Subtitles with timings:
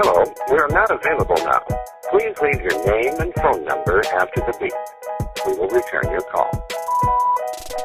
[0.00, 1.58] Hello, we are not available now.
[2.08, 4.72] Please leave your name and phone number after the beep.
[5.44, 6.48] We will return your call.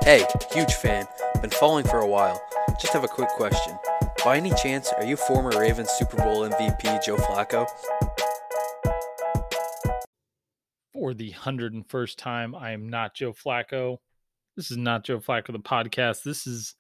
[0.04, 1.08] Hey, huge fan.
[1.42, 2.40] Been following for a while.
[2.80, 3.76] Just have a quick question.
[4.24, 7.68] By any chance, are you former Ravens Super Bowl MVP Joe Flacco?
[10.94, 13.98] For the 101st time, I am not Joe Flacco.
[14.56, 16.22] This is not Joe Flacco, the podcast.
[16.22, 16.76] This is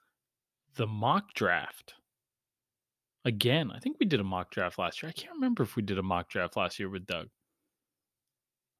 [0.76, 1.96] the mock draft.
[3.26, 5.10] Again, I think we did a mock draft last year.
[5.10, 7.30] I can't remember if we did a mock draft last year with Doug.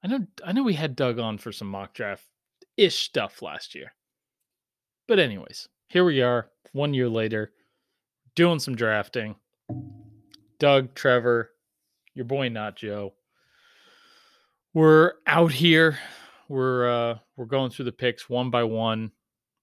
[0.04, 2.26] I know I know we had Doug on for some mock draft
[2.76, 3.94] ish stuff last year.
[5.08, 7.54] But anyways, here we are, one year later,
[8.36, 9.36] doing some drafting.
[10.60, 11.52] Doug, Trevor,
[12.14, 13.14] your boy not Joe.
[14.74, 16.00] We're out here.
[16.50, 19.12] We're uh we're going through the picks one by one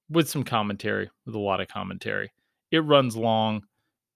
[0.09, 2.33] with some commentary, with a lot of commentary.
[2.71, 3.65] It runs long,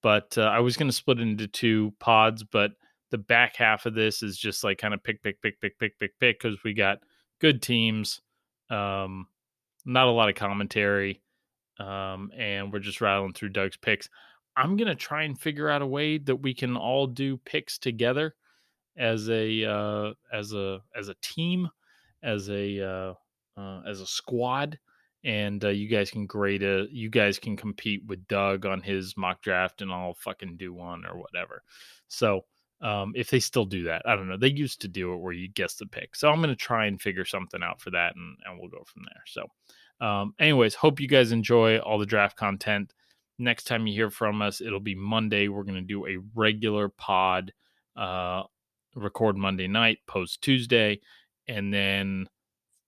[0.05, 2.73] but uh, I was going to split it into two pods, but
[3.11, 5.99] the back half of this is just like kind of pick, pick, pick, pick, pick,
[5.99, 6.99] pick, pick because we got
[7.41, 8.21] good teams,
[8.69, 9.27] um,
[9.87, 11.23] not a lot of commentary,
[11.81, 14.11] um, and we're just rattling through Doug's picks.
[14.59, 18.35] I'm gonna try and figure out a way that we can all do picks together
[18.99, 21.67] as a uh, as a as a team,
[22.23, 23.15] as a uh,
[23.59, 24.79] uh, as a squad,
[25.25, 26.91] and uh, you guys can grade it.
[26.91, 31.05] You guys can compete with Doug on his mock draft, and I'll fucking do one
[31.07, 31.63] or whatever.
[32.09, 32.45] So
[32.81, 34.37] um, if they still do that, I don't know.
[34.37, 36.15] They used to do it where you guess the pick.
[36.17, 39.03] So I'm gonna try and figure something out for that, and and we'll go from
[39.05, 39.23] there.
[39.27, 39.47] So.
[40.01, 42.93] Um, anyways, hope you guys enjoy all the draft content
[43.39, 47.53] next time you hear from us it'll be monday we're to do a regular pod
[47.97, 48.43] uh
[48.95, 51.01] record monday night post tuesday
[51.49, 52.29] and then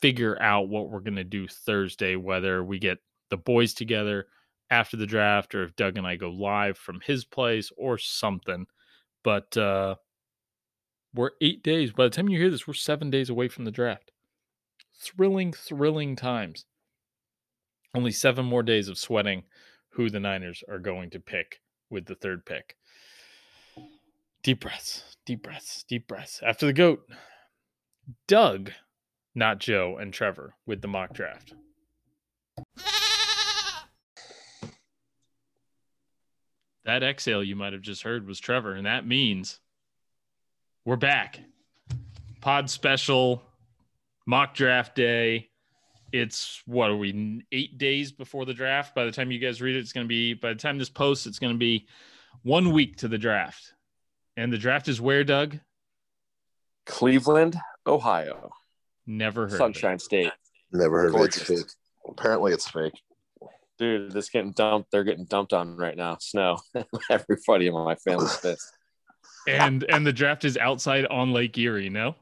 [0.06, 2.98] figure out what we're going to do thursday whether we get
[3.30, 4.26] the boys together
[4.70, 8.66] after the draft or if doug and i go live from his place or something.
[9.22, 9.96] But uh
[11.14, 11.92] we're eight days.
[11.92, 14.12] By the time you hear this we're seven days away from the draft.
[14.98, 16.66] Thrilling thrilling times.
[17.94, 19.44] Only seven more days of sweating
[19.90, 22.76] who the Niners are going to pick with the third pick.
[24.42, 26.40] Deep breaths, deep breaths, deep breaths.
[26.44, 27.00] After the GOAT,
[28.28, 28.70] Doug,
[29.36, 31.52] not Joe, and Trevor with the mock draft.
[36.86, 39.60] That exhale you might have just heard was Trevor, and that means
[40.84, 41.40] we're back.
[42.40, 43.42] Pod special,
[44.24, 45.50] mock draft day.
[46.12, 48.94] It's what are we eight days before the draft?
[48.94, 50.88] By the time you guys read it it's going to be by the time this
[50.88, 51.88] posts it's going to be
[52.42, 53.74] one week to the draft.
[54.36, 55.58] And the draft is where doug?
[56.86, 58.52] Cleveland ohio
[59.06, 60.32] never heard sunshine state.
[60.72, 61.42] Never heard Gorgeous.
[61.42, 61.52] of it.
[61.60, 61.72] It's fake.
[62.08, 63.00] Apparently, it's fake.
[63.78, 66.16] dude this getting dumped they're getting dumped on right now.
[66.20, 66.58] Snow.
[67.10, 68.72] Everybody in my family's pissed.
[69.48, 72.16] And and the draft is outside on lake erie no?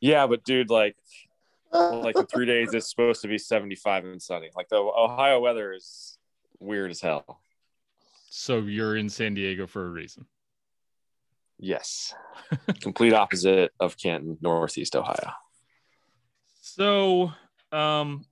[0.00, 0.96] Yeah but dude like
[1.72, 4.50] like in three days it's supposed to be 75 and sunny.
[4.54, 6.18] Like the ohio weather is
[6.60, 7.40] weird as hell.
[8.30, 10.26] So you're in san diego for a reason.
[11.58, 12.14] Yes.
[12.80, 15.32] Complete opposite of canton northeast ohio
[16.78, 17.32] so
[17.72, 18.24] um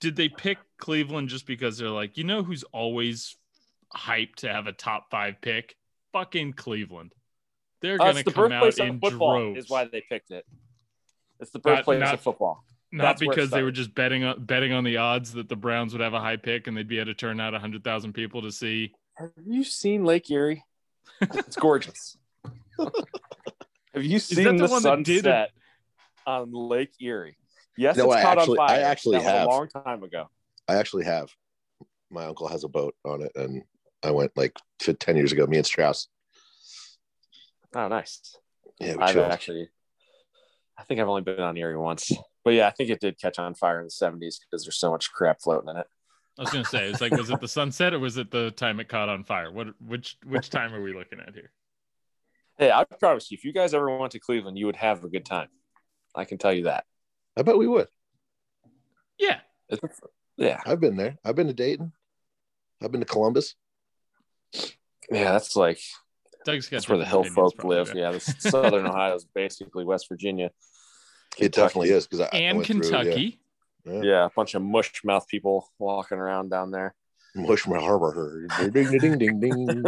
[0.00, 3.36] did they pick cleveland just because they're like you know who's always
[3.94, 5.76] hyped to have a top five pick?
[6.12, 7.12] Fucking cleveland.
[7.80, 9.64] They're Uh, gonna the come out in football droves.
[9.64, 10.46] is why they picked it.
[11.40, 12.64] It's the Not- birthplace not- of football.
[12.94, 15.92] Not That's because they were just betting on betting on the odds that the Browns
[15.94, 18.42] would have a high pick and they'd be able to turn out hundred thousand people
[18.42, 18.92] to see.
[19.16, 20.64] have you seen lake erie?
[21.22, 22.16] It's gorgeous.
[23.94, 25.50] Have you seen the the, one that did sunset
[26.26, 27.36] on lake erie
[27.76, 29.46] yes No, it's I caught actually- on I fire actually That was have.
[29.46, 30.28] a long time ago
[30.68, 31.28] I actually have.
[32.10, 33.62] My uncle has a boat on it, and
[34.02, 35.46] I went like to 10 years ago.
[35.46, 36.08] Me and Strauss.
[37.74, 38.36] oh nice
[38.78, 39.32] Yeah, I've chilled.
[39.32, 39.68] actually,
[40.78, 42.12] I think I've only been on Erie once,
[42.44, 44.90] but yeah, I think it did catch on fire in the '70s because there's so
[44.90, 45.86] much crap floating in it.
[46.38, 48.80] I was gonna say, it's like, was it the sunset or was it the time
[48.80, 49.50] it caught on fire?
[49.50, 51.50] What which which time are we looking at here?
[52.58, 55.08] Hey, I promise you, if you guys ever went to Cleveland, you would have a
[55.08, 55.48] good time.
[56.14, 56.84] I can tell you that.
[57.36, 57.88] I bet we would.
[59.18, 59.80] Yeah, It's,
[60.36, 61.16] yeah, I've been there.
[61.24, 61.92] I've been to Dayton.
[62.82, 63.54] I've been to Columbus.
[65.10, 65.78] Yeah, that's like
[66.44, 67.88] Doug's that's where the hill different folk probably, live.
[67.88, 67.96] right?
[67.96, 70.50] Yeah, the Southern Ohio is basically West Virginia.
[71.38, 73.02] It definitely is because I I and through, yeah.
[73.02, 73.40] Kentucky.
[73.84, 76.94] Yeah, a bunch of mush mouth people walking around down there.
[77.36, 78.46] Mushmore Harbor.
[78.70, 79.82] Ding ding ding ding ding.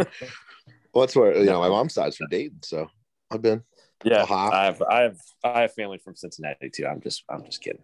[0.93, 2.87] Well, that's where you know my mom's side's from Dayton, so
[3.31, 3.63] I've been.
[4.03, 4.49] Yeah, Uh-huh.
[4.51, 6.85] I have I have I have family from Cincinnati too.
[6.85, 7.81] I'm just I'm just kidding.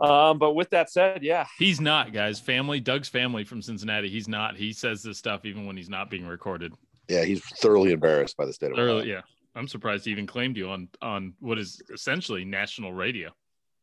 [0.00, 2.40] Um, but with that said, yeah, He's not, guys.
[2.40, 4.08] Family, Doug's family from Cincinnati.
[4.08, 4.56] He's not.
[4.56, 6.72] He says this stuff even when he's not being recorded.
[7.08, 9.02] Yeah, he's thoroughly embarrassed by the state of Ohio.
[9.02, 9.20] Yeah.
[9.54, 13.30] I'm surprised he even claimed you on on what is essentially national radio.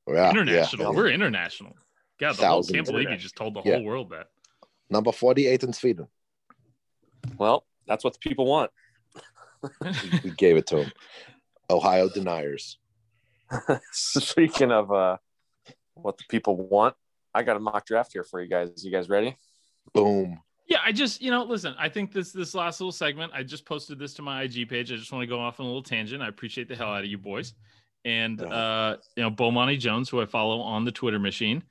[0.07, 0.85] Yeah, international.
[0.91, 0.97] yeah.
[0.97, 1.75] We're international.
[2.19, 3.75] God, the whole, can't believe you just told the Yeah.
[3.75, 4.27] whole world that.
[4.89, 6.07] number forty-eight in Sweden.
[7.37, 8.71] well, that's what the people want.
[10.23, 10.91] We gave it to him.
[11.69, 12.77] Ohio deniers.
[13.91, 15.17] Speaking of uh,
[15.93, 16.95] what the people want,
[17.33, 18.83] I got a mock draft here for you guys.
[18.83, 19.37] You guys ready?
[19.93, 20.39] Boom.
[20.67, 21.75] Yeah, I just you know, listen.
[21.79, 23.31] I think this this last little segment.
[23.33, 24.91] I just posted this to my IG page.
[24.91, 26.21] I just want to go off on a little tangent.
[26.21, 27.53] I appreciate the hell out of you boys,
[28.05, 31.63] and uh, you know, Bomani Jones, who I follow on the Twitter machine,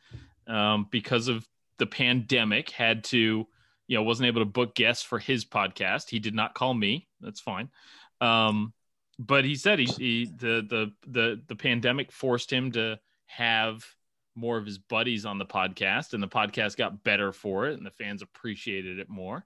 [0.49, 1.47] um, because of
[1.79, 3.47] the pandemic, had to
[3.89, 6.09] you know wasn't able to book guests for his podcast.
[6.09, 7.09] He did not call me.
[7.21, 7.71] That's fine.
[8.21, 8.73] Um,
[9.19, 13.85] but he said he, he the the the the pandemic forced him to have
[14.37, 17.85] more of his buddies on the podcast and the podcast got better for it and
[17.85, 19.45] the fans appreciated it more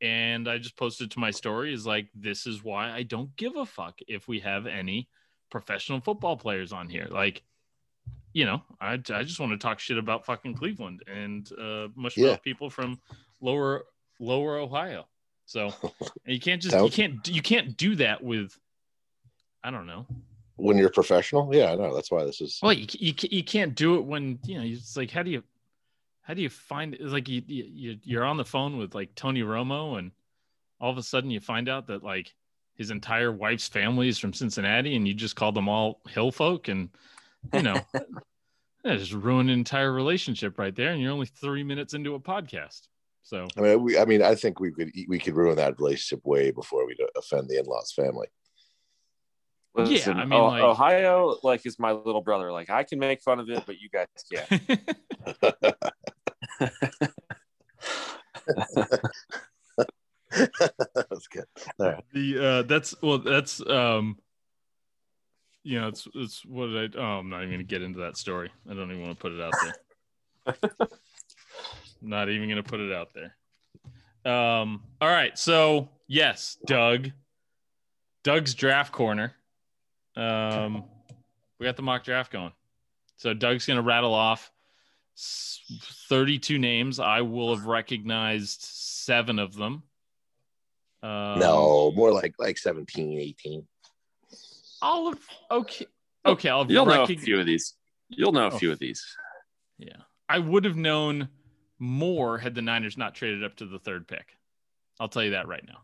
[0.00, 3.54] and i just posted to my story is like this is why i don't give
[3.54, 5.08] a fuck if we have any
[5.48, 7.44] professional football players on here like
[8.32, 12.16] you know i, I just want to talk shit about fucking cleveland and uh mush
[12.16, 12.36] Yeah.
[12.36, 13.00] people from
[13.42, 13.84] lower
[14.18, 15.04] lower ohio
[15.44, 15.70] so
[16.24, 18.56] you can't just you can't you can't do that with
[19.62, 20.06] i don't know
[20.56, 21.94] When you're professional, yeah, I know.
[21.94, 22.60] That's why this is.
[22.62, 25.42] well, you, you, you can't do it when you know it's like how do you
[26.20, 29.42] how do you find it's like you, you you're on the phone with like Tony
[29.42, 30.12] Romo and
[30.80, 32.32] all of a sudden you find out that like
[32.76, 36.68] his entire wife's family is from Cincinnati and you just call them all hill folk
[36.68, 36.90] and
[37.52, 37.80] you know
[38.84, 42.20] that just ruined an entire relationship right there and you're only three minutes into a
[42.20, 42.86] podcast
[43.22, 46.24] so I mean, we, I mean, I think we could we could ruin that relationship
[46.24, 48.26] way before we offend the in-laws family.
[49.74, 52.52] Listen, I mean, O- like- Ohio, like, is my little brother.
[52.52, 54.80] Like, I can make fun of it, but you guys can't.
[60.30, 61.44] That's good.
[61.78, 62.04] All right.
[62.12, 64.16] the uh that's well that's um
[65.62, 68.16] you know it's it's what did i oh i'm not even gonna get into that
[68.16, 70.88] story i don't even want to put it out there
[72.02, 73.36] not even gonna put it out there
[74.30, 77.10] um all right so yes doug
[78.24, 79.32] doug's draft corner
[80.16, 80.84] um
[81.58, 82.52] we got the mock draft going
[83.16, 84.50] so doug's gonna rattle off
[85.16, 89.82] 32 names i will have recognized seven of them
[91.04, 93.66] um, no, more like like 17, 18.
[94.82, 95.18] I'll have
[95.50, 95.86] okay.
[96.24, 97.74] Okay, I'll You'll know a few of these.
[98.08, 98.58] You'll know a Oh.
[98.58, 99.04] few of these.
[99.78, 99.96] Yeah,
[100.28, 101.28] I would have known
[101.82, 104.38] more had the Niners not traded up to the third pick.
[105.00, 105.78] I'll tell you that right now.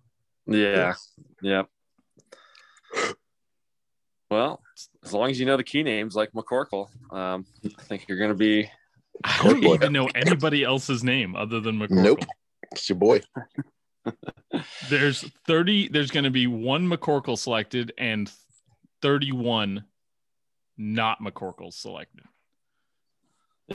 [0.46, 0.94] Yeah.
[1.42, 1.68] Yep.
[4.30, 4.62] Well,
[5.04, 8.30] as long as you know the key names like McCorkle, um, I think you're going
[8.30, 8.70] to be.
[9.24, 9.74] I don't boy.
[9.74, 12.02] even know anybody else's name other than McCorkle.
[12.04, 12.24] Nope.
[12.70, 13.20] It's your boy.
[14.88, 15.88] There's 30.
[15.88, 18.30] There's going to be one McCorkle selected and
[19.02, 19.84] 31
[20.76, 22.24] not McCorkle selected.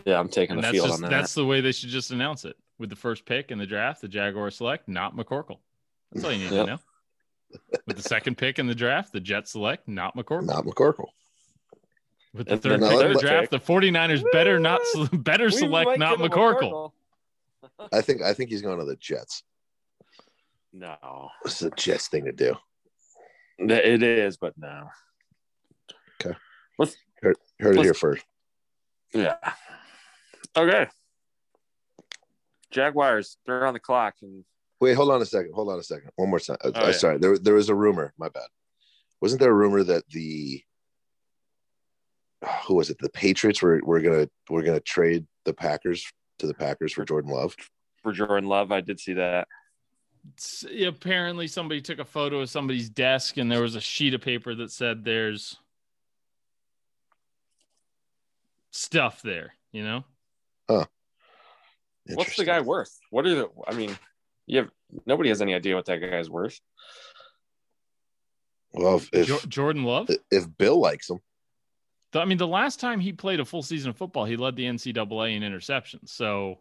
[0.06, 1.16] Yeah, I'm taking And the that's field just on that.
[1.16, 4.02] that's the way they should just announce it with the first pick in the draft.
[4.02, 5.60] The Jaguars select not McCorkle.
[6.12, 6.66] That's all you need Yep.
[6.66, 6.80] to know.
[7.86, 10.46] With the second pick in the draft, the Jets select not McCorkle.
[10.48, 11.10] Not McCorkle.
[12.34, 14.82] With the And third pick in the third draft, the 49ers better not
[15.14, 16.92] better select might not get a McCorkle.
[17.92, 19.44] I think I think he's going to the Jets.
[20.74, 22.56] No, It's the a Jets thing to do.
[23.60, 24.90] it is, but no.
[27.22, 28.26] Heard, heard it Let's- here first.
[29.14, 29.38] Yeah.
[30.56, 30.88] Okay.
[32.72, 34.44] Jaguars, they're on the clock, and
[34.82, 35.52] Wait, hold on a second.
[35.54, 36.10] Hold on a second.
[36.16, 36.58] One more time.
[36.64, 36.92] Uh, Oh, yeah.
[36.92, 38.14] Sorry, there there was a rumor.
[38.18, 38.48] My bad.
[39.22, 40.62] Wasn't there a rumor that the
[42.68, 42.98] who was it?
[43.00, 46.06] The Patriots were were gonna we're gonna trade the Packers
[46.40, 47.56] to the Packers for Jordan Love.
[48.02, 49.48] for Jordan Love, I did see that.
[50.38, 54.22] S- Apparently, somebody took a photo of somebody's desk, and there was a sheet of
[54.22, 55.58] paper that said there's
[58.72, 59.54] stuff there.
[59.72, 60.04] You know,
[60.68, 62.98] What's the guy worth?
[63.12, 63.50] What are the?
[63.68, 63.98] I mean,
[64.46, 64.70] you have
[65.06, 66.60] nobody has any idea what that guy's worth.
[68.74, 70.10] Well, if if, Jo- Jordan Love.
[70.32, 71.20] if Bill likes him,
[72.12, 74.56] The- I mean, the last time he played a full season of football, he led
[74.56, 76.10] the NCAA in interceptions.
[76.10, 76.60] So,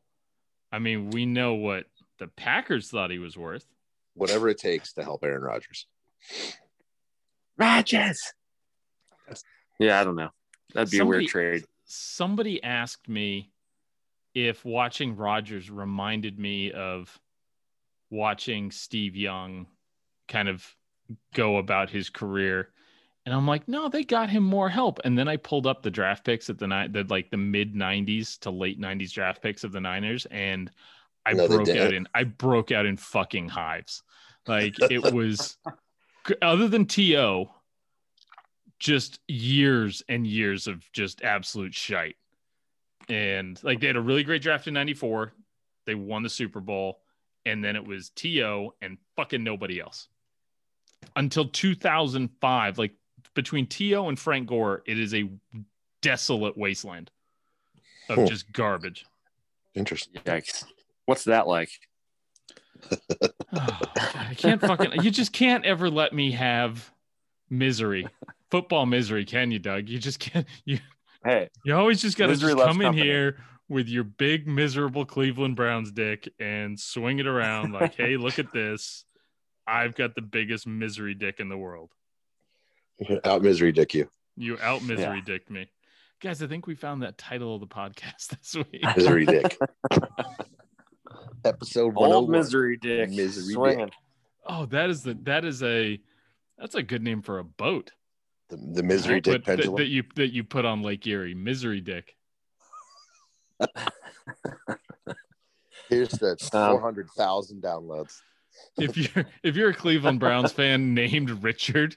[0.71, 1.87] I mean, we know what
[2.19, 3.67] the Packers thought he was worth.
[4.15, 5.87] whatever it takes to help Aaron Rodgers.
[7.57, 8.33] Rodgers.
[9.79, 10.29] Yeah, I don't know.
[10.75, 11.65] That'd be a weird trade.
[11.87, 13.52] Somebody asked me
[14.35, 17.19] if watching Rodgers reminded me of
[18.11, 19.67] watching Steve Young
[20.29, 20.67] kind of
[21.35, 22.71] go about his career.
[23.25, 25.01] And I'm like, no, they got him more help.
[25.05, 27.75] And then I pulled up the draft picks at the night, the like the mid
[27.75, 30.71] 90s to late 90s draft picks of the Niners, and
[31.25, 34.03] I No, broke out in I broke out in fucking hives.
[34.47, 35.57] Like it was
[36.43, 37.51] other than T.O.,
[38.79, 42.17] just years and years of just absolute shite.
[43.13, 45.33] And like they had a really great draft in 94.
[45.85, 47.01] They won the Super Bowl.
[47.45, 48.75] And then it was T.O.
[48.81, 50.09] and fucking nobody else.
[51.17, 52.93] Until 2005, like
[53.35, 54.09] between T.O.
[54.09, 55.29] and Frank Gore, it is a
[56.01, 57.11] desolate wasteland
[58.09, 58.27] of Huh.
[58.27, 59.05] just garbage.
[59.75, 60.23] Interesting.
[60.23, 60.65] Yikes.
[61.07, 61.71] What's that like?
[62.91, 62.97] Oh,
[63.55, 65.03] God, I can't fucking.
[65.03, 66.91] You just can't ever let me have
[67.51, 68.09] misery,
[68.51, 69.89] football misery, can you, Doug?
[69.89, 70.47] You just can't.
[70.65, 70.79] You
[71.25, 73.07] Hey, you always just got to just loves come in company.
[73.07, 73.37] here
[73.69, 78.53] with your big miserable Cleveland Browns dick and swing it around like, hey, look at
[78.53, 79.05] this.
[79.67, 81.91] I've got the biggest misery dick in the world.
[83.25, 84.09] Out misery, dick you.
[84.37, 85.71] You out misery dick me.
[86.21, 88.83] Guys, I think we found that title of the podcast this week.
[88.97, 89.59] Misery dick.
[91.45, 92.11] Episode one.
[92.11, 93.11] Oh old misery dick.
[93.11, 93.87] Misery swinging.
[93.87, 93.95] dick.
[94.47, 96.01] Oh, that is the that is a
[96.59, 97.91] that's a good name for a boat.
[98.53, 99.77] The, the misery That- dick that, pendulum.
[99.79, 102.15] that you that you put on Lake Erie, misery dick.
[105.89, 108.19] Here's the Um, four hundred thousand downloads.
[108.79, 111.97] If you're if you're a Cleveland Browns fan named Richard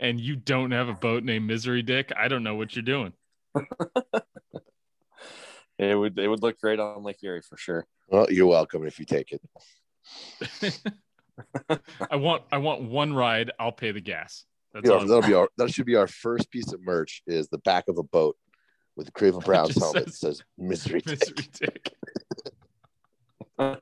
[0.00, 3.12] and you don't have a boat named Misery Dick, I don't know what you're doing.
[5.78, 7.86] It would it would look great on Lake Erie for sure.
[8.08, 9.40] Well, you're welcome if you take it.
[12.10, 13.52] I want I want one ride.
[13.60, 14.44] I'll pay the gas.
[14.74, 15.06] That's Yeah, all.
[15.06, 17.96] That'll be our that should be our first piece of merch is the back of
[17.96, 18.36] a boat
[18.96, 21.20] with the Cleveland Browns helmet says- says misery dick.
[21.20, 21.94] Misery Dick.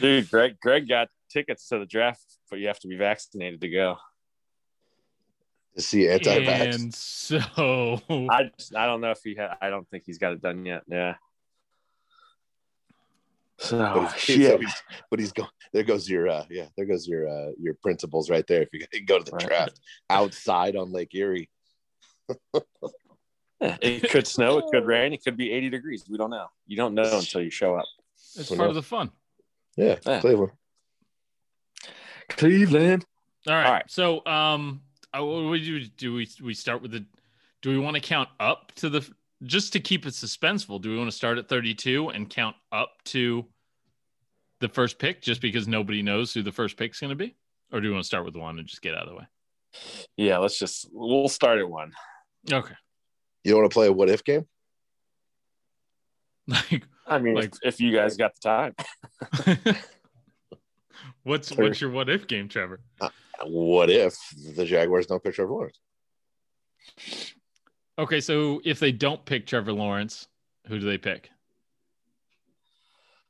[0.00, 3.68] Dude, Greg Greg got tickets to the draft, but you have to be vaccinated to
[3.70, 3.96] go.
[5.74, 6.74] to see anti-vax.
[6.74, 7.38] And so
[8.30, 10.66] I just, I don't know if he had I don't think he's got it done
[10.66, 10.82] yet.
[10.86, 11.14] Yeah.
[13.62, 14.74] So but, he's, so he's,
[15.10, 15.50] but he's going.
[15.72, 16.66] There goes your uh, yeah.
[16.76, 18.62] There goes your uh, your principles right there.
[18.62, 19.46] If you go to the Right.
[19.46, 21.50] draft outside on Lake Erie,
[23.60, 26.04] it could snow, it could rain, it could be 80 degrees.
[26.08, 26.46] We don't know.
[26.66, 27.84] You don't know until you show up.
[28.34, 28.76] it's Who part knows?
[28.78, 29.10] of the fun.
[29.76, 30.20] yeah, Yeah.
[30.20, 30.52] Cleveland.
[32.28, 33.04] Cleveland.
[33.46, 33.66] All right.
[33.66, 33.90] All right.
[33.90, 35.84] So um uh, what do we do?
[35.86, 37.04] Do we we start with the
[37.62, 39.06] do we want to count up to the
[39.42, 42.90] just to keep it suspenseful, do we want to start at 32 and count up
[43.06, 43.46] to
[44.60, 47.36] the first pick just because nobody knows who the first pick's going to be?
[47.72, 49.24] Or do we want to start with one and just get out of the way?
[50.16, 51.92] Yeah, let's just we'll start at one.
[52.50, 52.74] Okay.
[53.44, 54.46] You want to play a what if game?
[56.46, 59.76] Like I mean, Like- if, if you guys got the time.
[61.22, 62.80] what's what's your what if game, Trevor?
[63.00, 63.10] Uh,
[63.44, 64.16] what if
[64.56, 65.78] the Jaguars don't pick Trevor Lawrence?
[68.00, 70.26] Okay, so if they don't pick Trevor Lawrence,
[70.66, 71.30] who do they pick?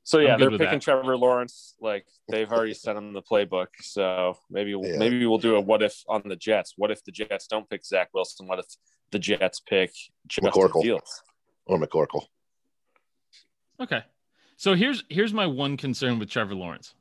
[0.03, 0.81] So yeah, they're picking that.
[0.81, 1.75] Trevor Lawrence.
[1.79, 3.67] Like they've already sent him the playbook.
[3.81, 4.97] So maybe Yeah.
[4.97, 6.73] maybe we'll do a what if on the Jets.
[6.77, 8.47] What if the Jets don't pick Zach Wilson?
[8.47, 8.65] What if
[9.11, 9.91] the Jets pick
[10.27, 10.81] Justin McCorkle.
[10.81, 11.21] Fields?
[11.65, 12.23] Or McCorkle?
[13.79, 14.03] Okay.
[14.57, 16.95] So here's here's my one concern with Trevor Lawrence.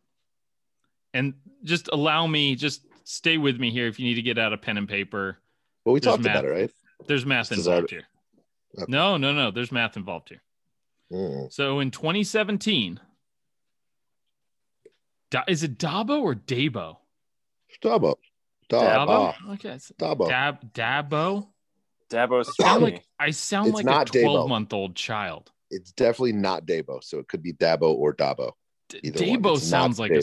[1.14, 1.34] And
[1.64, 4.58] just allow me just stay with me here if you need to get out a
[4.58, 5.38] pen and paper.
[5.84, 6.40] Well, we There's talked math.
[6.40, 6.70] about it, right?
[7.06, 8.06] There's math involved our- here.
[8.78, 8.84] Okay.
[8.90, 9.50] No, no, no.
[9.50, 10.42] There's math involved here.
[11.12, 11.52] Mm.
[11.52, 13.00] So in 2017,
[15.30, 16.96] Da- is it Dabo or Dabo?
[17.82, 18.14] Dabo.
[18.68, 19.34] Dabo?
[19.38, 19.50] Dabo.
[19.54, 19.70] Okay.
[19.70, 20.28] it's Dabo.
[20.28, 21.48] Dab Dabo.
[22.10, 24.22] Dabo Sound like I sound It's like not a Dabo.
[24.22, 25.50] 12 month old child.
[25.70, 28.52] It's definitely not Dabo, so it could be Dabo or Dabo.
[28.88, 29.20] D- Either.
[29.24, 30.22] Dabo It's sounds like a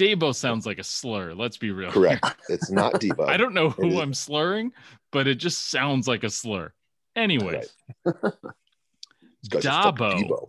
[0.00, 0.16] Dabo.
[0.18, 1.34] Dabo sounds like a slur.
[1.34, 1.90] Let's be real.
[1.92, 2.24] Correct.
[2.48, 3.28] It's not Debo.
[3.28, 4.72] I don't know who I'm slurring,
[5.12, 6.72] but it just sounds like a slur.
[7.16, 7.68] Anyways,
[8.04, 10.48] This guy's a fucking Dabo.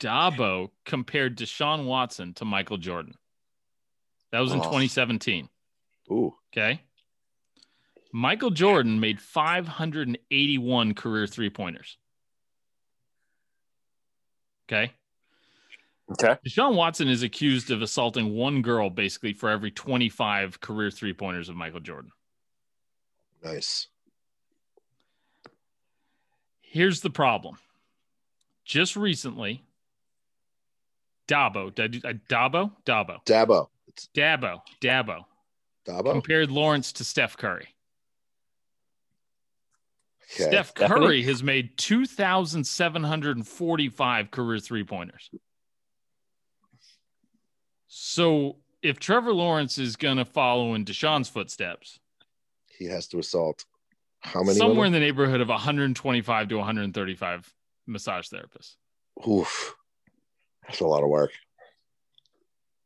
[0.00, 0.36] Debo.
[0.36, 3.14] Dabo compared Deshaun Watson to Michael Jordan.
[4.32, 4.64] That was in Oh.
[4.64, 5.48] 2017.
[6.10, 6.34] Ooh.
[6.52, 6.80] Okay.
[8.12, 11.96] Michael Jordan made 581 career three pointers.
[14.68, 14.92] Okay.
[16.12, 16.36] Okay.
[16.46, 21.48] Deshaun Watson is accused of assaulting one girl basically for every 25 career three pointers
[21.48, 22.10] of Michael Jordan.
[23.42, 23.88] Nice.
[26.60, 27.58] Here's the problem.
[28.64, 29.64] Just recently,
[31.26, 31.74] Dabo.
[31.74, 32.72] Did I uh, Dabo?
[32.84, 33.24] Dabo.
[33.24, 33.68] Dabo.
[33.88, 34.60] It's Dabo.
[34.80, 35.24] Dabo.
[35.86, 36.12] Dabo.
[36.12, 37.68] Compared Lawrence to Steph Curry.
[40.34, 40.44] Okay.
[40.44, 41.06] Steph Stephanie?
[41.06, 45.28] Curry has made 2,745 career three pointers.
[47.92, 51.98] So if Trevor Lawrence is going to follow in Deshaun's footsteps,
[52.78, 53.64] He has to assault
[54.20, 54.56] how many?
[54.58, 57.52] somewhere in the neighborhood of 125 to 135
[57.88, 58.76] massage therapists.
[59.28, 59.74] Oof.
[60.68, 61.32] That's a lot of work.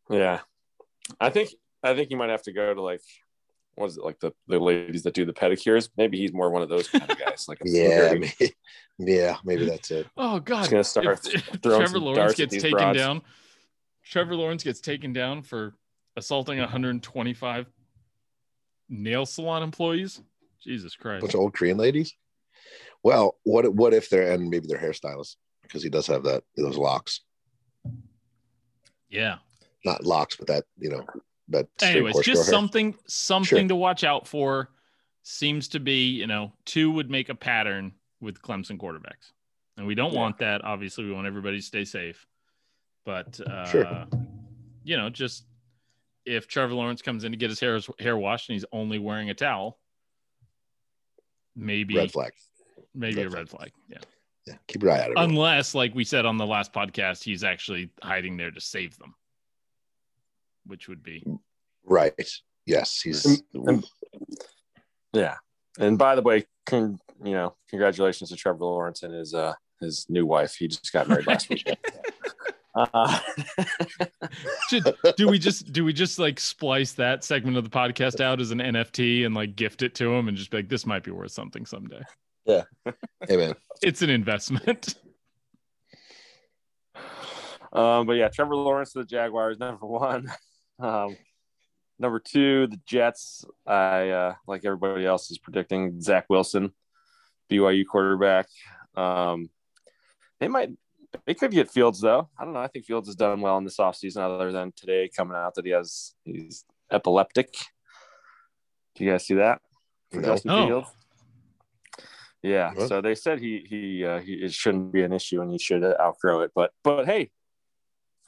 [0.09, 0.41] Yeah,
[1.21, 1.51] I think
[1.83, 3.03] I think you might have to go to like
[3.75, 5.91] what is it like the the ladies that do the pedicures?
[5.99, 7.47] Maybe he's more one of those kind of guys.
[7.47, 8.55] Like a Yeah, maybe,
[8.99, 10.07] yeah, maybe that's it.
[10.17, 10.61] Oh God!
[10.61, 12.99] He's gonna start if, if Trevor some Lawrence darts at gets these taken broads.
[12.99, 13.23] down,
[14.05, 15.75] Trevor Lawrence gets taken down for
[16.17, 17.67] assaulting 125
[18.89, 20.21] nail salon employees.
[20.63, 21.23] Jesus Christ!
[21.23, 22.15] bunch of old Korean ladies.
[23.03, 26.77] Well, what what if they're and maybe they're hairstylists because he does have that those
[26.79, 27.21] locks,
[29.11, 29.37] yeah.
[29.85, 31.05] not locks, but that you know
[31.49, 32.53] but Anyways, just hair.
[32.53, 33.69] something something Sure.
[33.69, 34.71] to watch out for.
[35.27, 39.33] Seems to be, you know, two would make a pattern with Clemson quarterbacks,
[39.77, 40.21] and we don't Yeah.
[40.21, 40.65] want that.
[40.65, 42.27] Obviously, we want everybody to stay safe,
[43.05, 44.07] but uh, Sure.
[44.83, 45.45] you know, just
[46.27, 49.31] if Trevor Lawrence comes in to get his hair hair washed and he's only wearing
[49.31, 49.79] a towel,
[51.57, 52.33] maybe red flag.
[52.95, 53.71] maybe red a red flag.
[53.89, 53.99] Yeah.
[54.47, 55.03] Yeah, keep your eye out.
[55.05, 55.25] everyone.
[55.31, 59.15] Unless, like we said on the last podcast, he's actually hiding there to save them,
[60.67, 61.25] which would be
[61.83, 62.13] right.
[62.67, 63.43] Yes, he's.
[63.55, 63.85] And-
[65.15, 65.37] Yeah,
[65.79, 70.05] and by the way, con- you know, congratulations to Trevor Lawrence and his uh his
[70.11, 70.57] new wife.
[70.57, 71.79] He just got married last weekend.
[72.75, 73.21] Uh,
[74.69, 78.41] Should, do we just do we just like splice that segment of the podcast out
[78.41, 81.05] as an NFT and like gift it to him and just be like, this might
[81.05, 82.03] be worth something someday.
[82.45, 82.65] Yeah.
[83.29, 84.97] Hey man, It's an investment.
[87.73, 90.31] um, but yeah, Trevor Lawrence to the Jaguars, number one.
[90.79, 91.17] Um,
[91.99, 93.45] number two, the Jets.
[93.67, 96.73] I uh, like everybody else is predicting Zach Wilson,
[97.51, 98.47] BYU quarterback.
[98.97, 99.49] Um,
[100.41, 100.71] they might
[101.27, 102.29] they could get Fields though.
[102.39, 102.61] I don't know.
[102.61, 105.65] I think Fields has done well in this offseason other than today coming out that
[105.65, 107.53] he has he's epileptic.
[108.95, 109.61] Do you guys see that?
[110.13, 110.29] For No.
[110.29, 110.67] Justin Oh.
[110.67, 110.89] Fields?
[112.43, 112.73] Yeah.
[112.75, 112.89] What?
[112.89, 115.83] So they said he he uh, he it shouldn't be an issue and he should
[115.83, 116.53] outgrow it.
[116.55, 117.31] But but hey,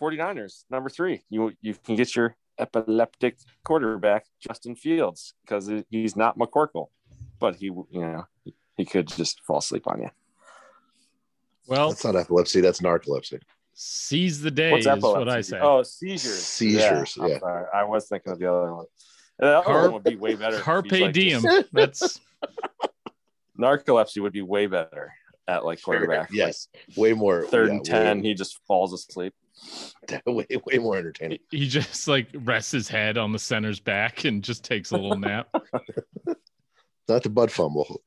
[0.01, 1.23] 49ers, number three.
[1.31, 6.87] You you can get your epileptic quarterback, Justin Fields, because he's not McCorkle.
[7.39, 8.25] But he you know
[8.77, 10.11] he could just fall asleep on you.
[11.67, 12.61] Well, that's not epilepsy.
[12.61, 13.41] That's narcolepsy.
[13.75, 15.19] seize the day What's is epilepsy?
[15.19, 15.59] what I say.
[15.61, 16.43] Oh, seizures.
[16.43, 17.39] Seizures, I'm yeah.
[17.39, 17.67] sorry.
[17.75, 18.87] I was thinking of the other one.
[19.39, 20.59] And the other Car- one would be way better.
[20.59, 21.43] Carpe like diem.
[21.43, 22.21] just- That's
[23.59, 25.13] narcolepsy would be way better
[25.49, 26.31] at like quarterback.
[26.33, 27.45] Yes, way more.
[27.47, 29.35] Third yeah, and ten, he just falls asleep.
[30.27, 31.39] Way, way, way more entertaining.
[31.51, 35.19] he just like rests his head on the center's back and just takes a little
[35.19, 35.49] nap.
[37.09, 38.03] Not the butt fumble,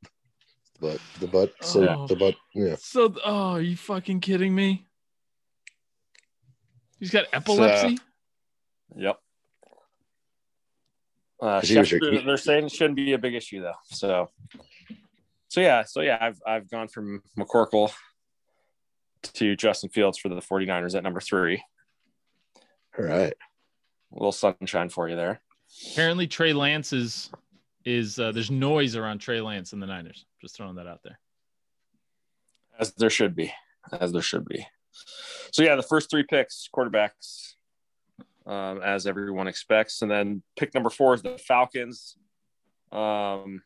[0.80, 1.54] but the butt.
[1.62, 2.08] So Oh.
[2.08, 2.36] the butt.
[2.54, 2.76] Yeah.
[2.80, 4.86] So, oh, are you fucking kidding me?
[7.00, 7.98] He's got epilepsy.
[8.96, 9.20] Yep.
[11.42, 13.78] Uh, 'Cause he was Schefter, your- they're saying it shouldn't be a big issue though.
[13.86, 14.30] So,
[15.48, 17.94] so yeah, so yeah, I've I've gone from McCorkle
[19.22, 21.64] to Justin Fields for the 49ers at number three.
[22.98, 23.34] All right.
[24.12, 25.42] A little sunshine for you there.
[25.94, 27.30] Apparently, Trey Lance is
[27.86, 30.26] is uh, there's noise around Trey Lance and the Niners.
[30.42, 31.20] Just throwing that out there.
[32.80, 33.52] As there should be.
[33.92, 34.66] As there should be.
[35.52, 37.54] So yeah, the first three picks, quarterbacks,
[38.46, 40.02] um, as everyone expects.
[40.02, 42.16] And then pick number four is the Falcons.
[42.92, 43.62] Um,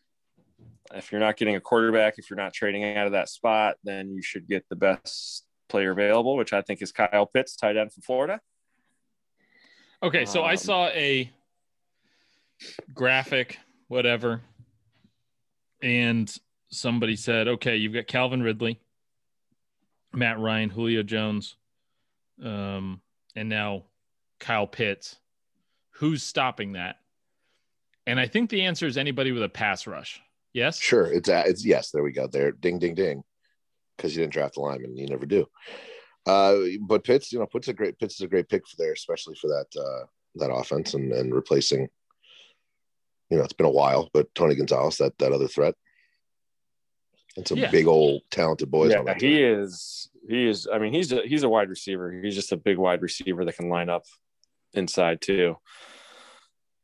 [0.94, 4.14] if you're not getting a quarterback, if you're not trading out of that spot, then
[4.14, 7.92] you should get the best player available, which I think is Kyle Pitts, tight end
[7.92, 8.42] from Florida.
[10.04, 11.32] Okay, so I Um, saw a
[12.94, 13.58] graphic,
[13.94, 14.42] whatever,
[15.82, 16.34] and
[16.70, 18.80] somebody said, "Okay, you've got Calvin Ridley,
[20.14, 21.56] Matt Ryan, Julio Jones,
[22.44, 23.02] um,
[23.36, 23.84] and now
[24.40, 25.18] Kyle Pitts.
[25.98, 26.98] Who's stopping that?"
[28.06, 30.22] And I think the answer is anybody with a pass rush.
[30.54, 30.80] Yes.
[30.80, 31.06] Sure.
[31.06, 31.92] It's uh, it's yes.
[31.92, 32.28] There we go.
[32.28, 32.52] There.
[32.52, 33.24] Ding, ding, ding.
[33.98, 34.98] Because you didn't draft a lineman.
[34.98, 35.48] You never do.
[36.26, 38.94] Uh, but Pitts, you know, Pitts a great Pitts is a great pick for there,
[38.94, 41.88] especially for that uh, that offense and and replacing.
[43.30, 45.76] You know, it's been a while, but Tony Gonzalez, that that other threat,
[47.36, 47.72] and some Yeah.
[47.72, 48.94] big old talented boys.
[48.94, 49.60] on yeah, that he team.
[49.62, 50.10] is.
[50.30, 50.68] He is.
[50.72, 52.12] I mean, he's a, he's a wide receiver.
[52.12, 54.06] He's just a big wide receiver that can line up
[54.74, 55.58] inside too.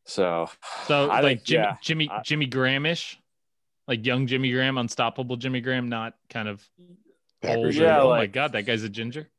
[0.06, 0.50] So,
[0.88, 3.20] So I like think, Jimmy yeah, Jimmy I- Jimmy Graham-ish,
[3.88, 6.68] like young Jimmy Graham, unstoppable Jimmy Graham, not kind of
[7.42, 7.72] Packers older.
[7.72, 9.30] Yeah, oh my god, that guy's a ginger.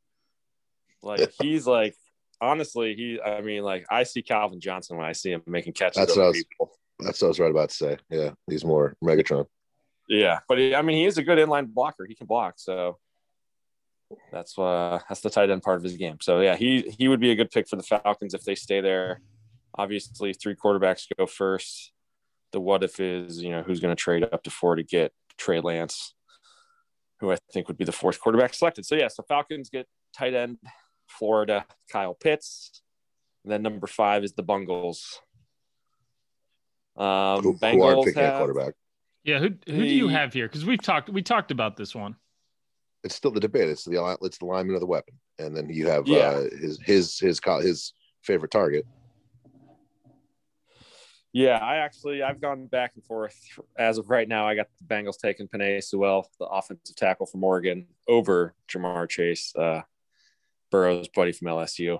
[1.03, 1.95] like he's like
[2.39, 3.19] honestly, he.
[3.21, 5.97] I mean, like I see Calvin Johnson when I see him making catches.
[5.97, 6.71] That's over what I was- people.
[7.01, 7.97] That's what I was right about to say.
[8.09, 9.45] Yeah, he's more Megatron.
[10.07, 12.05] Yeah, but he, I mean, he is a good inline blocker.
[12.05, 12.97] He can block, so
[14.31, 16.17] that's uh that's the tight end part of his game.
[16.21, 18.81] So yeah, he he would be a good pick for the Falcons if they stay
[18.81, 19.21] there.
[19.75, 21.91] Obviously, three quarterbacks go first.
[22.51, 25.13] The what if is you know who's going to trade up to four to get
[25.37, 26.13] Trey Lance,
[27.19, 28.85] who I think would be the fourth quarterback selected.
[28.85, 30.57] So yeah, so Falcons get tight end,
[31.07, 32.81] Florida, Kyle Pitts.
[33.43, 35.21] And then number five is the Bungles.
[36.97, 38.73] Um, Who, who are picking a quarterback?
[39.23, 40.47] Yeah, who who do you have here?
[40.47, 42.15] Because we've talked we talked about this one.
[43.03, 43.69] It's still the debate.
[43.69, 46.17] It's the it's the lineman of the weapon, and then you have Yeah.
[46.29, 48.85] uh, his his his co- his favorite target.
[51.33, 53.39] Yeah, I actually I've gone back and forth.
[53.77, 57.43] As of right now, I got the Bengals taking Penei Sewell, the offensive tackle from
[57.43, 59.81] Oregon, over Ja'Marr Chase, uh,
[60.71, 61.99] Burrow's buddy from LSU.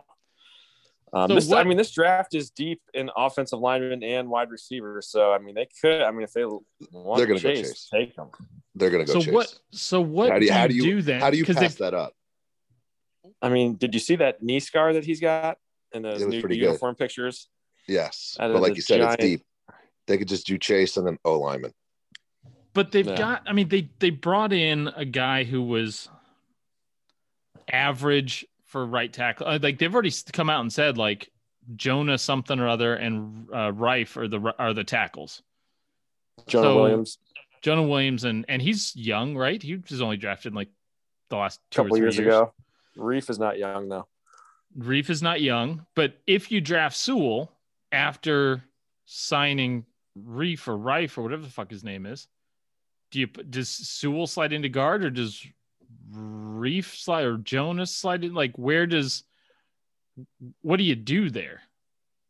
[1.13, 5.07] Um, So this, I mean, this draft is deep in offensive linemen and wide receivers.
[5.09, 6.01] So I mean, they could.
[6.01, 7.89] I mean, if they want They're gonna go Chase, Chase.
[7.91, 8.29] take them.
[8.75, 9.33] They're gonna go so chase.
[9.33, 9.59] what?
[9.71, 11.19] So what How do you- do, how you do you- do then?
[11.19, 12.13] How do you 'Cause pass they- that up?
[13.41, 15.57] I mean, did you see that knee scar that he's got
[15.91, 16.65] in those new pretty good.
[16.67, 17.49] uniform pictures?
[17.87, 19.45] Yes, but like you said, giant- it's deep.
[20.07, 21.73] They could just do chase and then O lineman.
[22.73, 23.17] But they've Yeah.
[23.17, 23.43] got.
[23.47, 26.07] I mean, they they brought in a guy who was
[27.71, 29.47] average for right tackle.
[29.47, 31.29] Uh, Like they've already come out and said like
[31.75, 35.43] Jonah something or other and uh, Rife are the are the tackles.
[36.47, 37.17] Jonah So- Williams,
[37.61, 39.61] Jonah Williams and and he's young, right?
[39.61, 40.69] He was only drafted like
[41.29, 42.53] the last a two or couple three years, ago.
[42.95, 44.07] Reef is not young though.
[44.75, 47.51] Reef is not young, but if you draft Sewell
[47.91, 48.63] after
[49.05, 52.27] signing Reef or Rife or whatever the fuck his name is,
[53.11, 55.45] do you does Sewell slide into guard or does
[56.11, 58.33] Reef slide or Jonas slide in?
[58.33, 59.23] Like, where does
[60.61, 61.61] what do you do there?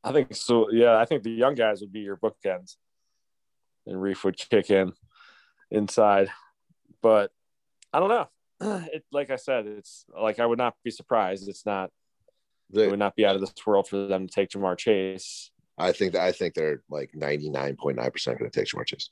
[0.03, 0.71] I think so.
[0.71, 2.75] Yeah, I think the young guys would be your bookends,
[3.85, 4.93] and Reef would kick in
[5.69, 6.29] inside.
[7.01, 7.31] But
[7.93, 8.27] I don't know.
[8.93, 11.49] It like I said, it's like I would not be surprised.
[11.49, 11.91] It's not.
[12.71, 15.51] It They, would not be out of this world for them to take Ja'Marr Chase.
[15.77, 18.69] I think that I think they're like ninety nine point nine percent going to take
[18.69, 19.09] Ja'Marr Chase.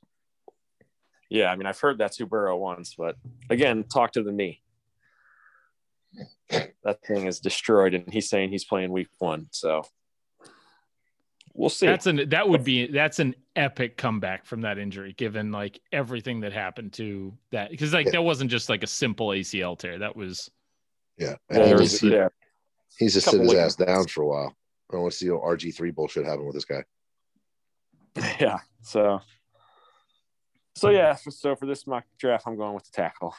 [1.30, 3.16] Yeah, I mean I've heard that too Burrow once, but
[3.50, 4.62] again, talk to the knee.
[6.84, 9.48] That thing is destroyed, and he's saying he's playing week one.
[9.52, 9.84] So
[11.54, 11.86] we'll see.
[11.86, 16.40] That's an that would be that's an epic comeback from that injury, given like everything
[16.40, 18.14] that happened to that because like Yeah.
[18.14, 20.00] that wasn't just like a simple ACL tear.
[20.00, 20.50] That was
[21.18, 22.30] Yeah, Yeah, and he there was, was- he, yeah.
[22.98, 24.56] he's just Couple sit his ass down for a while.
[24.90, 26.84] I don't want to see RG three bullshit happen with this guy.
[28.40, 28.58] yeah.
[28.82, 29.22] So,
[30.80, 31.10] so yeah.
[31.12, 33.36] f- So for this mock draft, I'm going with the tackle.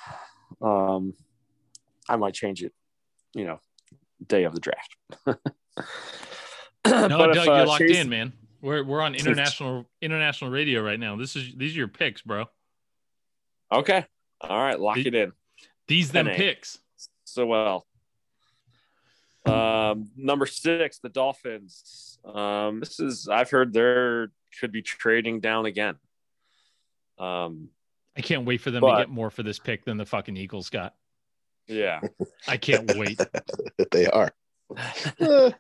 [0.61, 1.14] Um,
[2.09, 2.72] I might change it,
[3.35, 3.61] you know,
[4.26, 4.96] day of the draft.
[5.26, 8.33] no, Doug, if, you're uh, locked Chase- in, man.
[8.62, 11.16] We're we're on international international radio right now.
[11.16, 12.44] This is these are your picks, bro.
[13.72, 14.05] Okay.
[14.40, 14.79] All right.
[14.79, 15.33] Lock The- it in.
[15.88, 16.79] These them picks.
[17.24, 17.87] So well.
[19.46, 22.18] Um, number six, the Dolphins.
[22.24, 25.96] Um, this is I've heard they're could be trading down again.
[27.20, 27.68] Um,
[28.16, 30.37] I can't wait for them But- to get more for this pick than the fucking
[30.37, 30.94] Eagles got.
[31.68, 32.00] yeah.
[32.48, 33.20] I can't wait.
[33.92, 34.33] they are.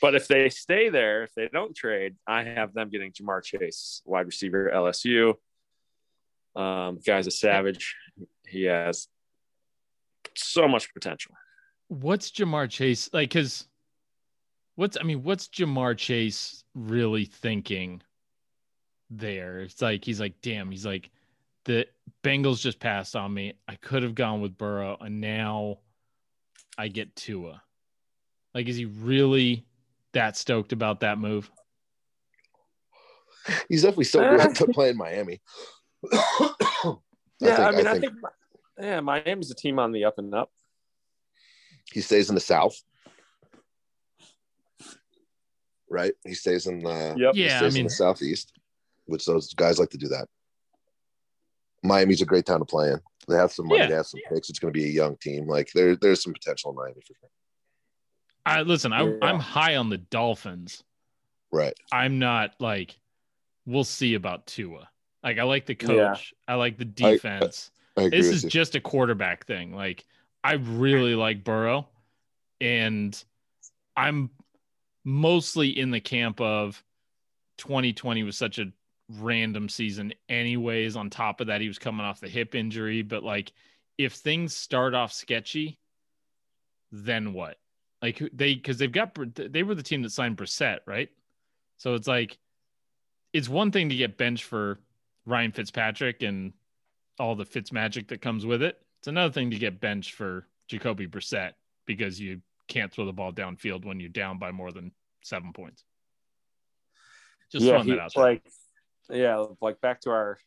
[0.00, 4.02] But if they stay there, if they don't trade, I have them getting Ja'Marr Chase,
[4.04, 5.34] wide receiver, LSU.
[6.56, 7.94] Um, guy's a savage.
[8.46, 9.08] He has
[10.36, 11.34] so much potential.
[11.88, 13.30] What's Ja'Marr Chase like?
[13.30, 13.66] Because
[14.76, 18.02] what's I mean, what's Ja'Marr Chase really thinking
[19.18, 19.60] there?
[19.60, 21.10] It's like he's like, damn, he's like,
[21.64, 21.86] the
[22.22, 23.54] Bengals just passed on me.
[23.68, 25.78] I could have gone with Burrow, and now
[26.76, 27.62] I get Tua.
[28.54, 29.64] Like, is he really
[30.12, 31.50] that stoked about that move?
[33.68, 35.40] He's definitely still good to play in Miami.
[37.40, 38.14] Yeah, I, mean, I think,
[38.80, 40.50] yeah, Miami's a team on the up and up.
[41.92, 42.74] he stays in the South,
[45.90, 46.12] right?
[46.24, 47.34] He stays in the Yep.
[47.34, 48.52] he Yeah, I stays in mean- the Southeast,
[49.06, 50.28] which those guys like to do that.
[51.82, 53.00] Miami's a great town to play in.
[53.28, 53.80] They have some money.
[53.80, 53.88] Yeah.
[53.88, 54.50] They have some picks.
[54.50, 55.46] It's going to be a young team.
[55.46, 57.28] Like there, there's some potential in Miami for sure.
[58.46, 58.92] I listen.
[58.92, 59.18] I, Yeah.
[59.22, 60.82] I'm high on the Dolphins.
[61.50, 61.74] Right.
[61.92, 62.98] I'm not like
[63.66, 64.88] we'll see about Tua.
[65.22, 66.34] Like I like the coach.
[66.48, 66.52] Yeah.
[66.54, 67.70] I like the defense.
[67.96, 68.50] I agree this is you.
[68.50, 69.72] just a quarterback thing.
[69.74, 70.04] Like
[70.42, 71.20] I really mm-hmm.
[71.20, 71.88] like Burrow
[72.60, 73.22] and
[73.96, 74.30] I'm
[75.04, 76.82] mostly in the camp of
[77.58, 78.72] 2020 was such a
[79.08, 83.22] random season anyways on top of that he was coming off the hip injury but
[83.22, 83.52] like
[83.98, 85.78] if things start off sketchy
[86.92, 87.58] then what
[88.00, 91.08] Like they because they've got they were the team that signed Brissett, right?
[91.76, 92.38] So it's like
[93.32, 94.78] it's one thing to get benched for
[95.26, 96.52] Ryan Fitzpatrick and
[97.18, 98.80] all the Fitz magic that comes with it.
[99.00, 101.52] It's another thing to get benched for Jacoby Brissett
[101.86, 105.82] because you can't throw the ball downfield when you're down by more than seven points.
[107.50, 108.24] Just throwing he- that out there.
[108.24, 108.42] like
[109.10, 110.38] yeah, like back to our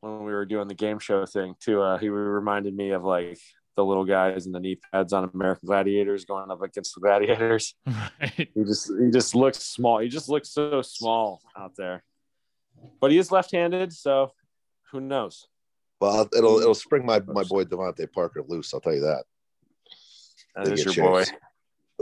[0.00, 1.80] when we were doing the game show thing too.
[1.80, 3.38] Uh, he reminded me of like
[3.76, 7.74] the little guys in the knee pads on American Gladiators going up against the Gladiators.
[7.86, 8.48] right?
[8.54, 9.98] He just he just looks small.
[9.98, 12.02] He just looks so small out there.
[13.00, 14.32] But he is left-handed, so
[14.90, 15.46] who knows?
[16.00, 18.72] Well, it'll it'll spring my my boy DeVante Parker loose.
[18.72, 19.24] I'll tell you that.
[20.56, 21.24] That They is get your boy.
[21.24, 21.32] Chase.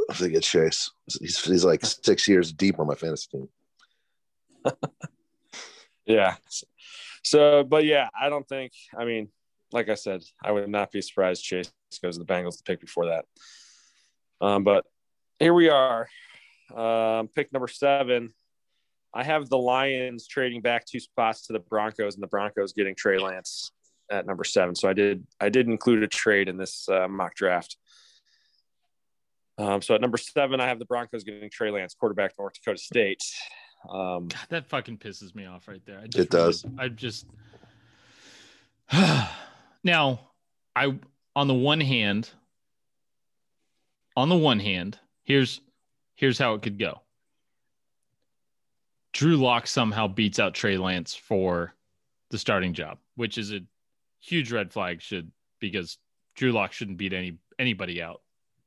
[0.09, 0.90] If they get Chase,
[1.21, 3.49] he's he's like six years deep on my fantasy team.
[6.09, 6.37] Yeah.
[7.23, 8.73] So, but yeah, I don't think.
[8.99, 9.29] I mean,
[9.73, 11.71] like I said, I would not be surprised Chase
[12.03, 13.27] goes to the Bengals to pick before that.
[14.40, 14.85] Um, but
[15.38, 16.09] here we are,
[16.75, 18.33] um, pick number seven.
[19.14, 22.94] I have the Lions trading back two spots to the Broncos, and the Broncos getting
[22.94, 23.73] Trey Lance
[24.11, 24.75] at number seven.
[24.75, 27.77] So I did I did include a trade in this uh, mock draft.
[29.59, 32.79] Um, so at number seven, I have the Broncos getting Trey Lance, quarterback North Dakota
[32.79, 33.23] State.
[33.88, 35.99] Um, God, that fucking pisses me off right there.
[35.99, 36.64] I just It does.
[36.64, 37.27] really- I just
[39.85, 40.21] now,
[40.75, 40.99] I
[41.37, 42.31] on the one hand,
[44.17, 45.61] on the one hand, here's
[46.14, 47.03] here's how it could go.
[49.12, 51.75] Drew Lock somehow beats out Trey Lance for
[52.31, 53.61] the starting job, which is a
[54.21, 55.01] huge red flag.
[55.03, 55.99] Should because
[56.35, 58.23] Drew Lock shouldn't beat any anybody out.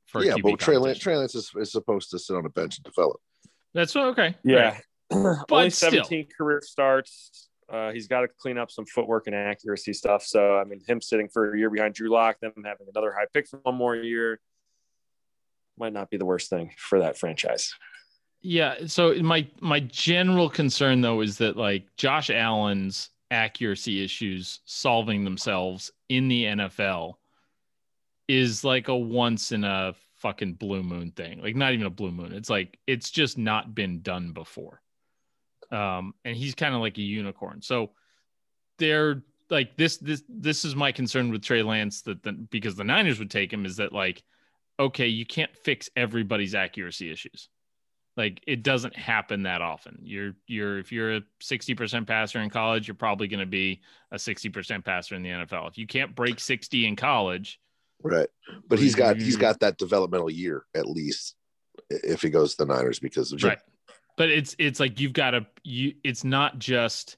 [0.05, 0.99] For yeah, QB but Trey Lance.
[0.99, 3.17] Trey Lance is, is supposed to sit on a bench and develop.
[3.73, 4.35] That's okay.
[4.43, 4.55] Yeah.
[4.71, 4.83] Right.
[5.51, 5.91] Only still.
[5.91, 7.49] 17 career starts.
[7.69, 10.23] Uh, he's got to clean up some footwork and accuracy stuff.
[10.23, 13.27] So, I mean, him sitting for a year behind Drew Lock, them having another high
[13.33, 14.39] pick for one more year
[15.77, 17.73] might not be the worst thing for that franchise.
[18.41, 18.75] Yeah.
[18.87, 25.91] So my my general concern though is that like Josh Allen's accuracy issues solving themselves
[26.09, 27.13] in the NFL
[28.27, 31.41] is like a once in a fucking blue moon thing.
[31.41, 32.33] Like not even a blue moon.
[32.33, 34.81] It's like it's just not been done before.
[35.71, 37.61] Um, and he's kind of like a unicorn.
[37.61, 37.91] So
[38.77, 42.83] they're like this this this is my concern with Trey Lance that the, because the
[42.83, 44.23] Niners would take him is that like
[44.79, 47.49] okay, you can't fix everybody's accuracy issues.
[48.17, 49.99] Like it doesn't happen that often.
[50.01, 53.81] You're you're if you're a 60% passer in college, you're probably going to be
[54.11, 55.69] a 60% passer in the NFL.
[55.69, 57.59] If you can't break 60 in college,
[58.03, 58.29] Right.
[58.67, 61.35] But he's got he's got that developmental year at least
[61.89, 63.59] if he goes to the Niners because of right.
[64.17, 67.17] But it's it's like you've got to you it's not just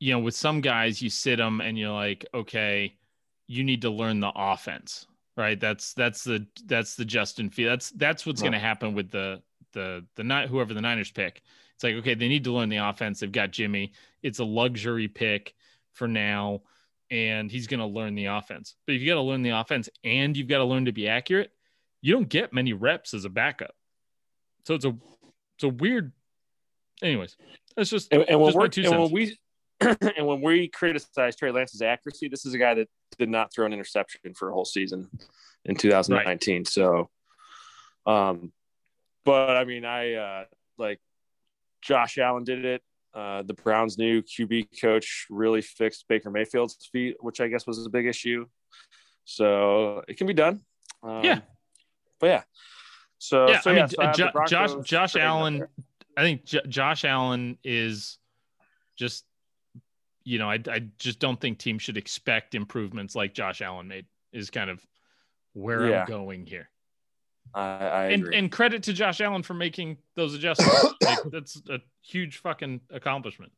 [0.00, 2.96] you know, with some guys you sit them and you're like, okay,
[3.48, 5.06] you need to learn the offense.
[5.36, 5.58] Right?
[5.58, 7.72] That's that's the that's the Justin Field.
[7.72, 8.46] That's that's what's Right.
[8.46, 9.42] going to happen with the
[9.72, 11.42] the the night whoever the Niners pick.
[11.74, 13.20] It's like, okay, they need to learn the offense.
[13.20, 13.92] They've got Jimmy.
[14.22, 15.54] It's a luxury pick
[15.92, 16.62] for now,
[17.08, 18.74] and he's going to learn the offense.
[18.84, 21.06] But if you got to learn the offense and you've got to learn to be
[21.08, 21.52] accurate,
[22.02, 23.76] you don't get many reps as a backup.
[24.66, 24.96] So it's a
[25.58, 26.12] it's a weird.
[27.02, 27.36] Anyways,
[27.76, 29.36] that's just And, and when just we're and when we
[29.80, 33.66] and when we criticize Trey Lance's accuracy, this is a guy that did not throw
[33.66, 35.08] an interception for a whole season
[35.64, 36.64] in 2019.
[36.64, 37.10] So,
[38.06, 38.52] um,
[39.24, 40.44] but I mean, I uh,
[40.78, 41.00] like
[41.82, 42.82] Josh Allen did it.
[43.14, 47.84] Uh, the Browns' new QB coach really fixed Baker Mayfield's feet, which I guess was
[47.84, 48.46] a big issue.
[49.24, 50.60] So it can be done.
[51.02, 51.40] Um, Yeah.
[52.20, 52.42] but yeah.
[53.18, 55.66] So yeah, so I mean, yeah, so I have Jo- the Josh Josh Allen.
[56.16, 58.18] I think J- Josh Allen is
[58.96, 59.24] just,
[60.24, 64.06] you know, I I just don't think teams should expect improvements like Josh Allen made.
[64.32, 64.84] Is kind of
[65.54, 66.00] where Yeah.
[66.02, 66.68] I'm going here.
[67.54, 68.36] I, I and agree.
[68.38, 70.84] and credit to Josh Allen for making those adjustments.
[71.02, 73.52] like, that's a huge fucking accomplishment.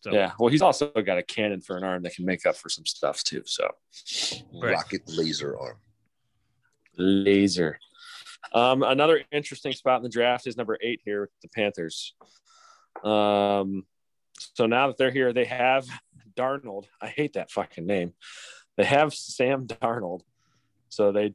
[0.00, 2.56] So Yeah, well, he's also got a cannon for an arm that can make up
[2.56, 3.42] for some stuff too.
[3.44, 3.68] So
[4.54, 4.72] Right.
[4.74, 5.76] Rocket laser arm.
[6.96, 7.78] laser.
[8.52, 12.14] Um, another interesting spot in the draft is number eight here with the Panthers.
[13.04, 13.84] Um,
[14.54, 15.86] so now that they're here, they have
[16.36, 16.84] Darnold.
[17.00, 18.12] I hate that fucking name.
[18.76, 20.20] They have Sam Darnold,
[20.88, 21.34] so they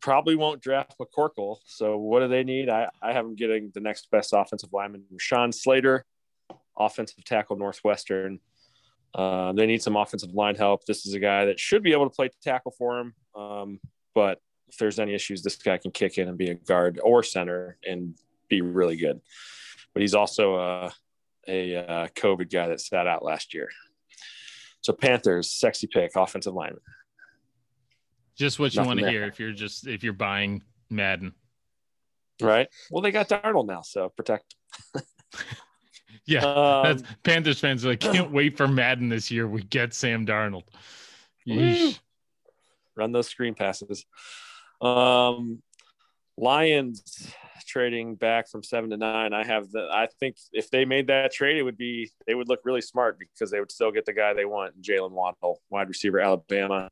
[0.00, 1.58] probably won't draft McCorkle.
[1.64, 2.68] So what do they need?
[2.68, 6.04] I, I have them getting the next best offensive lineman, Sean Slater,
[6.76, 8.40] offensive tackle Northwestern.
[9.14, 10.84] Uh, they need some offensive line help.
[10.84, 13.80] This is a guy that should be able to play tackle for him, um,
[14.14, 17.22] but if there's any issues, this guy can kick in and be a guard or
[17.22, 18.14] center and
[18.48, 19.20] be really good.
[19.92, 20.90] But he's also uh,
[21.46, 23.68] a uh, COVID guy that sat out last year.
[24.80, 26.80] So Panthers, sexy pick, offensive lineman.
[28.36, 29.12] just what you Nothing want to there.
[29.12, 31.32] hear if you're just if you're buying Madden.
[32.42, 32.68] right?
[32.90, 34.54] Well, they got Darnold now, so protect.
[36.26, 39.46] Yeah, Um, that's Panthers fans are like can't wait for Madden this year.
[39.46, 40.62] We get Sam Darnold.
[42.96, 44.06] Run those screen passes.
[44.80, 45.62] Um,
[46.36, 47.32] Lions
[47.66, 49.32] trading back from seven to nine.
[49.32, 49.88] I have the.
[49.92, 53.18] I think if they made that trade, it would be they would look really smart
[53.18, 56.90] because they would still get the guy they want, Jaylen Waddle, wide receiver, Alabama.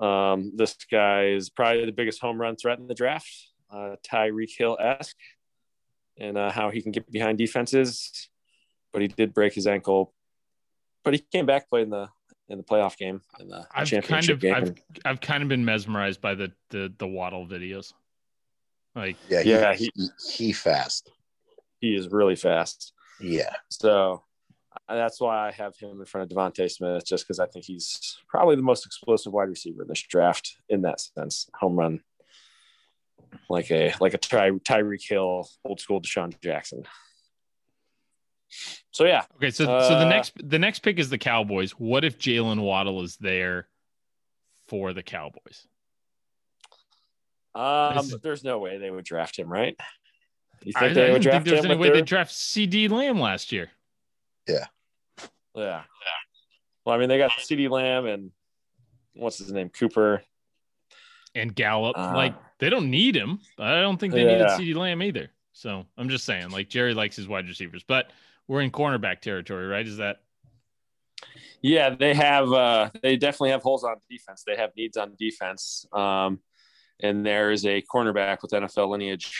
[0.00, 3.30] Um, this guy is probably the biggest home run threat in the draft.
[3.70, 5.16] Uh, Tyreek Hill esque,
[6.18, 8.28] and uh, how he can get behind defenses,
[8.92, 10.12] but he did break his ankle.
[11.04, 12.08] But he came back playing the
[12.48, 14.84] in the playoff game in the I've championship kind of game.
[15.04, 17.92] I've I've kind of been mesmerized by the the the Waddle videos.
[18.94, 19.92] Like Yeah, he, Yeah, he,
[20.32, 21.10] he fast.
[21.80, 22.92] he is really fast.
[23.20, 24.22] Yeah, So
[24.88, 27.64] uh, that's why I have him in front of DeVonta Smith, just because I think
[27.64, 31.48] he's probably the most explosive wide receiver in this draft in that sense.
[31.54, 32.00] Home run,
[33.48, 36.84] like a like a Ty, Tyreek Hill, old school DeSean Jackson.
[38.90, 41.72] So yeah, okay, so so the Uh, next the next pick is the Cowboys.
[41.72, 43.68] What if Jaylen Waddle is there
[44.68, 45.66] for the Cowboys?
[47.54, 49.76] um, is- there's no way they would draft him, right?
[50.62, 51.70] You I, I think they didn't would think draft there's him?
[51.70, 53.70] any with way they draft CeeDee Lamb last year.
[54.48, 54.66] Yeah.
[55.54, 55.82] Yeah.
[56.84, 58.30] Well, I mean, they got CeeDee Lamb and
[59.14, 59.68] what's his name?
[59.70, 60.22] Cooper.
[61.34, 61.96] and Gallup.
[61.98, 63.40] Uh, like they don't need him.
[63.58, 65.30] I don't think they needed CeeDee Lamb either.
[65.52, 68.10] So I'm just saying, like Jerry likes his wide receivers, but
[68.48, 69.86] we're in cornerback territory, right?
[69.86, 70.18] Is that
[71.62, 72.52] Yeah, they have.
[72.52, 74.44] Uh, they definitely have holes on defense.
[74.46, 75.86] They have needs on defense.
[75.92, 76.40] Um,
[77.00, 79.32] and there is a cornerback with NFL lineage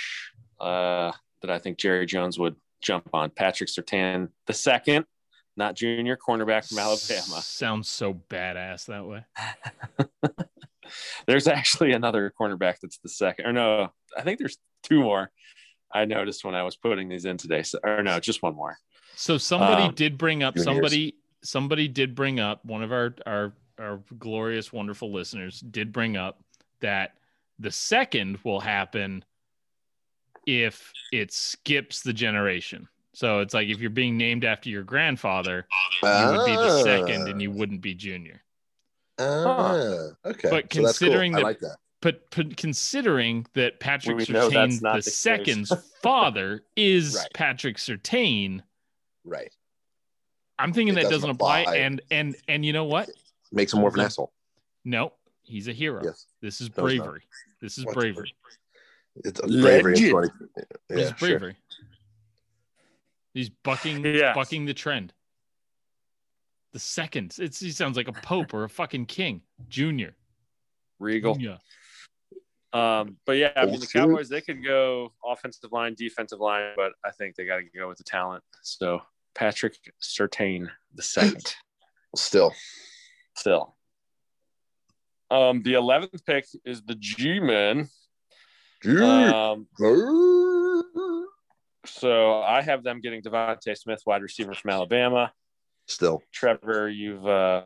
[0.60, 3.30] uh, that I think Jerry Jones would jump on.
[3.30, 5.06] Patrick Surtain the second,
[5.56, 7.42] not junior cornerback from Alabama.
[7.42, 9.24] Sounds so badass that way.
[11.26, 15.30] There's actually another cornerback that's the second, or no, I think there's two more.
[15.92, 17.62] I noticed when I was putting these in today.
[17.62, 18.78] So, or no, just one more.
[19.18, 20.64] So somebody Um, did bring up juniors.
[20.64, 26.16] somebody somebody did bring up one of our our our glorious wonderful listeners did bring
[26.16, 26.42] up
[26.80, 27.14] that
[27.58, 29.24] the second will happen
[30.46, 32.88] if it skips the generation.
[33.14, 35.66] So it's like if you're being named after your grandfather,
[36.02, 38.42] you would be the second and you wouldn't be junior.
[39.18, 40.50] Ah, okay.
[40.50, 41.08] But So that's cool.
[41.08, 41.76] considering I that- like that.
[42.02, 47.26] But, but considering that Patrick We know that's Surtain, the, the second's father, is Right.
[47.32, 48.60] Patrick Surtain,
[49.26, 49.52] Right.
[50.58, 51.60] I'm thinking It that doesn't doesn't apply.
[51.60, 51.76] apply.
[51.76, 53.10] And and and you know what?
[53.52, 54.32] Makes him more of an asshole.
[54.84, 55.12] No,
[55.42, 56.00] he's a hero.
[56.02, 56.26] Yes.
[56.40, 57.22] This is No, bravery.
[57.60, 57.94] This is What?
[57.94, 58.34] bravery.
[59.16, 59.92] It's a bravery.
[59.94, 60.06] Legend.
[60.06, 60.28] in 20
[60.88, 61.28] This Yeah, sure.
[61.28, 61.56] bravery.
[63.34, 64.34] He's bucking Yes.
[64.34, 65.12] bucking the trend.
[66.72, 69.42] The second, it's he sounds like a pope or a fucking king.
[69.68, 70.14] Junior.
[70.98, 71.34] Regal.
[71.34, 71.58] Junior.
[72.72, 73.86] Um, but yeah, I mean, the.
[73.86, 77.88] Cowboys they could go offensive line, defensive line, but I think they got to go
[77.88, 78.44] with the talent.
[78.62, 79.00] So
[79.36, 81.54] Patrick Surtain the second,
[82.16, 82.52] Still.
[83.36, 83.76] still.
[85.30, 87.88] Um, the eleventh pick is the G-men.
[88.86, 89.66] Um,
[91.84, 95.32] so I have them getting DeVonta Smith, wide receiver from Alabama.
[95.86, 96.22] Still.
[96.32, 97.64] Trevor, you've uh,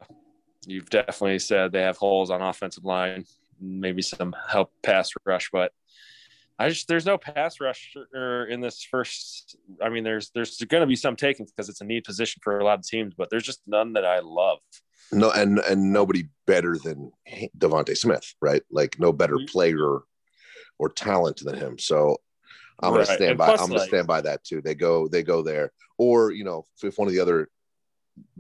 [0.67, 3.25] you've definitely said they have holes on offensive line,
[3.61, 5.73] maybe some help pass rush, but
[6.61, 7.97] I just there's no pass rush
[8.51, 9.57] in this first.
[9.83, 12.59] I mean, there's there's going to be some taken because it's a need position for
[12.59, 14.59] a lot of teams, but there's just none that I love.
[15.11, 17.13] No, and and nobody better than
[17.59, 18.63] DeVonta Smith, right?
[18.71, 19.49] Like no better Mhm.
[19.51, 20.01] player
[20.79, 21.79] or talent than him.
[21.79, 22.19] So
[22.83, 23.07] I'm Right.
[23.07, 23.47] gonna stand And by.
[23.47, 24.61] plus, I'm gonna like- stand by that too.
[24.61, 25.09] They go.
[25.09, 27.49] They go there, or you know, if one of the other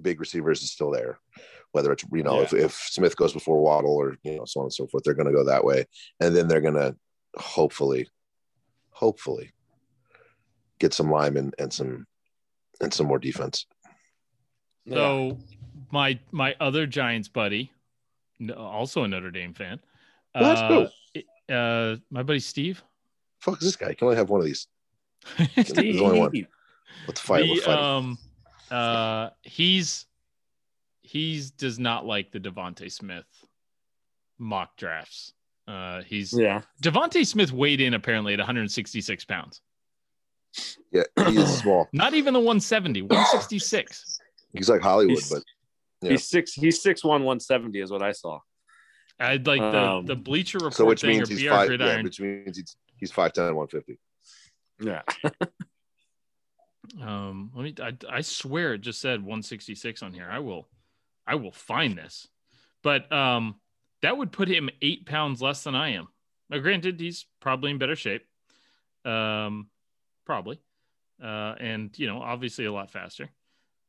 [0.00, 1.18] big receivers is still there,
[1.72, 2.42] whether it's you know, Yeah.
[2.42, 5.14] if, if Smith goes before Waddle or you know, so on and so forth, they're
[5.14, 5.86] gonna go that way,
[6.20, 6.94] and then they're gonna
[7.36, 8.08] hopefully,
[8.90, 9.52] hopefully,
[10.78, 12.06] get some linemen and some
[12.80, 13.66] and some more defense.
[14.88, 15.38] So
[15.90, 17.72] my my other Giants buddy,
[18.56, 19.80] also a Notre Dame fan.
[20.34, 22.82] Let's Uh, uh, my buddy Steve.
[23.40, 23.90] Fuck is this guy?
[23.90, 24.66] You can only have one of these.
[25.54, 26.46] There's only one.
[27.06, 27.44] Let's fight.
[27.44, 27.78] The, Let's fight.
[27.78, 28.18] um,
[28.70, 30.06] uh, he's
[31.02, 33.26] he's does not like the DeVonta Smith
[34.38, 35.32] mock drafts.
[35.70, 39.60] Uh, he's yeah, DeVonta Smith weighed in apparently at 166 pounds.
[40.90, 41.88] yeah, he is small.
[41.92, 44.18] Not even the 170, 166.
[44.52, 45.42] He's like Hollywood, He's- but
[46.02, 46.10] Yeah.
[46.12, 46.54] he's six.
[46.54, 48.40] He's six one one seventy is what I saw.
[49.20, 51.80] I'd like the, Um, the Bleacher Report so which thing means or he's BR five.
[51.80, 53.98] Yeah, which means he's he's five ten, one fifty.
[54.80, 55.02] Yeah,
[57.00, 57.74] Um, let me.
[57.80, 60.28] I, I swear it just said 166 on here.
[60.28, 60.68] I will,
[61.26, 62.26] I will find this,
[62.82, 63.60] but um,
[64.02, 66.08] that would put him eight pounds less than I am.
[66.48, 68.24] Now, granted, he's probably in better shape.
[69.04, 69.68] Um,
[70.26, 70.60] probably.
[71.22, 73.28] Uh, and you know, obviously a lot faster.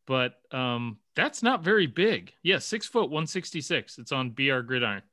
[0.07, 2.33] But um, that's not very big.
[2.43, 3.97] Yeah, six foot, 166.
[3.97, 5.03] It's on BR Gridiron.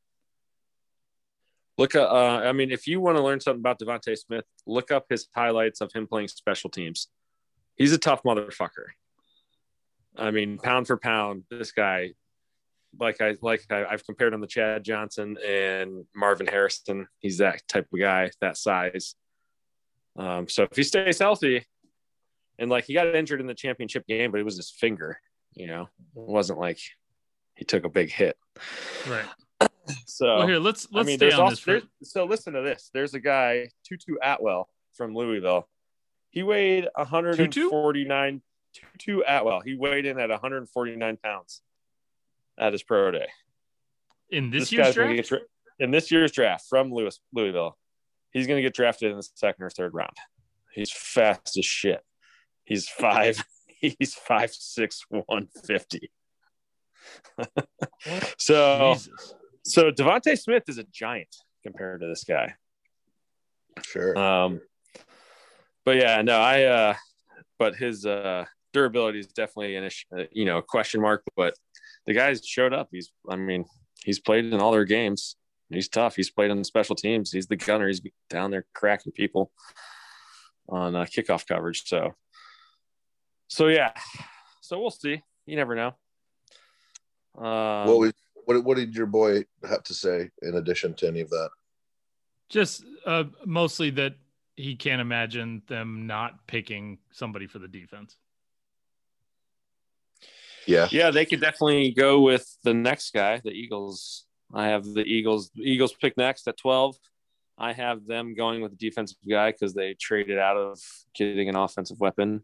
[1.77, 5.07] Look, uh, I mean, if you want to learn something about DeVonta Smith, look up
[5.09, 7.07] his highlights of him playing special teams.
[7.77, 8.87] He's a tough motherfucker.
[10.17, 12.15] I mean, pound for pound, this guy,
[12.99, 17.07] like I like I, I've compared him to Chad Johnson and Marvin Harrison.
[17.19, 19.15] He's that type of guy, that size.
[20.17, 21.65] Um, so if he stays healthy,
[22.59, 25.21] and like he got injured in the championship game, but it was his finger.
[25.55, 26.81] You know, it wasn't like
[27.55, 28.37] he took a big hit.
[29.09, 29.25] Right.
[30.05, 31.83] So Well, here let's let's I mean, stay on also, this.
[31.83, 32.91] For, so listen to this.
[32.93, 35.67] There's a guy, Tutu Atwell from Louisville.
[36.29, 38.43] He weighed 149.
[38.75, 39.61] Tutu Atwell.
[39.61, 41.63] He weighed in at 149 pounds
[42.59, 43.29] at his pro day.
[44.31, 45.39] in this, year's draft, get dra-
[45.79, 47.77] in this year's draft from Louis, Louisville,
[48.33, 50.17] he's going to get drafted in the second or third round.
[50.73, 52.03] He's fast as shit.
[52.65, 53.43] He's five.
[53.81, 56.11] He's five six one fifty.
[58.37, 59.35] so Jesus.
[59.65, 62.55] so DeVonta Smith is a giant compared to this guy.
[63.85, 64.19] Sure.
[64.19, 64.61] Um,
[65.85, 66.65] but yeah, no, I.
[66.65, 66.95] uh
[67.61, 71.23] But his uh durability is definitely an issue, uh, you know, question mark.
[71.37, 71.55] But
[72.09, 72.89] the guy's showed up.
[72.91, 73.67] He's, I mean,
[74.03, 75.37] he's played in all their games.
[75.69, 76.17] He's tough.
[76.17, 77.31] He's played on special teams.
[77.31, 77.87] He's the gunner.
[77.87, 78.01] He's
[78.31, 79.53] down there cracking people
[80.71, 81.83] on uh, kickoff coverage.
[81.87, 82.15] So,
[83.47, 83.93] so yeah.
[84.63, 85.23] So we'll see.
[85.45, 85.89] You never know.
[87.37, 88.13] Um, what, was,
[88.47, 91.51] what what did your boy have to say in addition to any of that?
[92.49, 94.15] Just uh, mostly that
[94.57, 98.17] he can't imagine them not picking somebody for the defense.
[100.69, 100.89] Yeah.
[100.91, 104.27] Yeah, they could definitely go with the next guy, the Eagles.
[104.53, 105.51] I have the Eagles.
[105.57, 106.97] Eagles pick next at 12.
[107.57, 110.79] I have them going with the defensive guy because they traded out of
[111.15, 112.43] getting an offensive weapon.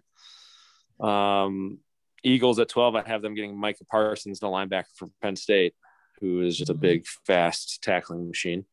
[0.98, 1.78] Um,
[2.24, 5.74] Eagles at 12, I have them getting Micah Parsons, the linebacker from Penn State,
[6.20, 8.64] who is just a big, fast tackling machine.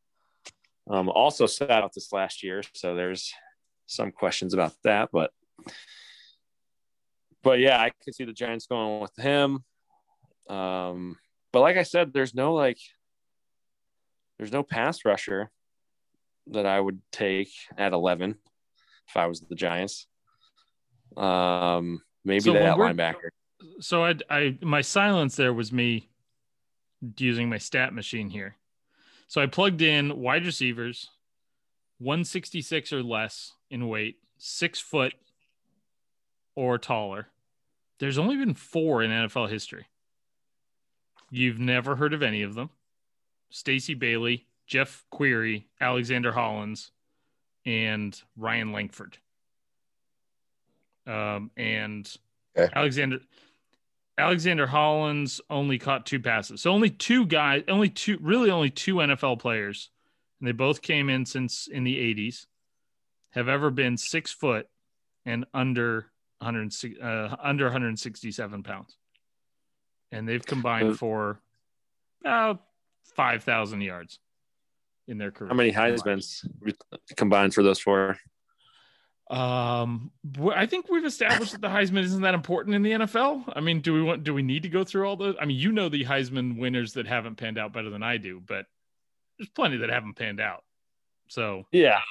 [0.90, 3.34] Um, also sat out this last year, so there's
[3.86, 5.32] some questions about that, but
[7.44, 9.64] but yeah, I could see the Giants going with him.
[10.50, 11.18] Um,
[11.52, 12.80] but like I said, there's no like,
[14.38, 15.52] there's no pass rusher
[16.48, 18.36] that I would take at 11
[19.08, 20.08] if I was the Giants.
[21.18, 23.30] Um, maybe So that linebacker.
[23.80, 26.10] So I, I, my silence there was me
[27.18, 28.56] using my stat machine here.
[29.28, 31.10] So I plugged in wide receivers,
[32.00, 35.14] 166 or less in weight, six foot
[36.56, 37.28] or taller.
[38.02, 39.86] There's only been four in NFL history.
[41.30, 42.72] You've never heard of any of them.
[43.52, 46.92] Stacy Bailey, Jeff Query, Alexander Hollins,
[47.64, 49.20] and Ryan Langford.
[51.06, 52.12] Um, and
[52.58, 52.74] Okay.
[52.76, 53.20] Alexander
[54.18, 56.60] Alexander Hollins only caught two passes.
[56.62, 59.90] So only two guys, only two, really only two NFL players,
[60.40, 62.48] and they both came in since in the 80s,
[63.30, 64.68] have ever been six foot
[65.26, 66.11] and under
[66.42, 68.98] 100, uh, under 167 pounds.
[70.12, 71.40] And they've combined for
[72.22, 72.62] about
[73.16, 74.20] 5,000 yards
[75.08, 75.50] in their career.
[75.50, 76.44] How many Heisman's
[77.16, 78.18] combined for those four?
[79.30, 80.12] Um,
[80.54, 83.54] I think we've established that the Heisman isn't that important in the NFL.
[83.56, 84.26] I mean, do we want?
[84.26, 85.36] Do we need to go through all those?
[85.40, 88.42] I mean, you know the Heisman winners that haven't panned out better than I do,
[88.46, 88.66] but
[89.38, 90.66] there's plenty that haven't panned out.
[91.30, 92.02] So Yeah.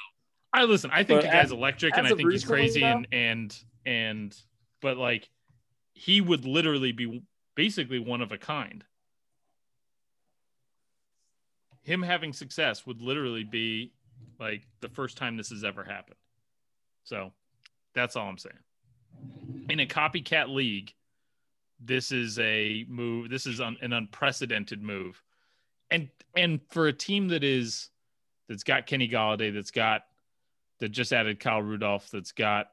[0.51, 0.89] I listen.
[0.91, 3.63] I think But the guy's as- electric, and I think he's crazy, though- and and
[3.85, 4.35] and
[4.81, 5.29] but like
[5.93, 7.21] he would literally be
[7.55, 8.83] basically one of a kind.
[11.83, 13.91] Him having success would literally be
[14.39, 16.17] like the first time this has ever happened.
[17.03, 17.31] So
[17.93, 18.55] that's all I'm saying.
[19.69, 20.93] In a copycat league,
[21.79, 23.29] this is a move.
[23.29, 25.21] This is un, an unprecedented move,
[25.89, 27.89] and and for a team that is
[28.47, 30.03] that's got Kenny Golladay, that's got
[30.79, 32.67] that just added Kyle Rudolph, that's got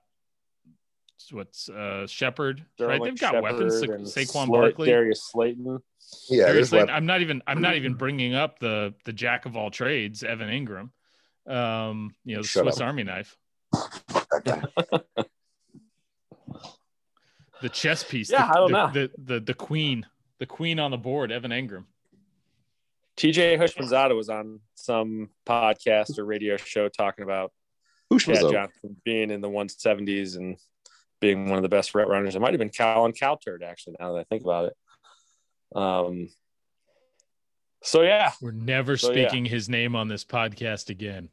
[1.31, 3.03] what's uh Shepard, right?
[3.03, 3.75] They've got weapons.
[3.75, 4.89] Sa- Shepard Saquon Sla- Barkley.
[4.89, 5.79] Darius Slayton.
[6.29, 6.89] Yeah, Darius Slayton.
[6.89, 6.97] left.
[6.97, 7.43] I'm not even.
[7.47, 10.91] I'm not even bringing up the the jack of all trades, Evan Engram.
[11.53, 12.87] Um, you know, the Shut Swiss up.
[12.87, 13.37] Army knife,
[17.63, 18.31] the chess piece.
[18.31, 18.91] Yeah, the, I don't the, know.
[18.93, 20.07] The, the the queen,
[20.39, 21.85] the queen on the board, Evan Engram.
[23.17, 27.53] TJ Houshmandzadeh was on some podcast or radio show talking about
[28.11, 30.57] Who's Chad was Johnson being in the 170s and
[31.21, 32.35] being one of the best route runners.
[32.35, 35.77] It might have been Colin Cowturd, actually, now that I think about it.
[35.77, 36.29] Um,
[37.83, 39.29] so, yeah, We're never So, yeah.
[39.29, 41.29] speaking his name on this podcast again.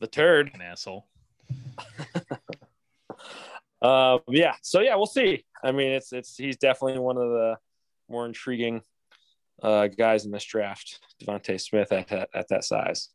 [0.00, 0.50] the turd.
[0.54, 1.06] An asshole.
[3.80, 4.54] Um, yeah.
[4.62, 5.44] So yeah, we'll see.
[5.62, 7.56] I mean, it's it's he's definitely one of the
[8.08, 8.82] more intriguing
[9.62, 13.10] uh, guys in this draft, DeVonta Smith at, at at that size.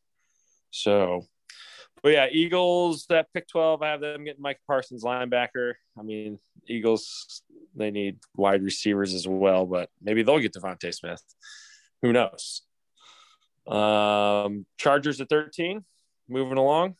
[0.71, 1.25] So,
[2.03, 3.81] but yeah, Eagles that pick twelve.
[3.81, 5.73] I have them getting Mike Parsons linebacker.
[5.97, 6.37] I mean,
[6.67, 7.41] Eagles
[7.75, 11.23] they need wide receivers as well, but maybe they'll get DeVonta Smith.
[12.01, 12.61] Who knows?
[13.65, 15.85] Um, Chargers at thirteen.
[16.29, 16.95] Moving along.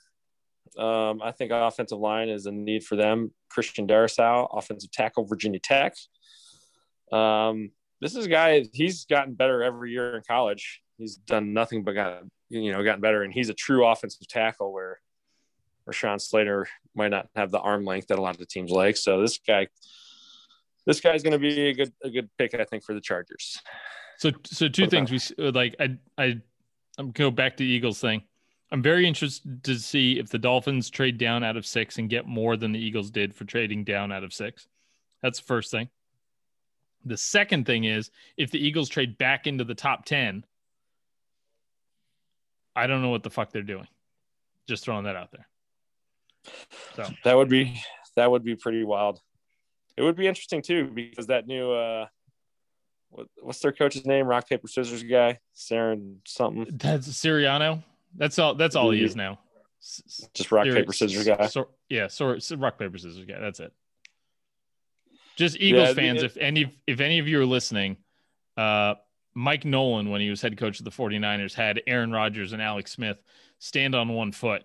[0.78, 3.32] Um, I think offensive line is a need for them.
[3.50, 5.96] Christian Darrisaw, offensive tackle, Virginia Tech.
[7.12, 8.66] Um, this is a guy.
[8.74, 10.82] He's gotten better every year in college.
[10.98, 12.24] He's done nothing but got
[12.54, 15.00] you know gotten better, and he's a true offensive tackle where
[15.90, 18.98] Rashawn Slater might not have the arm length that a lot of the teams like.
[18.98, 19.68] So this guy,
[20.86, 23.60] this guy's going to be a good a good pick, I think, for the Chargers.
[24.18, 25.76] So so two things we like.
[25.80, 26.42] I I
[26.98, 28.24] I'm go back to Eagles thing.
[28.72, 32.26] I'm very interested to see if the Dolphins trade down out of six and get
[32.26, 34.68] more than the Eagles did for trading down out of six.
[35.22, 35.90] That's the first thing.
[37.06, 40.44] The second thing is if the Eagles trade back into the top 10,
[42.76, 43.88] I don't know what the fuck they're doing.
[44.68, 45.48] Just throwing that out there.
[46.96, 47.82] So that would be
[48.16, 49.20] that would be pretty wild.
[49.98, 52.08] It would be interesting too because that new uh
[53.10, 54.26] what, what's their coach's name?
[54.26, 56.68] Rock paper scissors guy, Saren something.
[56.78, 57.84] That's Sirianni.
[58.16, 58.56] That's all.
[58.56, 59.40] That's all he is now.
[60.34, 61.48] Just rock paper scissors guy.
[61.48, 63.40] So, yeah, so, so rock paper scissors guy.
[63.40, 63.74] That's it.
[65.36, 67.98] Just Eagles yeah, fans, it, if any if any of you are listening,
[68.56, 68.96] uh,
[69.36, 72.92] Mike Nolan, when he was head coach of the 49ers, had Aaron Rodgers and Alex
[72.92, 73.22] Smith
[73.60, 74.64] stand on one foot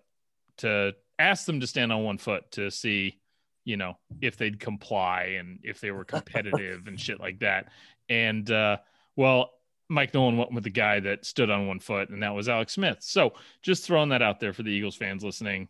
[0.58, 3.20] to ask them to stand on one foot to see,
[3.64, 7.68] you know, if they'd comply and if they were competitive and shit like that.
[8.08, 8.78] And uh,
[9.16, 9.52] well,
[9.88, 12.74] Mike Nolan went with the guy that stood on one foot, and that was Alex
[12.74, 12.98] Smith.
[13.00, 15.68] So just throwing that out there for the Eagles fans listening,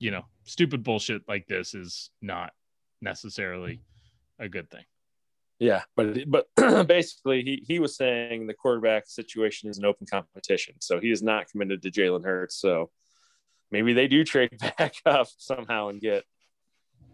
[0.00, 2.52] you know, stupid bullshit like this is not
[3.00, 3.80] necessarily
[4.38, 4.84] a good thing.
[5.62, 6.46] Yeah, but but
[6.88, 11.22] basically, he he was saying the quarterback situation is an open competition, so he is
[11.22, 12.56] not committed to Jalen Hurts.
[12.56, 12.90] So
[13.70, 16.24] maybe they do trade back up somehow and get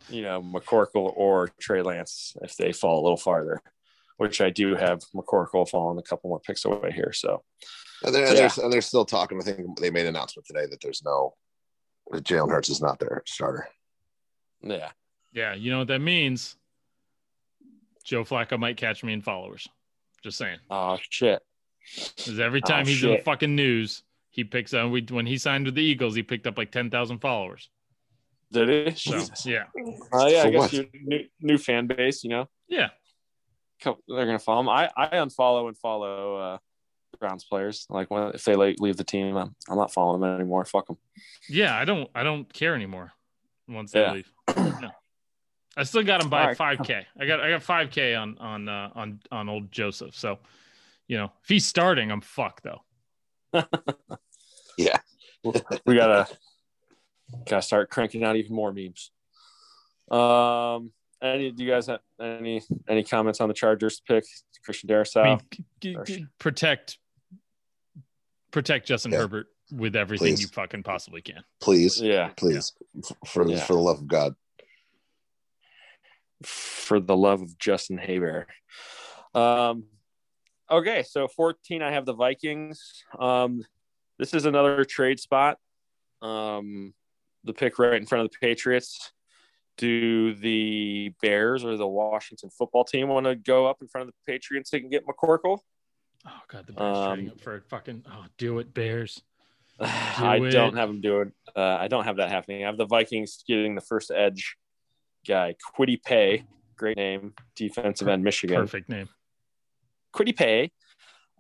[0.09, 3.61] you know McCorkle or Trey Lance if they fall a little farther
[4.19, 7.13] which I do have McCorkle falling a couple more picks away here.
[7.13, 7.45] So,
[8.03, 8.49] and they're, yeah.
[8.49, 9.41] they're, and they're still talking.
[9.41, 11.35] I think they made an announcement today that there's no,
[12.11, 13.69] that Jalen Hurts is not their starter.
[14.61, 14.91] Yeah.
[15.33, 15.55] Yeah.
[15.55, 16.57] You know what that means?
[18.09, 19.69] Joe Flacco might catch me in followers.
[20.23, 20.59] Just saying.
[20.71, 21.43] Oh, shit.
[22.17, 23.11] Because every time oh, he's shit.
[23.11, 26.23] in the fucking news, he picks up, we, when he signed with the Eagles, he
[26.23, 27.71] picked up like 10,000 followers.
[28.51, 28.95] Did he?
[28.97, 29.65] So, yeah.
[30.13, 30.43] Oh, uh, yeah.
[30.43, 32.49] For I guess new, new fan base, you know?
[32.67, 32.89] Yeah
[33.85, 34.69] they're gonna follow them.
[34.69, 36.59] I I unfollow and follow uh,
[37.19, 37.87] Browns players.
[37.89, 40.65] Like when if they like leave the team, I'm, I'm not following them anymore.
[40.65, 40.99] Fuck them.
[41.49, 43.13] Yeah, I don't I don't care anymore
[43.69, 44.13] once they yeah.
[44.13, 44.33] leave.
[44.57, 44.91] no.
[45.79, 47.07] I still got him by five k.
[47.19, 50.15] I got I got five k on on uh, on on old Joseph.
[50.17, 50.41] So,
[51.07, 52.83] you know, if he's starting, I'm fucked though.
[54.77, 54.99] yeah,
[55.87, 56.27] we gotta
[57.49, 59.13] gotta start cranking out even more memes.
[60.11, 60.91] Um,
[61.23, 64.25] any do you guys have any any comments on the Chargers pick
[64.65, 65.23] Christian Darrisaw?
[65.23, 65.41] I mean,
[65.81, 66.99] g- g- protect
[68.51, 69.19] protect Justin yeah.
[69.19, 70.41] Herbert with everything please.
[70.41, 71.45] you fucking possibly can.
[71.61, 73.03] Please, yeah, please, yeah.
[73.27, 73.65] for yeah.
[73.65, 74.35] for the love of God,
[76.43, 78.47] for the love of Justin Herbert.
[79.35, 79.85] Um,
[80.71, 83.05] okay, so fourteen, I have the Vikings.
[83.19, 83.65] Um,
[84.19, 85.59] this is another trade spot.
[86.23, 86.95] Um,
[87.45, 89.13] the pick right in front of the Patriots
[89.79, 94.15] do the Bears or the Washington football team want to go up in front of
[94.15, 95.61] the Patriots and get McCorkle?
[96.27, 99.23] Oh god, the Bears um, trading up for fucking oh, do it Bears.
[99.81, 100.51] Do I it.
[100.51, 101.31] don't have them doing.
[101.55, 102.65] Uh, I don't have that happening.
[102.65, 104.57] I have the Vikings getting the first edge
[105.27, 106.45] guy, Kwity Paye,
[106.77, 108.57] Great name, defensive end, Michigan.
[108.57, 109.09] Perfect name.
[110.15, 110.71] Kwity Paye.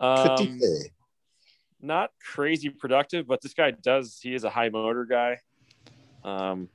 [0.00, 0.60] Um,
[1.80, 4.18] Not crazy productive, but this guy does.
[4.20, 5.38] He is a high motor guy.
[6.24, 6.68] Um,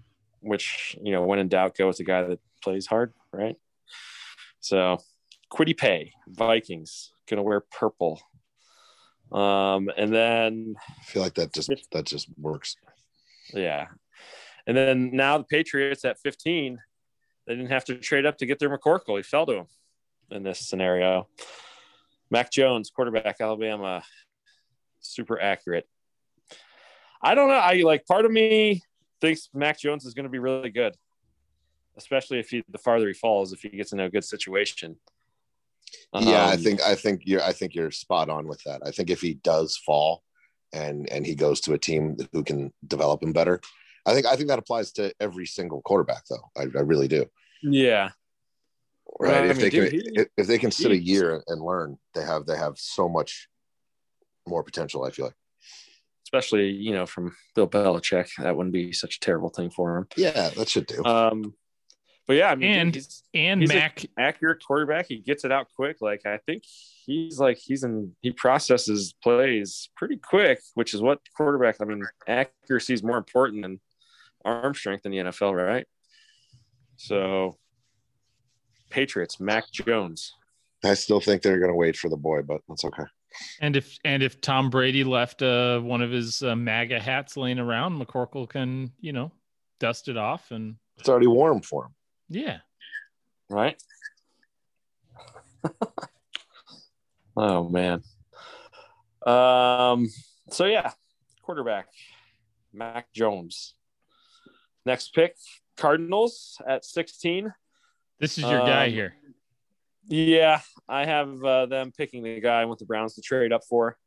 [0.43, 3.55] which you know when in doubt go with the guy that plays hard right
[4.59, 4.97] so
[5.51, 8.21] Kwity Paye, vikings gonna wear purple
[9.31, 12.75] um and then i feel like that just that just works
[13.53, 13.87] yeah
[14.67, 16.77] and then now the patriots at 15
[17.45, 19.65] they didn't have to trade up to get their mccorkle he fell to him
[20.31, 21.27] in this scenario
[22.31, 24.03] mac jones quarterback alabama
[24.99, 25.87] super accurate
[27.21, 28.81] i don't know i like part of me
[29.23, 30.95] thinks Mac Jones is going to be really good,
[31.97, 34.97] especially if he the farther he falls, if he gets in a good situation.
[36.11, 38.81] Um, yeah, I um, think I think you're I think you're spot on with that.
[38.85, 40.23] I think if he does fall
[40.73, 43.61] and and he goes to a team who can develop him better.
[44.05, 46.49] I think I think that applies to every single quarterback, though.
[46.57, 47.25] I, I really do.
[47.61, 48.09] Yeah.
[49.19, 49.31] Right.
[49.31, 51.43] Well, I if mean, they dude, can, he- if, if they can sit a year
[51.47, 53.47] and learn, they have they have so much
[54.47, 55.03] more potential.
[55.03, 55.35] I feel like.
[56.25, 60.07] Especially, you know, from Bill Belichick, that wouldn't be such a terrible thing for him.
[60.17, 61.03] Yeah, that should do.
[61.05, 61.53] Um,
[62.25, 65.05] but yeah, I mean, dude, And- he's And He's Mac, accurate quarterback.
[65.09, 65.97] He gets it out quick.
[66.01, 66.63] Like I think
[67.05, 71.75] he's like he's in he processes plays pretty quick, which is what quarterback.
[71.81, 73.79] I mean, accuracy is more important than
[74.45, 75.85] arm strength in the NFL, right?
[76.97, 77.57] So,
[78.89, 80.33] Patriots, Mac Jones.
[80.83, 83.03] I still think they're going to wait for the boy, but that's okay.
[83.61, 87.59] and if and if Tom Brady left uh, one of his uh, MAGA hats laying
[87.59, 89.31] around, McCorkle can you know
[89.79, 91.91] dust it off and It's already warm for him.
[92.29, 92.57] yeah.
[93.49, 93.81] right?
[97.37, 98.03] oh man.
[99.25, 100.09] Um.
[100.49, 100.91] So yeah,
[101.41, 101.87] quarterback
[102.73, 103.75] Mac Jones.
[104.85, 105.35] Next pick,
[105.77, 107.53] Cardinals at sixteen.
[108.19, 109.15] This is your guy Um, here.
[110.07, 110.59] Yeah,
[110.89, 113.97] I have uh, them picking the guy I want the Browns to trade up for.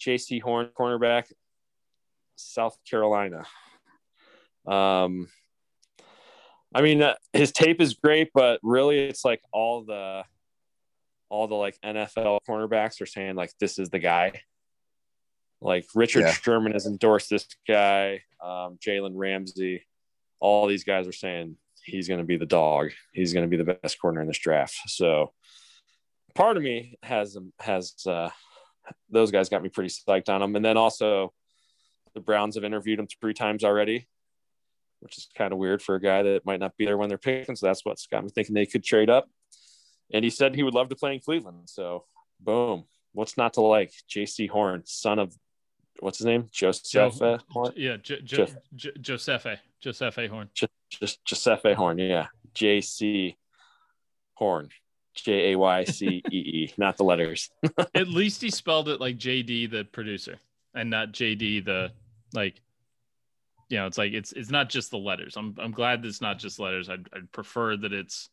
[0.00, 1.30] Jaycee Horn, cornerback,
[2.34, 3.44] South Carolina.
[4.66, 5.28] Um,
[6.74, 10.24] I mean, uh, his tape is great, but really, it's like all the,
[11.28, 14.40] all the like NFL cornerbacks are saying like this is the guy.
[15.60, 16.32] Like Richard Yeah.
[16.32, 18.22] Sherman has endorsed this guy.
[18.42, 19.86] Um, Jalen Ramsey,
[20.42, 22.90] all these guys are saying he's going to be the dog.
[23.12, 24.76] He's going to be the best corner in this draft.
[24.88, 25.32] So
[26.34, 28.30] part of me has has uh,
[29.08, 30.56] those guys got me pretty psyched on him.
[30.56, 31.32] And then also
[32.14, 34.08] the Browns have interviewed him three times already,
[34.98, 37.18] which is kind of weird for a guy that might not be there when they're
[37.18, 37.54] picking.
[37.54, 39.30] So that's what's got me thinking they could trade up.
[40.12, 41.70] And he said he would love to play in Cleveland.
[41.70, 42.04] So
[42.40, 43.92] boom, what's not to like?
[44.10, 45.32] Jaycee Horn, son of
[46.00, 46.46] what's his name?
[46.50, 47.72] Joseph Horn.
[47.76, 50.50] Yeah, J- J- Jeff- Josefe, Josefe Horn.
[50.90, 52.26] just Giuseppe Horn, yeah.
[52.54, 53.36] J C
[54.34, 54.68] Horn.
[55.14, 57.50] J A Y C E E, not the letters.
[57.94, 60.38] At least he spelled it like JD, the producer,
[60.74, 61.92] and not JD, the
[62.32, 62.60] like.
[63.68, 65.34] You know, it's like it's it's not just the letters.
[65.36, 66.90] I'm I'm glad that it's not just letters.
[66.90, 68.28] I'd, I'd prefer that it's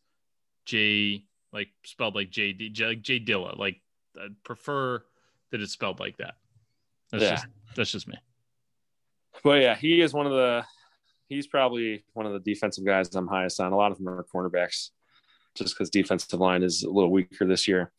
[0.66, 3.56] J like spelled like JD, J, like J Dilla.
[3.58, 3.80] Like
[4.22, 5.02] I'd prefer
[5.50, 6.34] that it's spelled like that.
[7.12, 7.30] That's Yeah.
[7.30, 7.46] just
[7.76, 8.16] that's just me.
[9.42, 10.64] But yeah, he is one of the
[11.28, 13.72] he's probably one of the defensive guys I'm highest on.
[13.72, 14.90] A lot of them are cornerbacks
[15.54, 17.92] just because defensive line is a little weaker this year.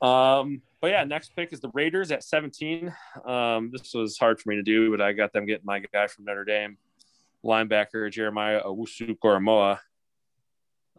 [0.00, 2.94] Um, but yeah, next pick is the Raiders at 17.
[3.24, 6.06] Um, this was hard for me to do, but I got them getting my guy
[6.06, 6.78] from Notre Dame,
[7.44, 9.78] linebacker Jeremiah Owusu Koramoah.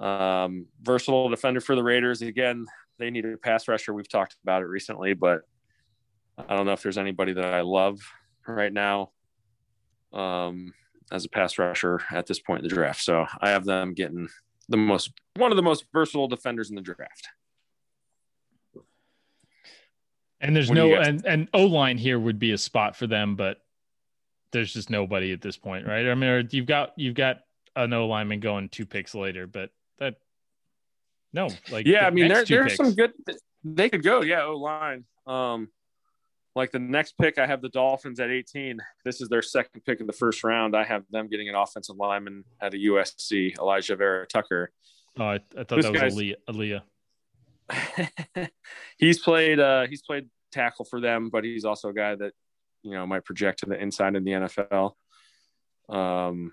[0.03, 2.21] Um, versatile defender for the Raiders.
[2.21, 2.65] Again,
[2.97, 3.93] they need a pass rusher.
[3.93, 5.41] We've talked about it recently, but
[6.47, 7.99] I don't know if there's anybody that I love
[8.47, 9.11] right now
[10.13, 10.73] um,
[11.11, 13.01] as a pass rusher at this point in the draft.
[13.01, 14.29] So I have them getting
[14.67, 17.27] the most one of the most versatile defenders in the draft.
[20.41, 23.35] And there's What no and and O line here would be a spot for them,
[23.35, 23.57] but
[24.51, 26.07] there's just nobody at this point, right?
[26.07, 27.41] I mean, you've got you've got
[27.75, 30.15] an O lineman going two picks later, but that
[31.33, 33.11] no, like yeah, I mean there, there's some good.
[33.63, 35.03] They could go, yeah, O line.
[35.27, 35.69] Um,
[36.55, 38.79] like the next pick, I have the Dolphins at 18.
[39.05, 40.75] This is their second pick in the first round.
[40.75, 44.71] I have them getting an offensive lineman at a USC, Alijah Vera Tucker.
[45.19, 46.81] Oh, I, I thought This that was Aaliyah.
[47.71, 48.49] Aaliyah.
[48.97, 52.33] he's played uh he's played tackle for them, but he's also a guy that
[52.81, 54.93] you know might project to the inside in the NFL.
[55.87, 56.51] Um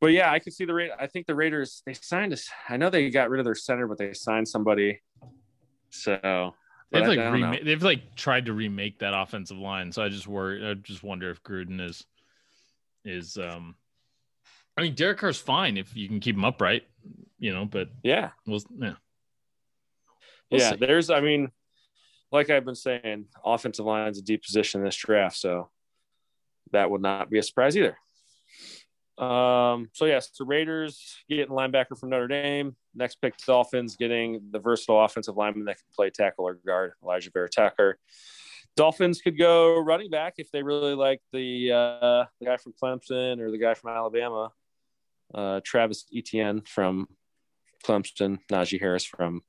[0.00, 0.90] but yeah, I could see the rate.
[0.98, 2.48] I think the Raiders they signed us.
[2.68, 5.00] I know they got rid of their center, but they signed somebody.
[5.90, 6.54] So
[6.90, 7.50] but They've like I don't know.
[7.50, 10.68] rema- they've like tried to remake that offensive line, so I just worry.
[10.68, 12.04] I just wonder if Gruden is
[13.04, 13.74] is um.
[14.78, 16.84] I mean, Derek Carr's fine if you can keep him upright,
[17.38, 17.64] you know.
[17.64, 18.94] But yeah, we'll yeah.
[20.50, 20.70] We'll yeah.
[20.70, 20.76] see.
[20.76, 21.50] There's, I mean,
[22.30, 25.70] like I've been saying, offensive line's a deep position in this draft, so
[26.72, 27.96] that would not be a surprise either.
[29.18, 32.76] Um, so yes, the Raiders getting linebacker from Notre Dame.
[32.96, 37.30] Next pick, Dolphins getting the versatile offensive lineman that can play tackle or guard, Elijah
[37.30, 37.98] Bear Tucker.
[38.74, 43.40] Dolphins could go running back if they really like the uh, the guy from Clemson
[43.40, 44.50] or the guy from Alabama,
[45.34, 47.08] uh, Travis Etienne from
[47.84, 49.42] Clemson, Najee Harris from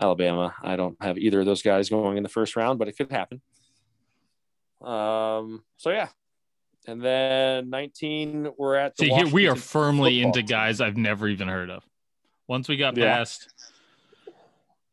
[0.00, 0.54] Alabama.
[0.62, 3.10] I don't have either of those guys going in the first round, but it could
[3.10, 3.40] happen.
[4.82, 6.08] Um, so yeah.
[6.88, 10.96] And then 19, we're at the See, here we are firmly football into guys I've
[10.96, 11.82] never even heard of.
[12.48, 13.16] Once we got Yeah.
[13.16, 13.52] past,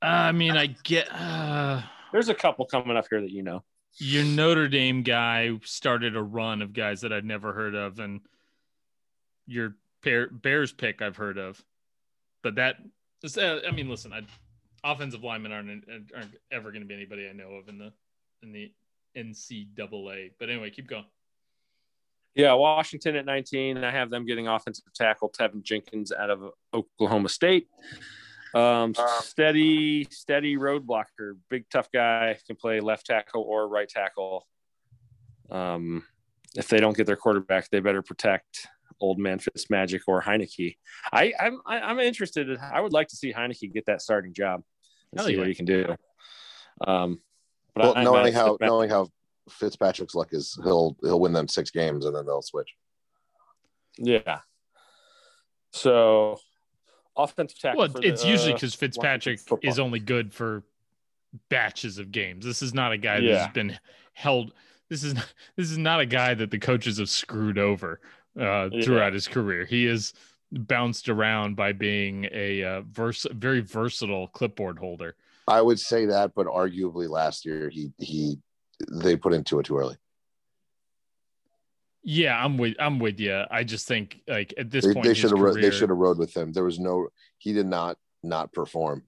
[0.02, 1.08] I mean, I get.
[1.12, 1.82] Uh,
[2.12, 3.64] There's a couple coming up here that you know.
[3.98, 8.22] your Notre Dame guy started a run of guys that I'd never heard of, and
[9.46, 11.64] your Bears pick I've heard of,
[12.42, 12.78] but that
[13.38, 14.22] uh, I mean, listen, I,
[14.84, 17.94] offensive linemen aren't aren't ever going to be anybody I know of in the
[18.42, 18.72] in the
[19.16, 20.32] NCAA.
[20.40, 21.06] But anyway, keep going.
[22.36, 23.84] Yeah, Washington at 19.
[23.84, 27.68] I have them getting offensive tackle Teven Jenkins out of Oklahoma State.
[28.56, 34.48] Um, steady, steady road blocker, big tough guy can play left tackle or right tackle.
[35.50, 36.04] Um,
[36.56, 38.68] if they don't get their quarterback, they better protect
[39.00, 40.78] old man Fitzmagic or Heinicke.
[41.12, 42.58] I, I'm I'm interested.
[42.58, 44.64] I would like to see Heinicke get that starting job
[45.12, 45.40] and Hell see yeah.
[45.40, 45.96] what he can do.
[46.86, 47.20] Um,
[47.76, 49.08] well, I, knowing how knowing how
[49.50, 52.74] Fitzpatrick's luck is, he'll he'll win them six games and then they'll switch.
[53.98, 54.40] Yeah.
[55.72, 56.40] So
[57.16, 57.80] offensive tackle.
[57.80, 60.64] Well, it's the, usually because uh, Fitzpatrick is only good for
[61.50, 62.46] batches of games.
[62.46, 63.34] This is not a guy yeah.
[63.34, 63.78] that's been
[64.14, 64.54] held.
[64.90, 65.14] This is
[65.56, 68.00] this is not a guy that the coaches have screwed over
[68.40, 68.84] uh, yeah.
[68.84, 69.66] throughout his career.
[69.66, 70.14] He is
[70.52, 75.16] bounced around by being a uh, vers- very versatile clipboard holder.
[75.48, 78.38] I would say that, but arguably last year he he
[78.92, 79.98] they put into it too early.
[82.04, 83.44] Yeah, I'm with I'm with you.
[83.50, 85.62] I just think like at this they, point they should have career...
[85.62, 86.52] they should have rode with him.
[86.52, 87.08] There was no
[87.38, 89.04] he did not not perform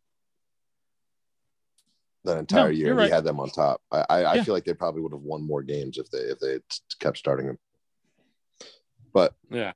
[2.24, 2.94] that entire no, year.
[2.94, 3.08] Right.
[3.08, 3.82] He had them on top.
[3.92, 4.30] I I, yeah.
[4.32, 6.60] I, feel like they probably would have won more games if they if they
[7.00, 7.58] kept starting him.
[9.14, 9.74] But yeah,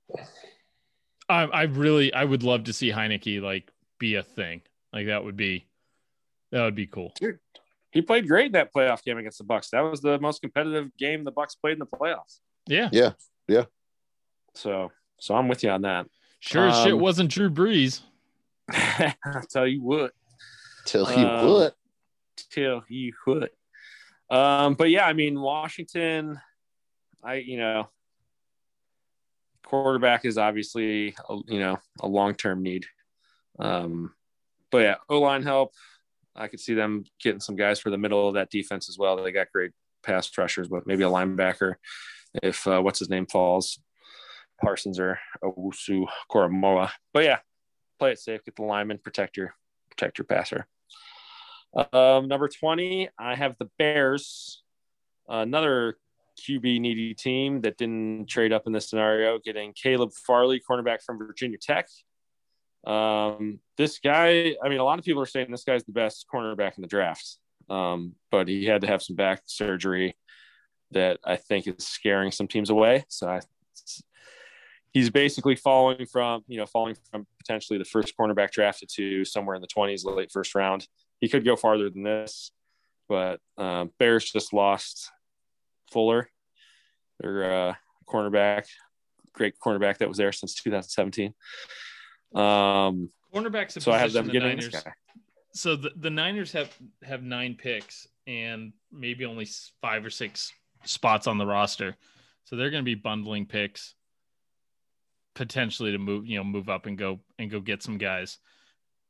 [1.27, 3.69] I I really I would love to see Heinicke like
[3.99, 4.61] be a thing.
[4.93, 5.67] Like that would be
[6.51, 7.13] that would be cool.
[7.19, 7.39] Dude,
[7.91, 9.69] he played great in that playoff game against the Bucs.
[9.71, 12.39] That was the most competitive game the Bucs played in the playoffs.
[12.67, 12.89] Yeah.
[12.91, 13.13] Yeah.
[13.47, 13.65] Yeah.
[14.53, 16.07] So so I'm with you on that.
[16.39, 18.01] Sure as um, shit wasn't Drew Brees.
[18.71, 20.13] I'll tell you what.
[20.85, 21.73] Tell you um, would.
[22.51, 23.49] Till he would.
[24.29, 26.39] Um, but yeah, I mean Washington,
[27.23, 27.89] I you know,
[29.65, 32.85] quarterback is obviously a, you know a long term need.
[33.57, 34.13] Um,
[34.71, 35.73] but yeah, O line help.
[36.39, 39.21] I could see them getting some guys for the middle of that defense as well.
[39.21, 39.71] They got great
[40.03, 41.75] pass rushers, but maybe a linebacker
[42.41, 43.79] if uh, what's his name falls,
[44.61, 46.91] Parsons or Owusu Koramoah.
[47.13, 47.39] But yeah,
[47.97, 49.53] play it safe, get the lineman, protect your
[49.89, 50.67] protect your passer.
[51.93, 54.63] Um, number 20, I have the Bears,
[55.27, 55.97] another
[56.39, 61.17] QB needy team that didn't trade up in this scenario, getting Caleb Farley, cornerback from
[61.17, 61.87] Virginia Tech.
[62.85, 66.25] Um, this guy, I mean, a lot of people are saying this guy's the best
[66.33, 67.37] cornerback in the draft,
[67.69, 70.15] um, but he had to have some back surgery
[70.91, 73.05] that I think is scaring some teams away.
[73.09, 73.41] So I,
[74.91, 79.55] he's basically falling from, you know, falling from potentially the first cornerback drafted to somewhere
[79.55, 80.87] in the 20s, late first round.
[81.19, 82.51] He could go farther than this,
[83.07, 85.11] but um, Bears just lost
[85.91, 86.29] Fuller,
[87.19, 87.73] their uh,
[88.07, 88.65] cornerback,
[89.33, 91.33] great cornerback that was there since 2017.
[92.33, 93.81] Um, Cornerbacks.
[93.81, 94.75] So I have them the getting Niners.
[95.53, 99.47] So the, the Niners have have nine picks and maybe only
[99.81, 100.51] five or six
[100.85, 101.95] spots on the roster.
[102.45, 103.95] So they're going to be bundling picks
[105.35, 108.37] potentially to move, you know, move up and go and go get some guys.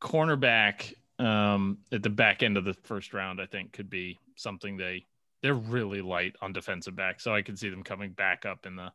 [0.01, 4.77] Cornerback um, at the back end of the first round, I think, could be something
[4.77, 5.05] they
[5.41, 8.75] they're really light on defensive back, so I could see them coming back up in
[8.75, 8.91] the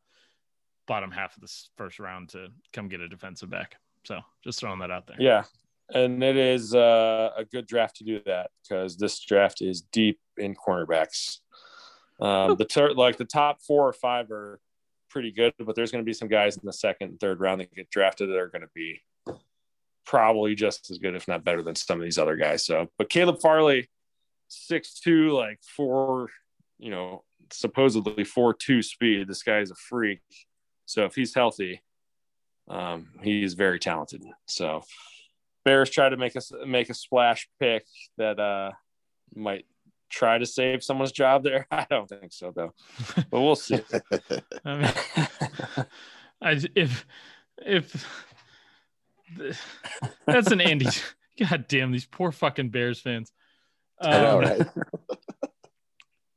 [0.87, 3.77] bottom half of this first round to come get a defensive back.
[4.05, 5.17] So just throwing that out there.
[5.19, 5.45] Yeah,
[5.93, 10.19] and it is uh, a good draft to do that because this draft is deep
[10.37, 11.39] in cornerbacks.
[12.21, 14.61] Um, the ter- like the top four or five are
[15.11, 17.61] pretty good, but there's going to be some guys in the second and third round
[17.61, 19.01] that get drafted that are going to be
[20.05, 22.65] probably just as good, if not better, than some of these other guys.
[22.65, 23.89] So, but Caleb Farley,
[24.49, 26.29] six two, like four,
[26.79, 29.29] you know, supposedly four two speed.
[29.29, 30.21] This guy is a freak.
[30.87, 31.83] So if he's healthy,
[32.69, 34.23] um, he's very talented.
[34.47, 34.83] So
[35.65, 37.85] Bears try to make us make a splash pick
[38.19, 38.73] that uh,
[39.35, 39.67] might
[40.11, 41.67] try to save someone's job there?
[41.71, 42.75] I don't think so, though.
[43.31, 43.81] But we'll see.
[44.65, 44.93] I mean,
[46.41, 47.07] I, if
[47.59, 48.07] if
[50.27, 50.87] that's an Andy,
[51.39, 53.33] God damn these poor fucking Bears fans.
[54.01, 54.69] Um, I know, um, right?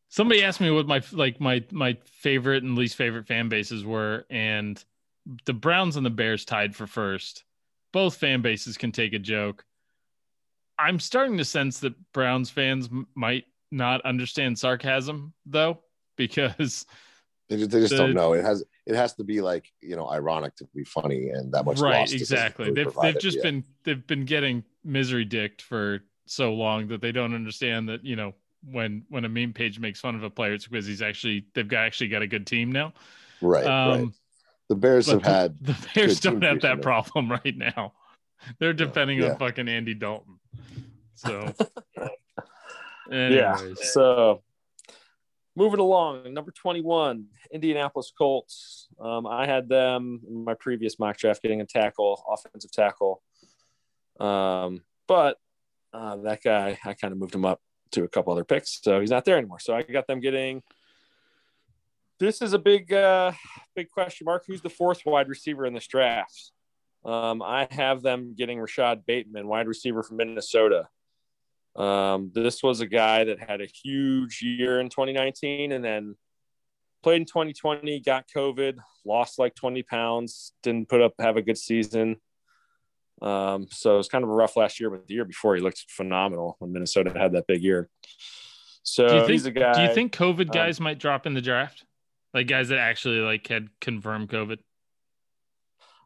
[0.09, 4.25] somebody asked me what my like my my favorite and least favorite fan bases were,
[4.30, 4.84] and
[5.45, 7.43] the Browns and the Bears tied for first.
[7.93, 9.63] Both fan bases can take a joke.
[10.80, 15.80] I'm starting to sense that Browns fans might not understand sarcasm though,
[16.15, 16.86] because
[17.49, 18.34] they just, they just the, don't know.
[18.34, 21.65] It has it has to be like you know ironic to be funny, and that
[21.65, 22.11] much right.
[22.11, 22.71] Exactly.
[22.71, 27.34] They've they've just been they've been getting misery dicked for so long that they don't
[27.34, 28.34] understand that you know
[28.69, 31.67] when when a meme page makes fun of a player, it's because he's actually they've
[31.67, 32.93] got actually got a good team now.
[33.41, 33.91] Right, right.
[33.99, 34.13] Um,
[34.70, 37.93] The Bears but have the- had the Bears don't team have that problem right now.
[38.59, 39.32] They're depending yeah.
[39.32, 40.39] on fucking Andy Dalton.
[41.15, 41.53] So,
[43.11, 43.57] Yeah.
[43.76, 44.43] So
[45.55, 48.88] moving along, number 21, Indianapolis Colts.
[48.99, 53.22] Um, I had them in my previous mock draft getting a tackle, offensive tackle.
[54.20, 55.38] Um, but
[55.93, 57.61] uh, that guy, I kind of moved him up
[57.91, 59.59] to a couple other picks, so he's not there anymore.
[59.59, 60.61] So I got them getting.
[62.20, 63.32] This is a big, uh,
[63.76, 64.43] big question mark.
[64.47, 66.51] Who's the fourth wide receiver in this draft?
[67.05, 70.88] Um, I have them getting Rashod Bateman, wide receiver from Minnesota.
[71.76, 76.15] Um, this was a guy that had a huge year in 2019 and then
[77.03, 81.57] played in 2020, got COVID, lost like 20 pounds, didn't put up, have a good
[81.57, 82.18] season.
[83.22, 85.61] Um, so it was kind of a rough last year, but the year before he
[85.61, 87.89] looked phenomenal when Minnesota had that big year.
[88.82, 89.74] So do you think he's a guy.
[89.74, 91.84] do you think COVID um, guys might drop in the draft?
[92.34, 94.57] Like guys that actually like had confirmed COVID.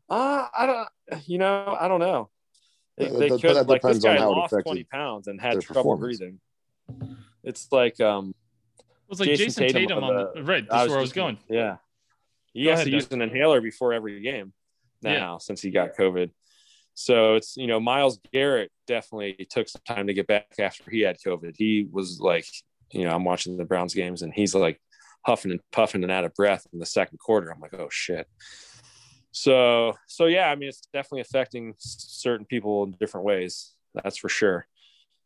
[0.10, 0.88] Uh, I don't,
[1.28, 2.30] you know, I don't know.
[2.98, 5.96] They, they that- could that like this guy how lost 20 pounds and had trouble
[5.98, 6.40] breathing.
[7.44, 8.34] It's like, um,
[8.80, 10.68] It was like Jayson Jayson, Tatum, Tatum on on the, the- right.
[10.70, 11.38] This is where I was going.
[11.50, 11.78] Yeah.
[12.54, 13.02] He Go has ahead, to Doug.
[13.02, 14.54] use an inhaler before every game
[15.02, 15.38] now Yeah.
[15.38, 16.32] since he got COVID.
[16.94, 21.00] So it's, you know, Myles Garrett definitely took some time to get back after he
[21.02, 21.56] had COVID.
[21.56, 22.46] He was like,
[22.92, 24.80] you know, I'm watching the Browns games and he's like
[25.26, 27.52] huffing and puffing and out of breath in the second quarter.
[27.52, 28.28] I'm like, oh shit.
[29.32, 33.74] So, so yeah, I mean, it's definitely affecting certain people in different ways.
[33.94, 34.68] That's for sure.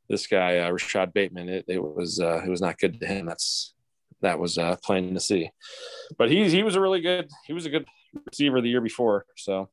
[0.09, 3.25] This guy, uh, Rashod Bateman, it, it was, uh, it was not good to him.
[3.25, 3.73] That's,
[4.21, 5.49] that was uh, plain to see.
[6.17, 7.85] But he he was a really good he was a good
[8.25, 9.25] receiver the year before.
[9.35, 9.69] So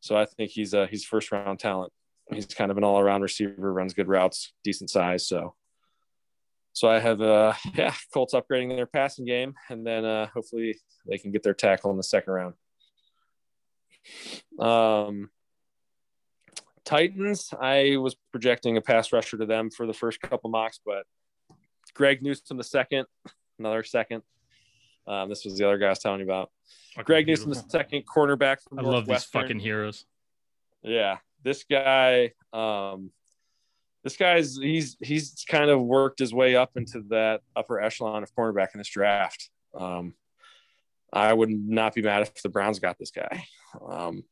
[0.00, 1.92] so I think he's uh he's first round talent.
[2.32, 5.26] He's kind of an all around receiver, runs good routes, decent size.
[5.26, 5.54] So
[6.76, 10.76] so I have uh yeah Colts upgrading their passing game, and then uh hopefully
[11.08, 12.54] they can get their tackle in the second round.
[14.58, 15.30] Um.
[16.84, 21.04] Titans, I was projecting a pass rusher to them for the first couple mocks, but
[21.94, 23.06] Greg Newsome the second,
[23.58, 24.22] another second.
[25.04, 26.52] Um, this was the other guy I was telling you about.
[27.02, 30.04] Greg Newsome the second cornerback from I love these fucking heroes.
[30.82, 33.10] Yeah, this guy, um,
[34.06, 38.32] this guy's he's he's kind of worked his way up into that upper echelon of
[38.36, 39.50] cornerback in this draft.
[39.76, 40.14] Um,
[41.12, 43.44] I would not be mad if the Browns got this guy.
[43.84, 44.22] Um,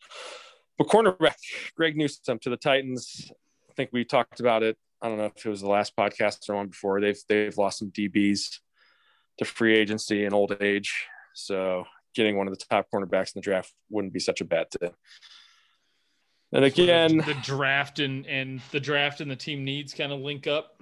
[0.78, 1.34] but cornerback
[1.76, 3.32] Greg Newsome to the Titans.
[3.68, 4.76] I think we talked about it.
[5.02, 7.00] I don't know if it was the last podcast or one before.
[7.00, 8.60] They've they've lost some DBs
[9.38, 11.04] to free agency and old age.
[11.34, 11.82] So
[12.14, 14.92] getting one of the top cornerbacks in the draft wouldn't be such a bad thing.
[16.54, 20.46] And again, the draft and and the draft and the team needs kind of link
[20.46, 20.80] up.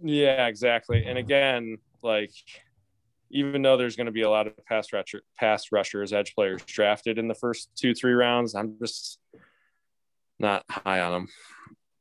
[0.00, 1.04] yeah, exactly.
[1.04, 2.30] And again, like
[3.30, 6.62] even though there's going to be a lot of pass rusher, pass rushers, edge players
[6.64, 9.18] drafted in the first two, three rounds, I'm just
[10.38, 11.28] not high on them.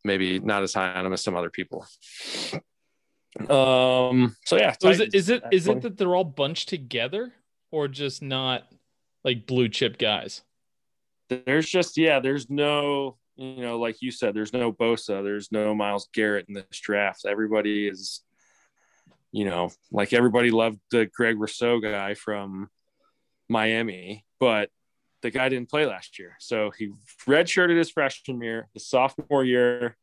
[0.05, 1.86] Maybe not as high on them as some other people.
[3.49, 4.36] Um.
[4.45, 4.75] So yeah.
[4.80, 7.34] So is it is it is it that they're all bunched together
[7.71, 8.63] or just not
[9.23, 10.43] like blue chip guys?
[11.30, 15.75] There's just yeah there's no you know like you said there's no bosa there's no
[15.75, 17.25] myles garrett in this draft.
[17.25, 18.21] Everybody is
[19.32, 22.69] you know like everybody loved the greg rousseau guy from
[23.49, 24.69] miami but
[25.21, 26.36] the guy didn't play last year.
[26.39, 26.91] So he
[27.25, 29.97] redshirted his freshman year his sophomore year.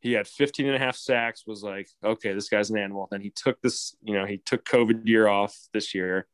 [0.00, 3.08] He had 15 and a half sacks was like okay this guy's an animal.
[3.10, 6.26] Then he took this you know he took covid year off this year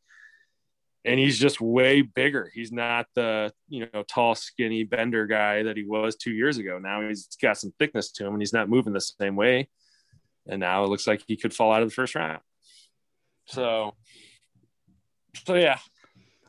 [1.04, 2.50] and he's just way bigger.
[2.54, 6.78] He's not the you know tall, skinny bender guy that he was two years ago.
[6.78, 9.68] Now he's got some thickness to him, and he's not moving the same way.
[10.46, 12.40] And now it looks like he could fall out of the first round.
[13.46, 13.94] So,
[15.46, 15.78] so yeah,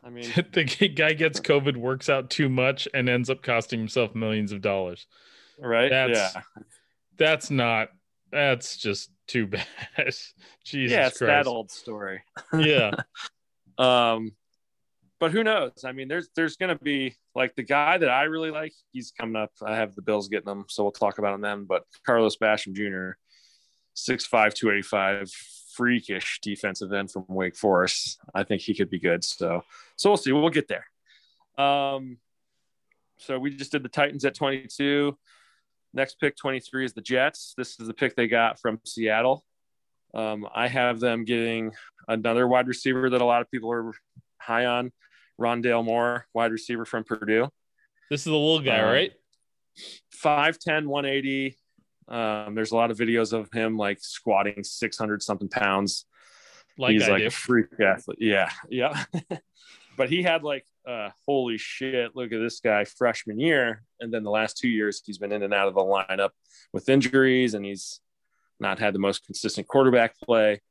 [0.04, 4.16] I mean, the guy gets COVID, works out too much, and ends up costing himself
[4.16, 5.06] millions of dollars.
[5.60, 5.89] right?
[5.89, 6.41] That's- yeah,
[7.18, 7.89] That's not.
[8.32, 9.68] That's just too bad.
[10.66, 11.20] Jesus yeah, it's Christ.
[11.20, 12.22] that old story.
[12.54, 12.91] Yeah.
[13.76, 14.34] Um,
[15.24, 15.86] but who knows?
[15.86, 18.74] I mean, there's there's gonna be like the guy that I really like.
[18.92, 19.52] He's coming up.
[19.66, 21.64] I have the Bills getting them, so we'll talk about him then.
[21.64, 23.16] But Carlos Basham Jr.,
[23.96, 25.32] 6'5", 285,
[25.78, 28.20] freakish defensive end from Wake Forest.
[28.36, 29.24] I think he could be good.
[29.24, 29.62] So
[29.96, 30.34] so we'll see.
[30.34, 30.88] We'll get there.
[31.58, 32.18] Um,
[33.18, 35.18] so we just did the Titans at 22.
[35.94, 37.54] Next pick 23 is the Jets.
[37.56, 39.46] This is the pick they got from Seattle.
[40.14, 41.72] Um, I have them getting
[42.10, 43.94] another wide receiver that a lot of people are
[44.44, 44.92] high on,
[45.44, 47.50] Rondale Moore, wide receiver from Purdue.
[48.10, 49.12] This is the little guy, Um, right?
[50.24, 51.58] 5'10, 180,
[52.08, 56.06] Um, there's a lot of videos of him like squatting 600 something pounds.
[56.78, 57.28] Like He's I like do.
[57.28, 58.18] a freak athlete.
[58.20, 59.06] Yeah, yeah.
[59.98, 64.24] but he had like, uh, holy shit, look at this guy freshman year, and then
[64.24, 66.32] the last two years he's been in and out of the lineup
[66.74, 68.02] with injuries, and he's
[68.60, 70.62] not had the most consistent quarterback play.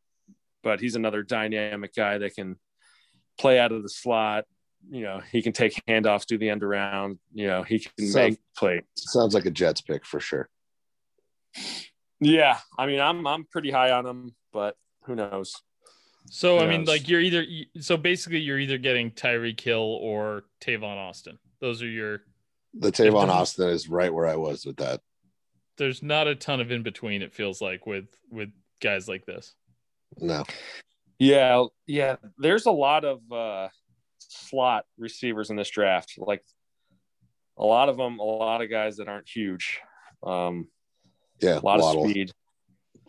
[0.63, 2.57] But he's another dynamic guy that can
[3.39, 4.45] play out of the slot.
[4.91, 7.19] You know, he can take handoffs, do the end around.
[7.33, 8.83] You know, he can So- make plays.
[8.97, 10.49] Sounds like a Jets pick for sure.
[12.21, 15.55] Yeah, I mean, I'm I'm pretty high on him, but who knows?
[16.31, 16.89] So I Who mean, knows?
[16.89, 17.45] like you're either
[17.81, 21.39] so basically you're either getting Tyreek Hill or Tavon Austin.
[21.61, 22.23] Those are your.
[22.75, 25.01] The Tavon Austin is right where I was with that.
[25.79, 27.23] There's not a ton of in between.
[27.23, 29.55] It feels like with with guys like this.
[30.19, 30.45] No,
[31.19, 32.17] Yeah, yeah.
[32.39, 33.69] There's a lot of uh,
[34.33, 36.15] slot receivers in this draft.
[36.19, 36.43] Like
[37.59, 39.81] a lot of them, a lot of guys that aren't huge.
[40.23, 40.69] Um,
[41.41, 42.05] yeah, a lot Waddle.
[42.05, 42.33] of speed.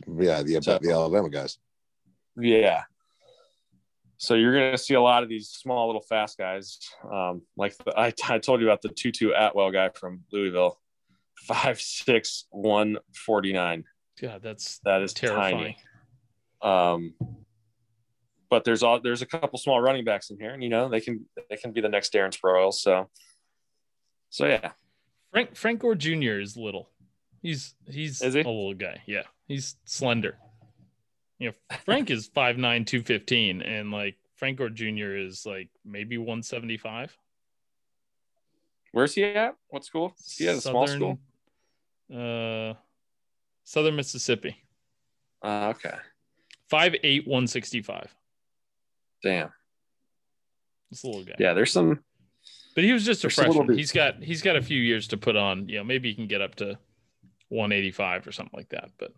[0.07, 1.57] Yeah, the So- the Alabama guys.
[2.38, 2.84] Yeah.
[4.17, 6.80] So you're going to see a lot of these small little fast guys.
[7.11, 10.80] Um, like the, I, I told you about the Tutu Atwell guy from Louisville,
[11.36, 13.84] five six one forty nine.
[14.21, 15.57] God, that's That is terrifying.
[15.57, 15.78] tiny.
[16.61, 17.13] Um,
[18.54, 21.01] but there's all there's a couple small running backs in here, and you know they
[21.01, 22.76] can they can be the next Darren Sproles.
[22.76, 23.10] So,
[24.30, 24.74] so yeah,
[25.32, 26.39] Frank Frank Gore Jr.
[26.39, 26.91] is little.
[27.41, 28.41] He's he's Is he?
[28.41, 29.01] a little guy.
[29.08, 30.38] Yeah, he's slender.
[31.39, 35.16] You know, Frank is 5'9", 215, and like Frank Gore Jr.
[35.16, 37.18] is like maybe one seventy five.
[38.91, 39.56] where's he at?
[39.70, 40.14] What school?
[40.20, 41.18] Is he at a small school?
[42.16, 42.76] Uh,
[43.64, 44.64] Southern Mississippi.
[45.43, 45.95] Uh, okay,
[46.70, 48.14] Five eight one sixty five.
[49.24, 49.49] Damn.
[50.91, 51.36] This little guy.
[51.39, 51.99] Yeah, there's some.
[52.76, 53.78] But he was just a There's a freshman.
[53.78, 55.67] He's got he's got a few years to put on.
[55.69, 56.78] You know, maybe he can get up to
[57.49, 58.89] 185 or something like that.
[58.99, 59.11] But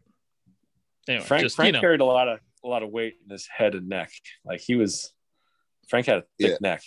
[1.07, 3.31] anyway, Frank just Frank you know, carried a lot of a lot of weight in
[3.31, 4.11] his head and neck.
[4.45, 5.11] Like he was.
[5.87, 6.57] Frank had a thick Yeah.
[6.61, 6.81] neck.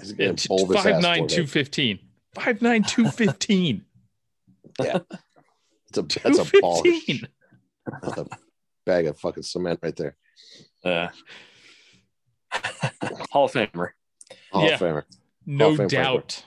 [0.00, 1.28] He's yeah, getting t- bulbous ass 5'9", forehead.
[1.28, 1.98] 215.
[2.36, 3.84] 5'9", 215.
[4.78, 4.88] It's
[5.98, 6.82] a that's a ball.
[6.82, 7.28] 215.
[8.02, 8.26] That's a
[8.86, 10.16] bag of fucking cement right there.
[10.84, 11.08] Uh,
[13.30, 13.90] Hall of Famer.
[14.52, 14.74] Hall Yeah.
[14.74, 15.02] of Famer.
[15.46, 16.02] No Fame Frank Gore.
[16.02, 16.44] doubt.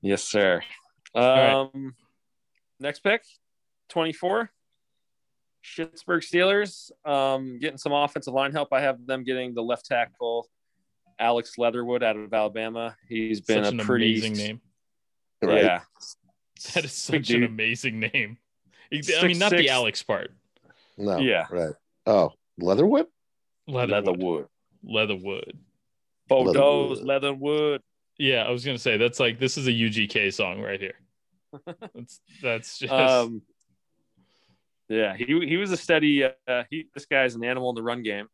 [0.00, 0.62] Yes, sir.
[1.14, 1.70] Um, right.
[2.80, 3.22] next pick,
[3.90, 4.50] 24.
[5.76, 6.90] Pittsburgh Steelers.
[7.04, 8.72] Um, getting some offensive line help.
[8.72, 10.48] I have them getting the left tackle,
[11.20, 12.96] Alex Leatherwood out of Alabama.
[13.08, 14.60] He's been Such a an pretty amazing name.
[15.40, 15.64] Right?
[15.64, 15.80] Yeah.
[16.74, 17.50] That is Big such an dude.
[17.50, 18.38] amazing name.
[18.92, 19.68] I Six, mean, not the.
[19.68, 20.32] Alex part.
[20.98, 21.18] No.
[21.18, 21.46] Yeah.
[21.50, 21.74] Right.
[22.06, 22.32] Oh,
[22.62, 23.06] Leatherwood.
[23.66, 23.90] Leatherwood.
[24.04, 24.46] Leatherwood.
[24.84, 25.58] Leatherwood.
[26.28, 27.06] Bordeaux, Leatherwood.
[27.06, 27.82] Leatherwood.
[28.18, 30.94] Yeah, I was gonna say that's like this is a UGK song right here.
[31.94, 33.42] That's that's just Um,
[34.88, 36.24] yeah, he he was a steady.
[36.24, 38.26] Uh, he this guy's an animal in the run game.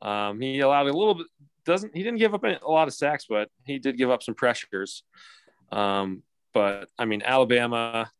[0.00, 1.26] Um, he allowed a little bit.
[1.64, 4.34] Doesn't he didn't give up a lot of sacks, but he did give up some
[4.34, 5.02] pressures.
[5.72, 6.22] Um,
[6.54, 8.10] but I mean, Alabama.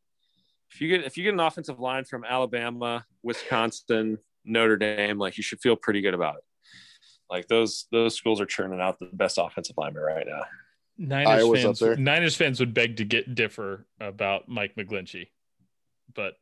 [0.70, 5.36] If you get if you get an offensive line from Alabama, Wisconsin, Notre Dame, like
[5.36, 6.44] you should feel pretty good about it.
[7.28, 10.42] Like those those schools are churning out the best offensive linemen right now.
[10.98, 11.82] Niners Iowa's fans.
[11.82, 11.96] up there.
[11.96, 15.28] Niners fans would beg to get differ about Mike McGlinchey,
[16.14, 16.34] but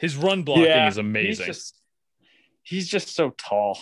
[0.00, 1.46] his run blocking is amazing.
[1.46, 1.80] He's just,
[2.62, 3.78] he's just so tall.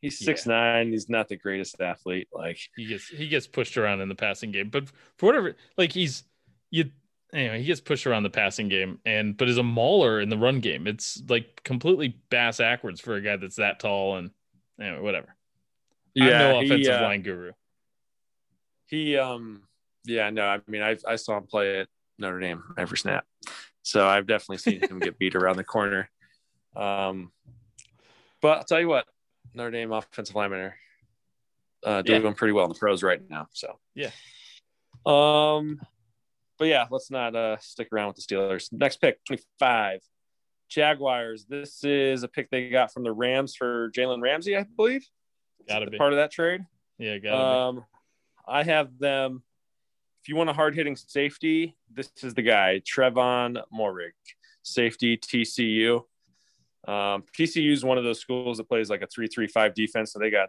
[0.00, 0.26] He's Yeah.
[0.26, 0.90] six nine.
[0.92, 2.28] He's not the greatest athlete.
[2.32, 4.88] Like he gets he gets pushed around in the passing game, but
[5.18, 6.24] for whatever, like he's
[6.70, 6.90] you
[7.32, 10.38] anyway, he gets pushed around the passing game, and but is a mauler in the
[10.38, 10.86] run game.
[10.86, 14.30] It's like completely bass backwards for a guy that's that tall, and
[14.80, 15.34] anyway, whatever.
[16.18, 17.52] I'm no he, offensive uh, line guru.
[18.86, 19.62] He um
[20.04, 23.24] yeah no I mean I I saw him play at Notre Dame every snap,
[23.82, 26.10] so I've definitely seen him get beat around the corner.
[26.74, 27.32] Um,
[28.40, 29.06] but I'll tell you what,
[29.54, 30.76] Notre Dame offensive linemen are
[31.84, 32.18] uh, Yeah.
[32.18, 33.48] doing pretty well in the pros right now.
[33.52, 34.10] So Yeah.
[35.06, 35.80] Um,
[36.58, 38.72] but yeah, let's not uh stick around with the Steelers.
[38.72, 40.00] Next pick, twenty five.
[40.68, 41.46] Jaguars.
[41.46, 45.06] This is a pick they got from the Rams for Jalen Ramsey, I believe.
[45.66, 45.96] Gotta be.
[45.98, 46.60] part of that trade.
[46.98, 47.84] Yeah, got Um,
[48.46, 49.42] I have them.
[50.22, 54.12] If you want a hard hitting safety, this is the guy, Trevon Moehrig,
[54.62, 56.02] safety TCU.
[56.86, 60.30] Um, TCU is one of those schools that plays like a three-three-five defense, so they
[60.30, 60.48] got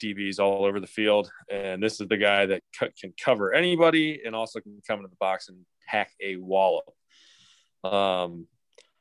[0.00, 1.30] DBs all over the field.
[1.50, 5.08] And this is the guy that co- can cover anybody and also can come into
[5.10, 6.84] the box and hack a wallop.
[7.84, 8.46] Um,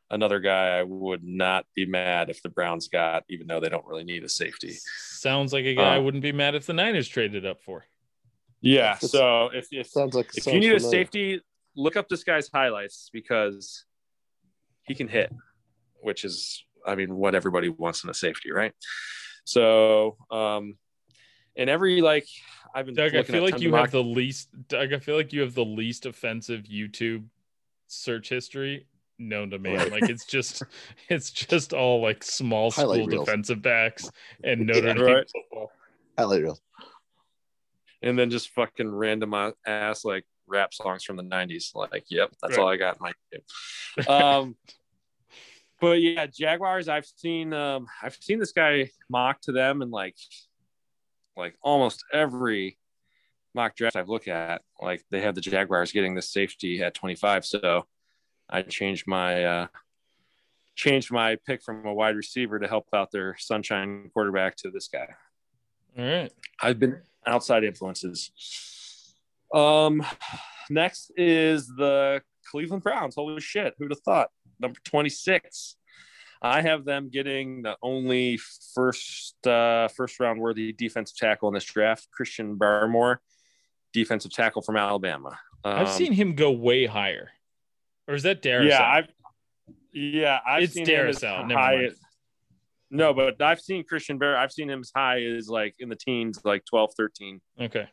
[0.10, 3.86] another guy I would not be mad if the Browns got, even though they don't
[3.86, 4.74] really need a safety.
[4.74, 7.86] Sounds like a guy I Uh, wouldn't be mad if the Niners traded up for.
[8.62, 8.94] Yeah.
[8.94, 11.42] That's- So if if Sounds like if sounds you need a safety
[11.76, 13.86] look up this guy's highlights because
[14.84, 15.32] he can hit,
[16.02, 18.74] which is, I mean, what everybody wants in a safety, right?
[19.46, 20.78] So, um,
[21.60, 22.26] and every like
[22.74, 24.50] I've been Doug, I feel like you have the least.
[24.68, 27.26] Doug, I feel like you have the least offensive YouTube
[27.88, 28.86] search history
[29.18, 29.76] known to man.
[29.78, 29.92] Right.
[29.92, 30.64] Like it's just,
[31.10, 33.26] it's just all like small school Highlight reels.
[33.26, 34.10] defensive backs
[34.44, 35.30] and Notre Yeah, Dame right.
[35.30, 35.72] football.
[36.18, 36.60] Highlight reel.
[38.02, 39.34] and then just fucking random
[39.66, 42.64] ass like rap songs from the 90s like yep that's Right.
[42.64, 44.56] all i got in my game um
[45.82, 50.16] but yeah jaguars i've seen um i've seen this guy mock to them and like
[51.40, 52.78] like almost every
[53.56, 57.46] mock draft i've looked at like they have the jaguars getting the safety at 25
[57.46, 57.86] so
[58.50, 59.68] i changed my uh
[60.76, 64.88] changed my pick from a wide receiver to help out their sunshine quarterback to this
[64.88, 65.08] guy
[65.98, 66.32] All right.
[66.62, 68.32] I've been outside influences.
[69.54, 70.06] Um,
[70.70, 73.16] next is the Cleveland Browns.
[73.16, 74.30] Holy shit, who'd have thought?
[74.60, 75.76] Number 26.
[76.42, 78.40] I have them getting the only
[78.74, 83.18] first uh, first round worthy defensive tackle in this draft, Christian Barmore,
[83.94, 85.38] defensive tackle from Alabama.
[85.64, 87.32] I've Um, seen him go way higher.
[88.08, 88.72] Or is that Darius?
[88.72, 89.08] Yeah, I've
[89.92, 91.12] yeah, I've It's seen never
[91.54, 91.90] high
[92.92, 94.36] no, but I've seen Christian Bear.
[94.38, 97.42] I've seen him as high as like in the teens, like 12, 13.
[97.62, 97.88] okay.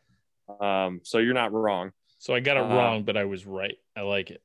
[0.61, 1.91] Um, so you're not wrong.
[2.19, 3.77] So I got it Uh, wrong, but I was right.
[3.97, 4.41] I like it.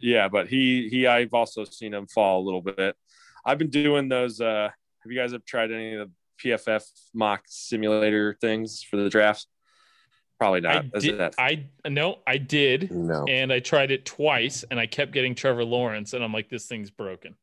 [0.00, 2.96] Yeah, but he he I've also seen him fall a little bit.
[3.44, 4.70] I've been doing those uh
[5.02, 6.84] have you guys ever tried any of the PFF
[7.14, 9.46] mock simulator things for the draft?
[10.38, 10.86] Probably not.
[10.94, 11.18] Is did.
[11.18, 13.24] that- I no, I did, No.
[13.28, 16.66] and I tried it twice, and I kept getting Trevor Lawrence, and I'm like, this
[16.66, 17.34] thing's broken.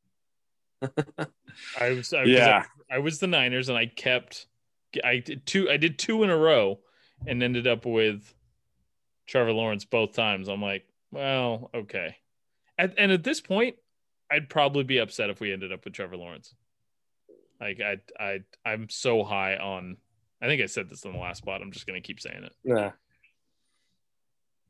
[0.82, 2.66] I was, I, 'cause yeah.
[2.92, 4.48] I, I was the Niners, and I kept,
[5.04, 6.80] I did two, I did two in a row,
[7.28, 8.34] and ended up with
[9.28, 10.48] Trevor Lawrence both times.
[10.48, 12.16] I'm like, well, okay,
[12.78, 13.76] at, and at this point,
[14.32, 16.54] I'd probably be upset if we ended up with Trevor Lawrence.
[17.60, 19.98] Like I, I, I'm so high on.
[20.42, 21.62] I think I said this in the last spot.
[21.62, 22.54] I'm just gonna keep saying it.
[22.64, 22.92] Yeah.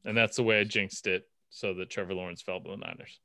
[0.06, 3.20] And that's the way I jinxed it so that Trevor Lawrence fell to the Niners.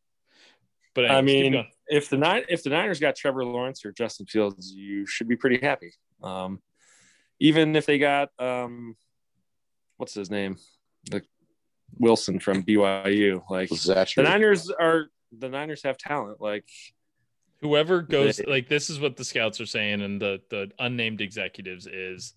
[0.95, 3.93] But I anyways, keep mean, if the nine if the Niners got Trevor Lawrence or
[3.93, 5.93] Justin Fields, you should be pretty happy.
[6.23, 6.61] Um,
[7.39, 8.97] even if they got um,
[9.97, 10.57] what's his name,
[11.11, 11.23] the
[11.99, 16.41] Wilson from BYU, like the Niners are the Niners have talent.
[16.41, 16.69] Like
[17.61, 21.21] whoever goes they- like this is what the scouts are saying and the the unnamed
[21.21, 22.35] executives is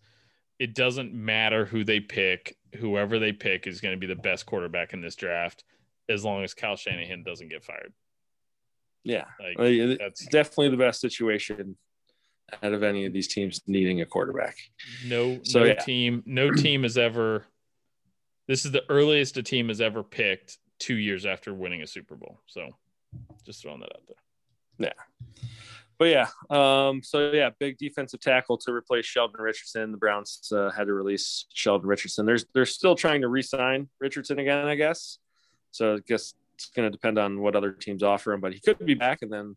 [0.59, 4.45] it doesn't matter who they pick, whoever they pick is going to be the best
[4.45, 5.63] quarterback in this draft
[6.07, 7.91] as long as Kyle Shanahan doesn't get fired.
[9.03, 11.75] yeah, Like Like, it- that's it's definitely the best situation
[12.63, 14.55] out of any of these teams needing a quarterback.
[15.07, 15.73] no So, no yeah.
[15.75, 17.45] team no team has ever
[18.47, 22.15] this is the earliest a team has ever picked 2 years after winning a Super
[22.15, 22.39] Bowl.
[22.47, 22.69] So
[23.45, 24.87] just throwing that out there.
[24.87, 25.45] Yeah.
[25.97, 29.91] But yeah, um, so yeah, big defensive tackle to replace Sheldon Richardson.
[29.91, 32.25] The Browns uh, had to release Sheldon Richardson.
[32.25, 35.19] There's they're still trying to re-sign Richardson again, I guess.
[35.71, 38.59] So I guess it's going to depend on what other teams offer him, but he
[38.59, 39.55] could be back, and then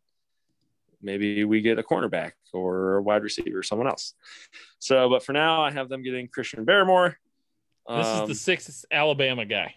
[1.03, 4.15] maybe we get a cornerback or a wide receiver or someone else.
[4.79, 7.17] So, but for now, I have them getting Christian Barmore.
[7.89, 9.75] This is Um, the sixth Alabama guy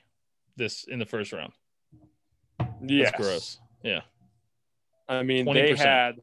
[0.57, 1.53] this in the first round.
[2.59, 3.11] That's yes.
[3.15, 3.57] gross.
[3.83, 4.01] Yeah.
[5.07, 5.77] I mean, they 20%.
[5.77, 6.21] had.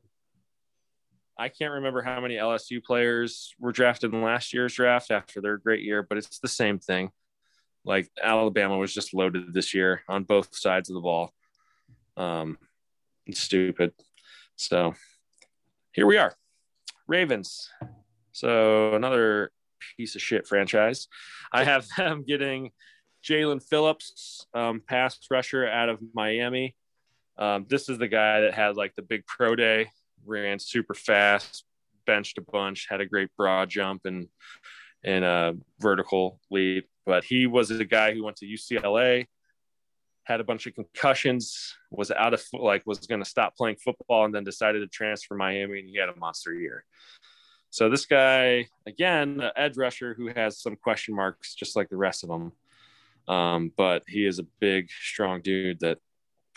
[1.38, 5.56] I can't remember how many LSU players were drafted in last year's draft after their
[5.56, 7.10] great year, but it's the same thing.
[7.84, 11.32] Like Alabama was just loaded this year on both sides of the ball.
[12.16, 12.58] Um,
[13.26, 13.92] it's stupid.
[14.56, 14.94] So
[15.92, 16.34] here we are,
[17.06, 17.70] Ravens.
[18.32, 19.52] So another
[19.96, 21.09] piece of shit franchise.
[21.52, 22.70] I have them getting
[23.24, 26.76] Jaelan Phillips, um, pass rusher out of Miami.
[27.36, 29.90] Um, this is the guy that had like the big pro day,
[30.24, 31.64] ran super fast,
[32.06, 34.28] benched a bunch, had a great broad jump and
[35.05, 36.88] and a vertical leap.
[37.06, 39.26] But he was a guy who went to UCLA,
[40.24, 44.24] had a bunch of concussions, was out of like was going to stop playing football,
[44.24, 46.84] and then decided to transfer Miami, and he had a monster year.
[47.70, 51.96] So this guy, again, an edge rusher who has some question marks, just like the
[51.96, 52.52] rest of them.
[53.28, 55.98] Um, but he is a big, strong dude that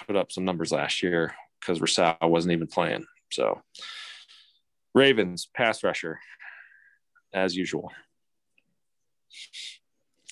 [0.07, 3.05] put up some numbers last year because Rousseau wasn't even playing.
[3.31, 3.61] So
[4.95, 6.19] Ravens pass rusher,
[7.33, 7.91] as usual.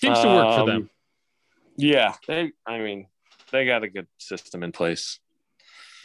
[0.01, 0.89] Seems to work for Um, them.
[1.75, 2.51] Yeah, they.
[2.65, 3.07] I mean,
[3.51, 5.19] they got a good system in place.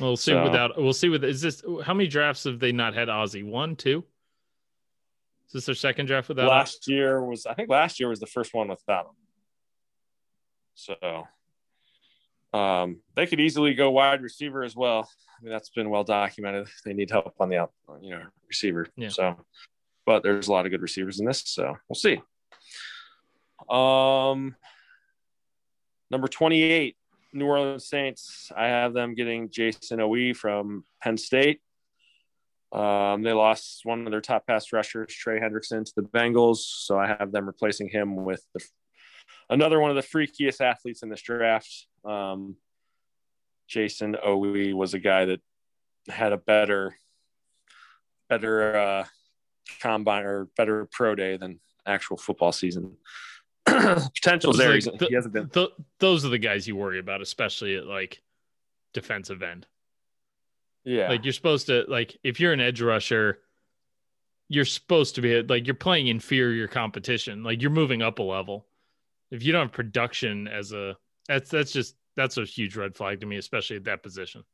[0.00, 2.94] We'll see so- without we'll see with is this how many drafts have they not
[2.94, 3.44] had Ozzie?
[3.44, 4.04] One, two?
[5.54, 8.26] Is this their second draft without last year was, I think, last year was the
[8.26, 9.12] first one without him.
[10.74, 11.28] So,
[12.52, 15.08] Um, they could easily go wide receiver as well.
[15.38, 16.66] I mean, that's been well documented.
[16.84, 18.88] They need help on the out, you know, receiver.
[18.96, 19.10] Yeah.
[19.10, 19.36] So,
[20.04, 22.20] but there's a lot of good receivers in this, so we'll see.
[23.68, 24.56] Um,
[26.10, 26.96] number 28,
[27.32, 28.50] New Orleans Saints.
[28.56, 31.60] I have them getting Jayson Oweh from Penn State.
[32.74, 36.98] Um, they lost one of their top pass rushers, Trey Hendrickson, to the Bengals, so
[36.98, 38.64] I have them replacing him with the,
[39.48, 41.86] another one of the freakiest athletes in this draft.
[42.04, 42.56] Um,
[43.68, 45.40] Jayson Oweh was a guy that
[46.08, 46.96] had a better,
[48.28, 49.04] better uh,
[49.80, 52.96] combine or better pro day than actual football season.
[53.66, 54.72] Potential's there.
[54.72, 55.48] Like, he hasn't been.
[55.48, 55.70] th-
[56.00, 58.20] those are the guys you worry about, especially at like
[58.92, 59.66] defensive end.
[60.84, 61.08] Yeah.
[61.08, 63.40] Like you're supposed to like if you're an edge rusher,
[64.48, 67.42] you're supposed to be like you're playing inferior competition.
[67.42, 68.66] Like you're moving up a level.
[69.30, 70.96] If you don't have production as a
[71.26, 74.44] that's that's just that's a huge red flag to me, especially at that position.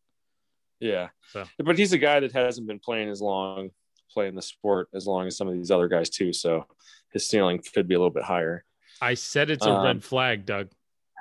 [0.78, 1.08] Yeah.
[1.32, 1.44] So.
[1.58, 3.70] But he's a guy that hasn't been playing as long,
[4.12, 6.32] playing the sport as long as some of these other guys too.
[6.32, 6.66] So
[7.12, 8.64] his ceiling could be a little bit higher.
[9.02, 10.70] I said it's a Um, red flag, Doug.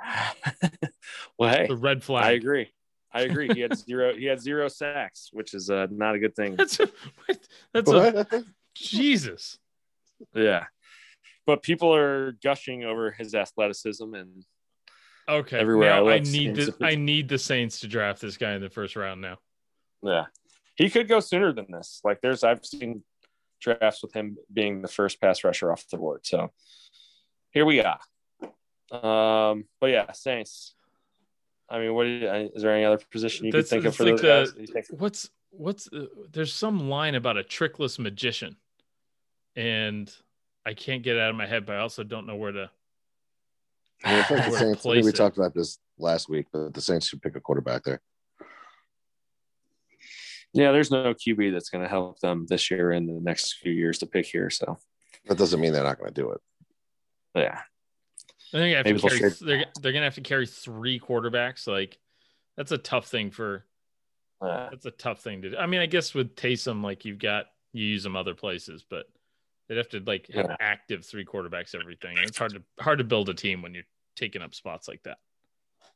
[1.38, 2.26] well, hey, The red flag.
[2.26, 2.70] I agree.
[3.12, 3.50] I agree.
[3.54, 4.14] He had zero.
[4.16, 6.56] He had zero sacks, which is uh, not a good thing.
[6.56, 6.90] That's a,
[7.74, 8.46] that's a
[8.76, 9.58] Jesus.
[10.34, 10.66] Yeah.
[11.46, 14.46] But people are gushing over his athleticism, and
[15.30, 15.60] Okay.
[15.60, 18.54] Everywhere I now I, look need the I need the Saints to draft this guy
[18.54, 19.38] in the first round now.
[20.02, 20.26] yeah,
[20.76, 22.02] he could go sooner than this.
[22.04, 23.04] Like, there's I've seen
[23.62, 26.22] drafts with him being the first pass rusher off the board.
[26.26, 26.52] So
[27.52, 28.00] here we are.
[28.92, 30.74] Um, but yeah, Saints.
[31.72, 33.96] I mean, what do you, is there any other position you That's- could think of
[33.96, 34.70] for like those the- guys?
[34.88, 38.58] think- What's what's uh, there's some line about a trickless magician,
[39.56, 40.12] and
[40.66, 42.70] I can't get it out of my head, but I also don't know where to.
[44.04, 44.80] I, mean, I think the Where to Saints.
[44.80, 45.16] I place we it.
[45.16, 48.02] talked about this last week, but the Saints should pick a quarterback there.
[50.54, 53.72] Yeah, there's no QB that's going to help them this year and the next few
[53.72, 54.50] years to pick here.
[54.50, 54.80] So
[55.28, 56.42] That doesn't mean they're not going to do it.
[57.36, 57.62] yeah,
[58.54, 59.32] I think I have Maybe to they'll carry.
[59.32, 61.68] trade- They're they're gonna have to carry three quarterbacks.
[61.68, 61.98] Like
[62.58, 63.66] that's a tough thing for.
[64.42, 65.58] uh, That's a tough thing to do.
[65.58, 69.06] I mean, I guess with Taysom, like you've got you use them other places, but
[69.68, 70.56] they'd have to like have Yeah.
[70.60, 72.18] active three quarterbacks everything.
[72.18, 73.84] And it's hard to hard to build a team when you're
[74.16, 75.18] taking up spots like that.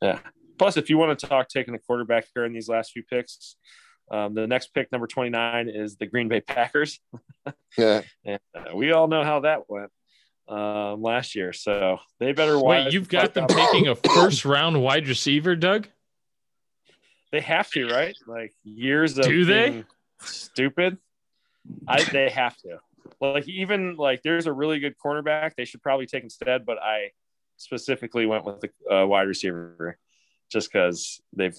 [0.01, 0.19] yeah.
[0.59, 3.55] Plus, if you want to talk taking a quarterback here in these last few picks,
[4.11, 6.99] um, the next pick, number 29, is the Green Bay Packers.
[7.77, 9.89] Yeah, And uh, we all know how that went
[10.53, 11.53] um, last year.
[11.53, 13.49] So they better Wait, you've got them up.
[13.49, 15.87] taking a first round wide receiver, Doug?
[17.31, 18.15] They have to, right?
[18.27, 19.83] Like years of Do they?
[20.21, 20.97] stupid.
[21.87, 22.79] I they have to.
[23.19, 27.11] Like even like there's a really good cornerback they should probably take instead, but I
[27.57, 29.97] specifically went with the uh, wide receiver
[30.51, 31.57] just because they've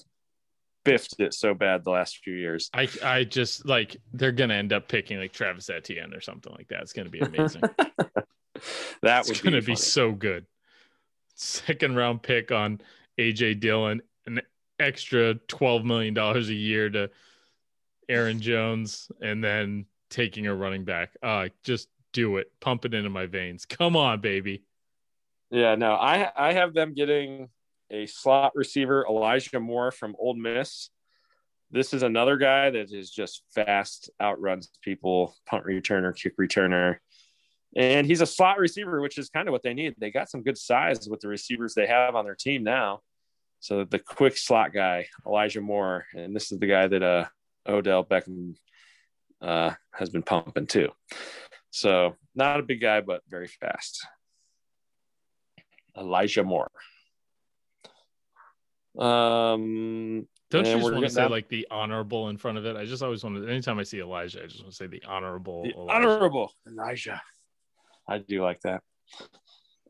[0.85, 2.69] biffed it so bad the last few years.
[2.73, 6.69] I I just like they're gonna end up picking like Travis Etienne or something like
[6.69, 6.81] that.
[6.81, 7.63] It's gonna be amazing.
[9.01, 10.45] That would gonna be, be so good.
[11.35, 12.81] Second round pick on
[13.19, 14.41] AJ Dillon, an
[14.79, 17.09] extra twelve million dollars a year to
[18.07, 21.11] Aaron Jones, and then taking a running back.
[21.21, 22.51] Uh just do it.
[22.59, 23.65] Pump it into my veins.
[23.65, 24.63] Come on, baby.
[25.51, 27.49] Yeah, no, I I have them getting
[27.91, 30.89] a slot receiver, Elijah Moore from Ole Miss.
[31.71, 36.97] This is another guy that is just fast, outruns people, punt returner, kick returner.
[37.75, 39.95] And he's a slot receiver, which is kind of what they need.
[39.97, 43.01] They got some good size with the receivers they have on their team now.
[43.59, 47.25] So the quick slot guy, Elijah Moore, and this is the guy that uh
[47.67, 48.55] Odell Beckham
[49.41, 50.89] uh has been pumping too.
[51.71, 54.05] So not a big guy, but very fast.
[55.97, 56.71] Elijah Moore.
[58.97, 62.77] Um, Don't you just want to say down- like the honorable in front of it?
[62.77, 63.49] I just always want to.
[63.49, 65.63] Anytime I see Elijah, I just want to say the honorable.
[65.63, 66.07] the Elijah.
[66.07, 67.21] honorable Elijah.
[68.07, 68.81] I do like that.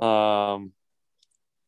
[0.03, 0.71] Um,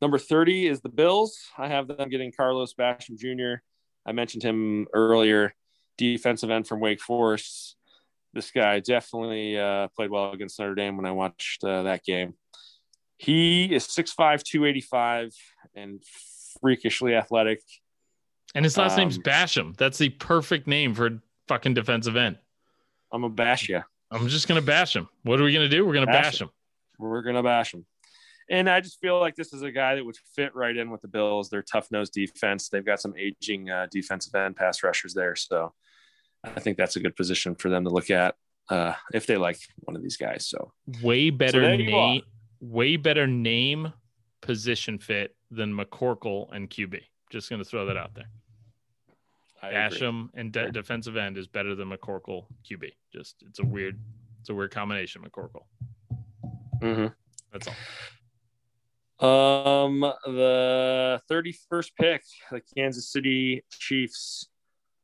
[0.01, 1.37] number 30 is the Bills.
[1.57, 3.61] I have them getting Carlos Basham Jr.
[4.05, 5.53] I mentioned him earlier,
[5.97, 7.75] defensive end from Wake Forest.
[8.33, 12.35] This guy definitely uh, played well against Notre Dame when I watched uh, that game.
[13.17, 15.33] He is 6'5, 285,
[15.75, 16.03] and
[16.61, 17.61] freakishly athletic.
[18.53, 19.77] And his last name's Um, Basham.
[19.77, 22.37] That's the perfect name for a fucking defensive end.
[23.11, 23.81] I'm a bash you.
[24.11, 25.07] I'm just gonna bash him.
[25.23, 25.85] What are we gonna do?
[25.85, 26.49] We're gonna Bash bash him.
[26.97, 27.85] we're gonna bash him.
[28.49, 31.01] And I just feel like this is a guy that would fit right in with
[31.01, 31.49] the Bills.
[31.49, 32.69] Their tough nosed defense.
[32.69, 35.73] They've got some aging uh, defensive end pass rushers there, so
[36.45, 38.35] I think that's a good position for them to look at
[38.69, 40.47] uh, if they like one of these guys.
[40.47, 40.71] So
[41.01, 42.21] Way better you name.
[42.61, 43.91] Way better name,
[44.41, 47.01] position fit than McCorkle and QB.
[47.29, 48.29] Just going to throw that out there.
[49.67, 49.99] I agree.
[49.99, 52.91] Basham and de- defensive end is better than McCorkle QB.
[53.13, 53.99] Just it's a weird,
[54.41, 55.21] it's a weird combination.
[55.23, 55.63] McCorkle.
[56.81, 57.13] Mhm.
[57.51, 57.75] That's all.
[59.19, 64.47] Um, the 31st pick, the Kansas City Chiefs.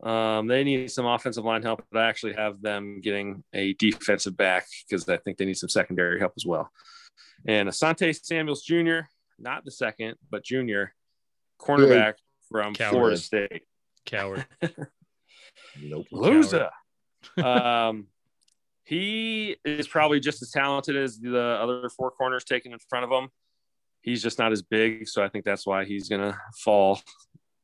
[0.03, 4.35] Um, they need some offensive line help, but I actually have them getting a defensive
[4.35, 6.69] back because I think they need some secondary help as well.
[7.47, 9.01] And Asante Samuels Jr.,
[9.39, 10.93] not the second, but junior,
[11.59, 12.15] cornerback
[12.49, 12.91] from Coward.
[12.91, 13.63] Florida State.
[14.05, 14.45] Coward.
[15.81, 16.07] Nope.
[16.11, 16.69] Loser.
[17.43, 18.07] um,
[18.83, 23.11] he is probably just as talented as the other four corners taken in front of
[23.11, 23.29] him.
[24.01, 26.99] He's just not as big, so I think that's why he's gonna fall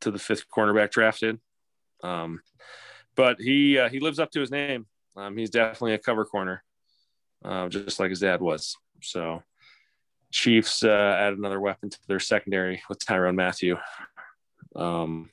[0.01, 1.39] to the fifth cornerback drafted.
[2.01, 2.41] Um,
[3.15, 4.87] but he uh, he lives up to his name.
[5.17, 6.63] Um, he's definitely a cover corner,
[7.43, 8.77] uh, just like his dad was.
[9.01, 9.43] So,
[10.31, 13.77] Chiefs uh, add another weapon to their secondary with Tyrann Mathieu.
[14.75, 15.31] Um,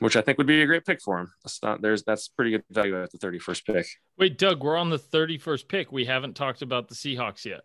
[0.00, 1.32] which I think would be a great pick for him.
[1.44, 3.86] That's not there's that's pretty good value at the 31st pick.
[4.18, 5.92] Wait, Doug, we're on the 31st pick.
[5.92, 7.60] We haven't talked about the Seahawks yet.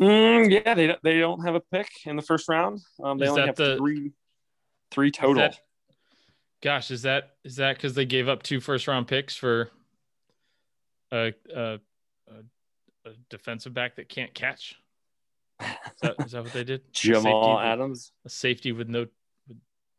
[0.00, 2.80] Mm, yeah, they don't, they don't have a pick in the first round.
[3.02, 4.12] Um, they Is only have the- three
[4.90, 5.42] three Is total.
[5.42, 5.58] that-
[6.62, 9.70] gosh, is that is that because they gave up two first round picks for
[11.10, 11.78] a, a, a,
[13.04, 14.76] a defensive back that can't catch?
[15.60, 15.68] Is
[16.02, 16.80] that, is that what they did?
[16.80, 18.12] A Jamal safety with- Adams.
[18.24, 19.06] a safety with no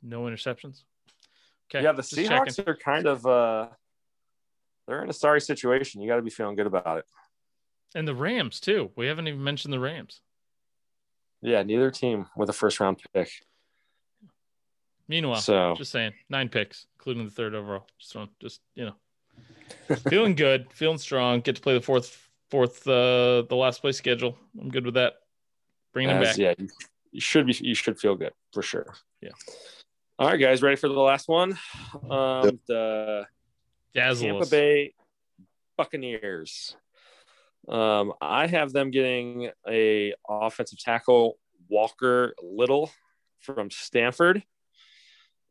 [0.03, 0.83] no interceptions.
[1.73, 2.65] Okay, Yeah, the Seahawks checking.
[2.67, 3.67] are kind of uh,
[4.87, 6.01] they're in a sorry situation.
[6.01, 7.05] You got to be feeling good about it.
[7.95, 8.91] and the Rams too.
[8.95, 10.21] We haven't even mentioned the Rams.
[11.41, 13.29] Yeah, neither team with a first round pick.
[15.07, 17.87] Meanwhile, So- just saying, nine picks, including the third overall.
[17.99, 21.41] Just, throwing- just you know, feeling good, feeling strong.
[21.41, 24.37] Get to play the fourth, fourth, uh, the last play schedule.
[24.59, 25.15] I'm good with that.
[25.93, 26.57] Bringing them As- back.
[26.59, 26.65] Yeah,
[27.11, 27.53] you should be.
[27.61, 28.93] You should feel good for sure.
[29.21, 29.29] Yeah.
[30.19, 31.57] All right, guys, ready for the last one?
[32.07, 33.25] Um, the
[33.95, 34.49] Dazzle Tampa us.
[34.51, 34.93] Bay
[35.75, 36.77] Buccaneers.
[37.67, 42.91] Um, I have them getting a offensive tackle Walker Little
[43.39, 44.43] from Stanford.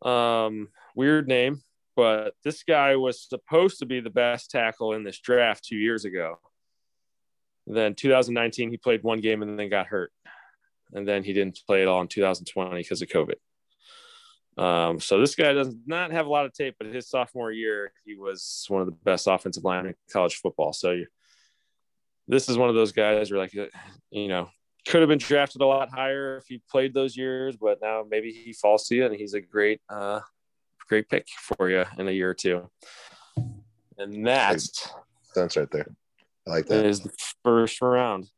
[0.01, 1.61] Um, weird name,
[1.97, 6.05] but this guy was supposed to be the best tackle in this draft two years
[6.05, 6.39] ago.
[7.67, 10.13] Then 2019, he played one game and then got hurt,
[10.93, 13.35] and then he didn't play at all in 2020 because of COVID.
[14.59, 17.93] Um, so this guy does not have a lot of tape, but his sophomore year,
[18.05, 20.73] he was one of the best offensive linemen in college football.
[20.73, 21.07] So you,
[22.29, 23.55] this is one of those guys where, like,
[24.11, 24.51] you know,
[24.87, 28.33] could have been drafted a lot higher if he played those years, but now maybe
[28.33, 30.21] he falls to you and he's a great, uh,
[30.89, 32.69] great pick for you in a year or two.
[33.97, 34.91] And that's
[35.35, 35.87] That's right there.
[36.47, 36.87] I like that that.
[36.87, 37.13] is the
[37.45, 38.29] first round.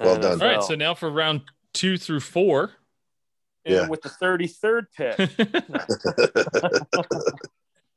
[0.00, 0.40] Well done.
[0.40, 1.42] All right, so now for round
[1.72, 2.72] two through four.
[3.68, 3.86] And Yeah.
[3.88, 5.18] with the 33rd pick,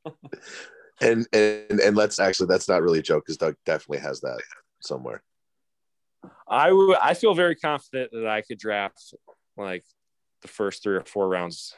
[1.00, 4.38] and and and let's actually that's not really a joke because Doug definitely has that
[4.80, 5.22] somewhere.
[6.46, 9.14] I would I feel very confident that I could draft
[9.56, 9.84] like
[10.42, 11.74] the first three or four rounds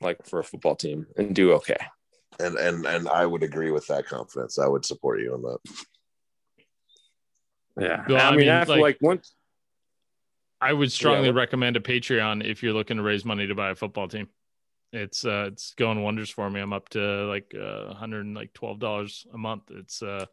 [0.00, 1.76] like for a football team and do okay.
[2.38, 4.58] And and and I would agree with that confidence.
[4.58, 5.58] I would support you on that.
[7.78, 8.04] Yeah.
[8.08, 9.34] Well, I, I mean, mean, after like- like, once
[10.60, 11.34] I would strongly Yeah.
[11.34, 14.28] recommend a Patreon if you're looking to raise money to buy a football team.
[14.92, 16.60] It's uh it's going wonders for me.
[16.60, 19.70] I'm up to like uh 100 like twelve dollars a month.
[19.70, 20.26] It's uh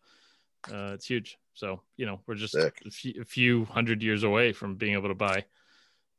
[0.72, 1.38] uh it's huge.
[1.54, 2.82] So you know we're just Sick.
[2.86, 5.46] a few, hundred years away from being able to buy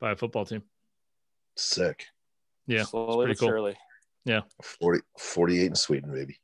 [0.01, 0.63] buy a football team.
[1.57, 2.07] Sick.
[2.67, 3.49] Yeah, slowly pretty but cool.
[3.49, 3.77] surely.
[4.63, 6.39] 40, 48 in Sweden, baby.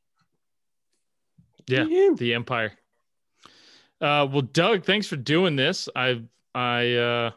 [1.67, 2.15] Yeah, Woo.
[2.15, 2.73] the Empire.
[4.01, 5.87] Uh, well, Doug, thanks for doing this.
[5.95, 6.23] I
[6.53, 7.31] I uh,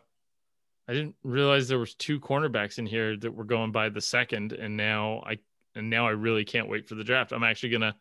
[0.88, 4.52] I didn't realize there was two cornerbacks in here that were going by the second,
[4.52, 5.38] and now I
[5.74, 7.32] and now I really can't wait for the draft.
[7.32, 7.94] I'm actually gonna.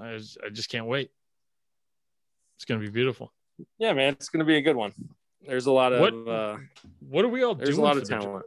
[0.00, 1.10] I just, I just can't wait.
[2.56, 3.32] It's gonna be beautiful.
[3.78, 4.92] Yeah, man, it's gonna be a good one.
[5.46, 6.56] There's a lot of What- uh,
[7.00, 7.80] What are we all there's doing?
[7.80, 8.44] a lot of talent.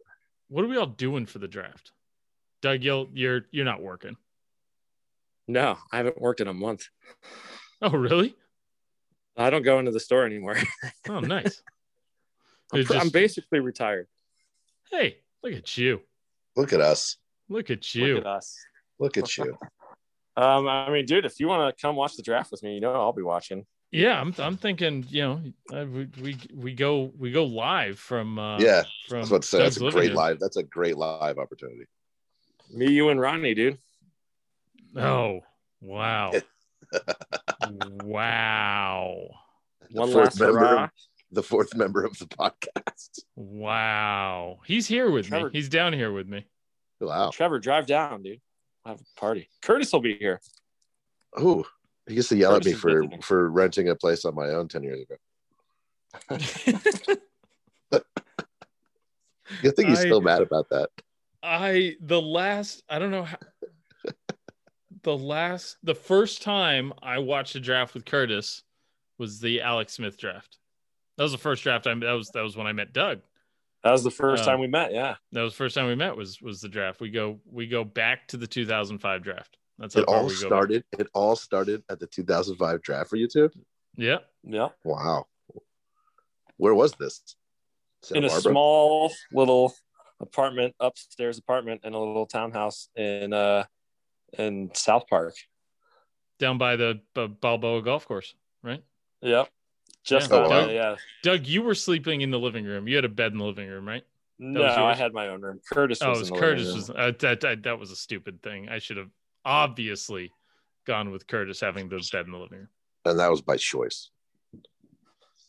[0.49, 1.91] what are we all doing for the draft?
[2.61, 4.15] Doug, you'll, you're you're not working.
[5.48, 6.88] No, I haven't worked in a month.
[7.81, 8.35] Oh, really?
[9.38, 10.57] I don't go into the store anymore.
[11.10, 11.61] Oh, nice.
[12.73, 14.07] I'm, You're I'm basically retired.
[14.91, 16.02] hey, look at you!
[16.56, 17.18] Look at us.
[17.49, 18.15] Look at you!
[18.15, 18.57] Look at us.
[18.99, 19.57] Look at you.
[20.38, 22.80] Um, I mean, dude, if you want to come watch the draft with me, you
[22.80, 23.65] know I'll be watching.
[23.91, 25.41] Yeah, I'm I'm thinking, you know,
[25.73, 29.41] uh, we, we we go we go live from uh yeah, from I was about
[29.41, 30.18] to say that's a living great room.
[30.18, 30.39] live.
[30.39, 31.85] That's a great live opportunity.
[32.72, 33.80] Me, you, and Ronnie, dude.
[34.95, 35.41] Oh,
[35.81, 36.34] wow.
[38.03, 39.27] wow.
[39.91, 40.89] One fourth last member hurrah.
[41.30, 43.20] Of- The fourth member of the podcast.
[43.36, 44.60] Wow.
[44.66, 45.52] He's here with Trevor- me.
[45.54, 46.45] He's down here with me.
[46.99, 47.30] Wow.
[47.32, 48.41] Trevor, drive down, dude.
[48.86, 49.49] I'll have a party.
[49.62, 50.40] Curtis will be here.
[51.36, 51.66] Oh,
[52.08, 53.22] he gets to yell at me for visiting.
[53.22, 55.16] for renting a place on my own ten years ago.
[59.64, 60.90] You think he's I- still mad about that?
[61.41, 63.38] I the last I don't know how
[65.04, 68.64] the last the first time I watched a draft with Curtis
[69.18, 70.58] was the Alex Smith draft.
[71.18, 73.22] That was the first draft I that was that was when I met Doug.
[73.84, 74.91] That was the first Um, time we met.
[74.94, 75.15] Yeah.
[75.31, 76.99] That was the first time we met was was the draft.
[76.99, 79.57] We go we go back to the 2005 draft.
[79.80, 80.41] That's how It all we go.
[80.41, 80.48] back.
[80.48, 80.84] started.
[80.98, 83.49] It all started at the 2005 draft for you two.
[83.95, 84.18] Yeah.
[84.44, 84.69] Yeah.
[84.84, 85.26] Wow.
[86.57, 87.22] Where was this?
[88.03, 88.52] Santa In a Barbara?
[88.52, 89.73] small little
[90.19, 93.65] apartment, upstairs apartment in a little townhouse in uh
[94.38, 95.34] in South Park.
[96.39, 98.84] Down by the B- Balboa golf course, right?
[99.22, 99.49] Yep.
[100.08, 100.38] Just Yeah.
[100.38, 100.68] Oh, wow.
[100.70, 100.96] yeah.
[101.22, 102.88] Doug, you were sleeping in the living room.
[102.88, 104.04] You had a bed in the living room, right?
[104.40, 105.60] No, I had my own room.
[105.70, 106.68] Curtis Oh, was it was in the Curtis.
[106.68, 108.70] living Was uh, that, that that was a stupid thing.
[108.70, 109.10] I should have
[109.44, 110.32] obviously
[110.86, 112.70] gone with Curtis having the bed in the living room.
[113.04, 114.12] and that was by choice.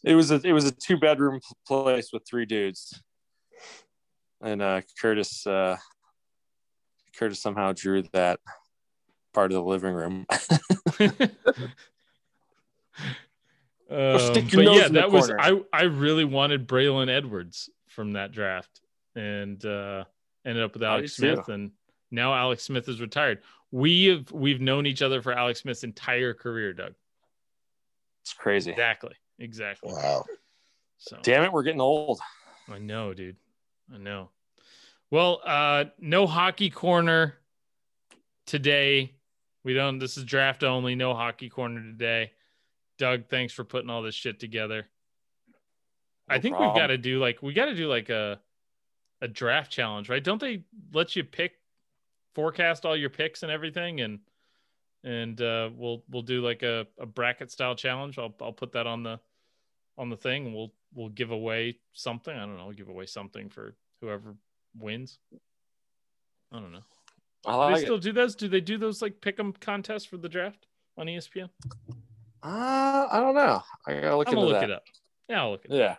[0.05, 3.01] It was a it was a two bedroom place with three dudes,
[4.41, 5.77] and uh, Curtis uh,
[7.17, 8.41] Curtis somehow drew that
[9.35, 10.27] part of the living room.
[13.91, 15.41] Um, stick your but nose yeah, in the that was corner.
[15.73, 15.81] I.
[15.81, 18.81] I really wanted Braylon Edwards from that draft,
[19.15, 20.05] and uh,
[20.45, 21.35] ended up with Alex do too.
[21.35, 21.71] Smith, and
[22.11, 23.41] now Alex Smith is retired.
[23.71, 26.95] We have we've known each other for Alex Smith's entire career, Doug.
[28.23, 28.71] it's crazy.
[28.71, 29.93] Exactly, exactly.
[29.93, 30.25] Wow.
[30.99, 32.21] So Damn it, we're getting old.
[32.71, 33.37] I know, dude.
[33.95, 34.31] I know.
[35.11, 37.39] Well, uh, no hockey corner
[38.47, 39.15] today.
[39.65, 39.99] We don't.
[39.99, 40.95] This is draft only.
[40.95, 42.33] No hockey corner today.
[42.99, 44.87] Doug, thanks for putting all this shit together.
[46.29, 48.41] I No think we've got to do like we got to do like a
[49.21, 50.23] a draft challenge, right?
[50.23, 51.53] Don't they let you pick
[52.35, 54.21] forecast all your picks and everything and
[55.05, 58.19] and uh we'll we'll do like a, a bracket style challenge.
[58.19, 59.19] I'll I'll put that on the
[59.97, 62.37] on the thing and we'll we'll give away something.
[62.37, 64.35] I don't know, I'll give away something for whoever
[64.79, 65.19] wins.
[66.53, 66.85] I don't know.
[67.47, 68.03] I Do they still it.
[68.03, 68.35] do those?
[68.35, 70.67] Do they do those like pick 'em contests for the draft
[70.97, 71.49] on ESPN?
[72.43, 73.63] Uh, I don't know.
[73.87, 74.71] I gotta look I'm gonna into look that.
[74.71, 74.83] it up.
[75.29, 75.77] Yeah, I'll look it up.
[75.79, 75.97] Yeah.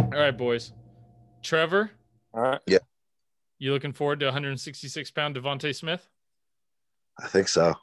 [0.00, 0.72] All right, boys.
[1.42, 1.90] Trevor,
[2.32, 2.60] All right.
[2.66, 2.78] Yeah.
[3.58, 6.08] You looking forward to 166 pound DeVonta Smith?
[7.20, 7.74] I think so.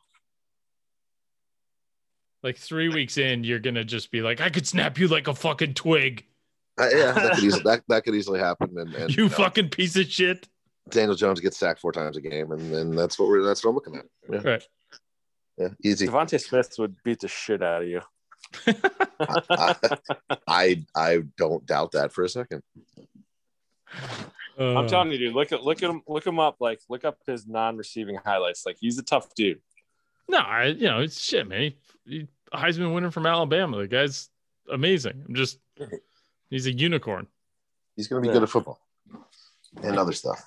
[2.42, 5.36] Like three weeks in, you're gonna just be like, I could snap you like a
[5.36, 6.26] fucking twig.
[6.80, 8.78] Uh, yeah, that could easily that, that could easily happen.
[8.78, 10.48] And, and you know, fucking piece of shit.
[10.90, 13.72] Daniel Jones gets sacked four times a game, and, and that's what we're that's what
[13.72, 14.06] I'm looking at.
[14.32, 14.64] Yeah, Right.
[15.60, 16.08] Yeah easy.
[16.08, 18.02] DeVonta Smith would beat the shit out of you.
[19.20, 19.76] I,
[20.48, 22.64] I I don't doubt that for a second.
[24.58, 25.36] Uh, I'm telling you, dude.
[25.36, 26.02] Look at look at him.
[26.08, 26.58] Look him up.
[26.60, 28.66] Like look up his non-receiving highlights.
[28.66, 29.60] Like he's a tough dude.
[30.28, 31.62] No, I, you know, it's shit, man.
[31.62, 31.76] He,
[32.06, 33.78] he, Heisman winner from Alabama.
[33.78, 34.30] The guy's
[34.72, 35.24] amazing.
[35.28, 35.58] I'm just,
[36.52, 37.26] he's a unicorn.
[37.96, 38.34] He's going to be Yeah.
[38.36, 38.80] good at football
[39.82, 40.44] and other stuff.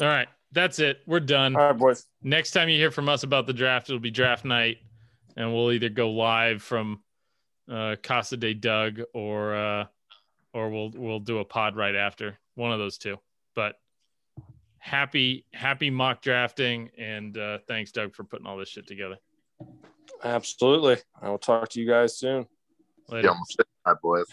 [0.00, 0.26] All right.
[0.52, 1.00] That's it.
[1.06, 1.56] We're done.
[1.56, 2.06] All right, boys.
[2.22, 4.78] Next time you hear from us about the draft, it'll be draft night,
[5.36, 7.02] and we'll either go live from
[7.70, 9.84] uh, Casa de Doug or uh,
[10.52, 12.38] or we'll we'll do a pod right after.
[12.54, 13.18] One of those two.
[13.54, 13.76] But
[14.78, 19.16] happy happy mock drafting, and uh, thanks Doug for putting all this shit together.
[20.22, 20.98] Absolutely.
[21.20, 22.46] I will talk to you guys soon.
[23.08, 23.26] Later.
[23.26, 24.26] Yeah, almost said that, boys.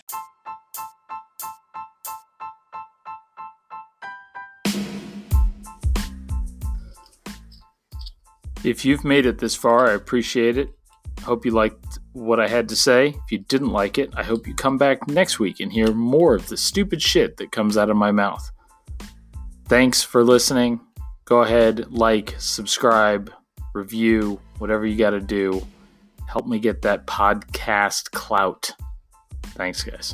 [8.69, 10.69] If you've made it this far, I appreciate it.
[11.23, 13.07] Hope you liked what I had to say.
[13.07, 16.35] If you didn't like it, I hope you come back next week and hear more
[16.35, 18.47] of the stupid shit that comes out of my mouth.
[19.65, 20.81] Thanks for listening.
[21.25, 23.33] Go ahead, like, subscribe,
[23.73, 25.65] review, whatever you got to do.
[26.27, 28.69] Help me get that podcast clout.
[29.55, 30.13] Thanks, guys.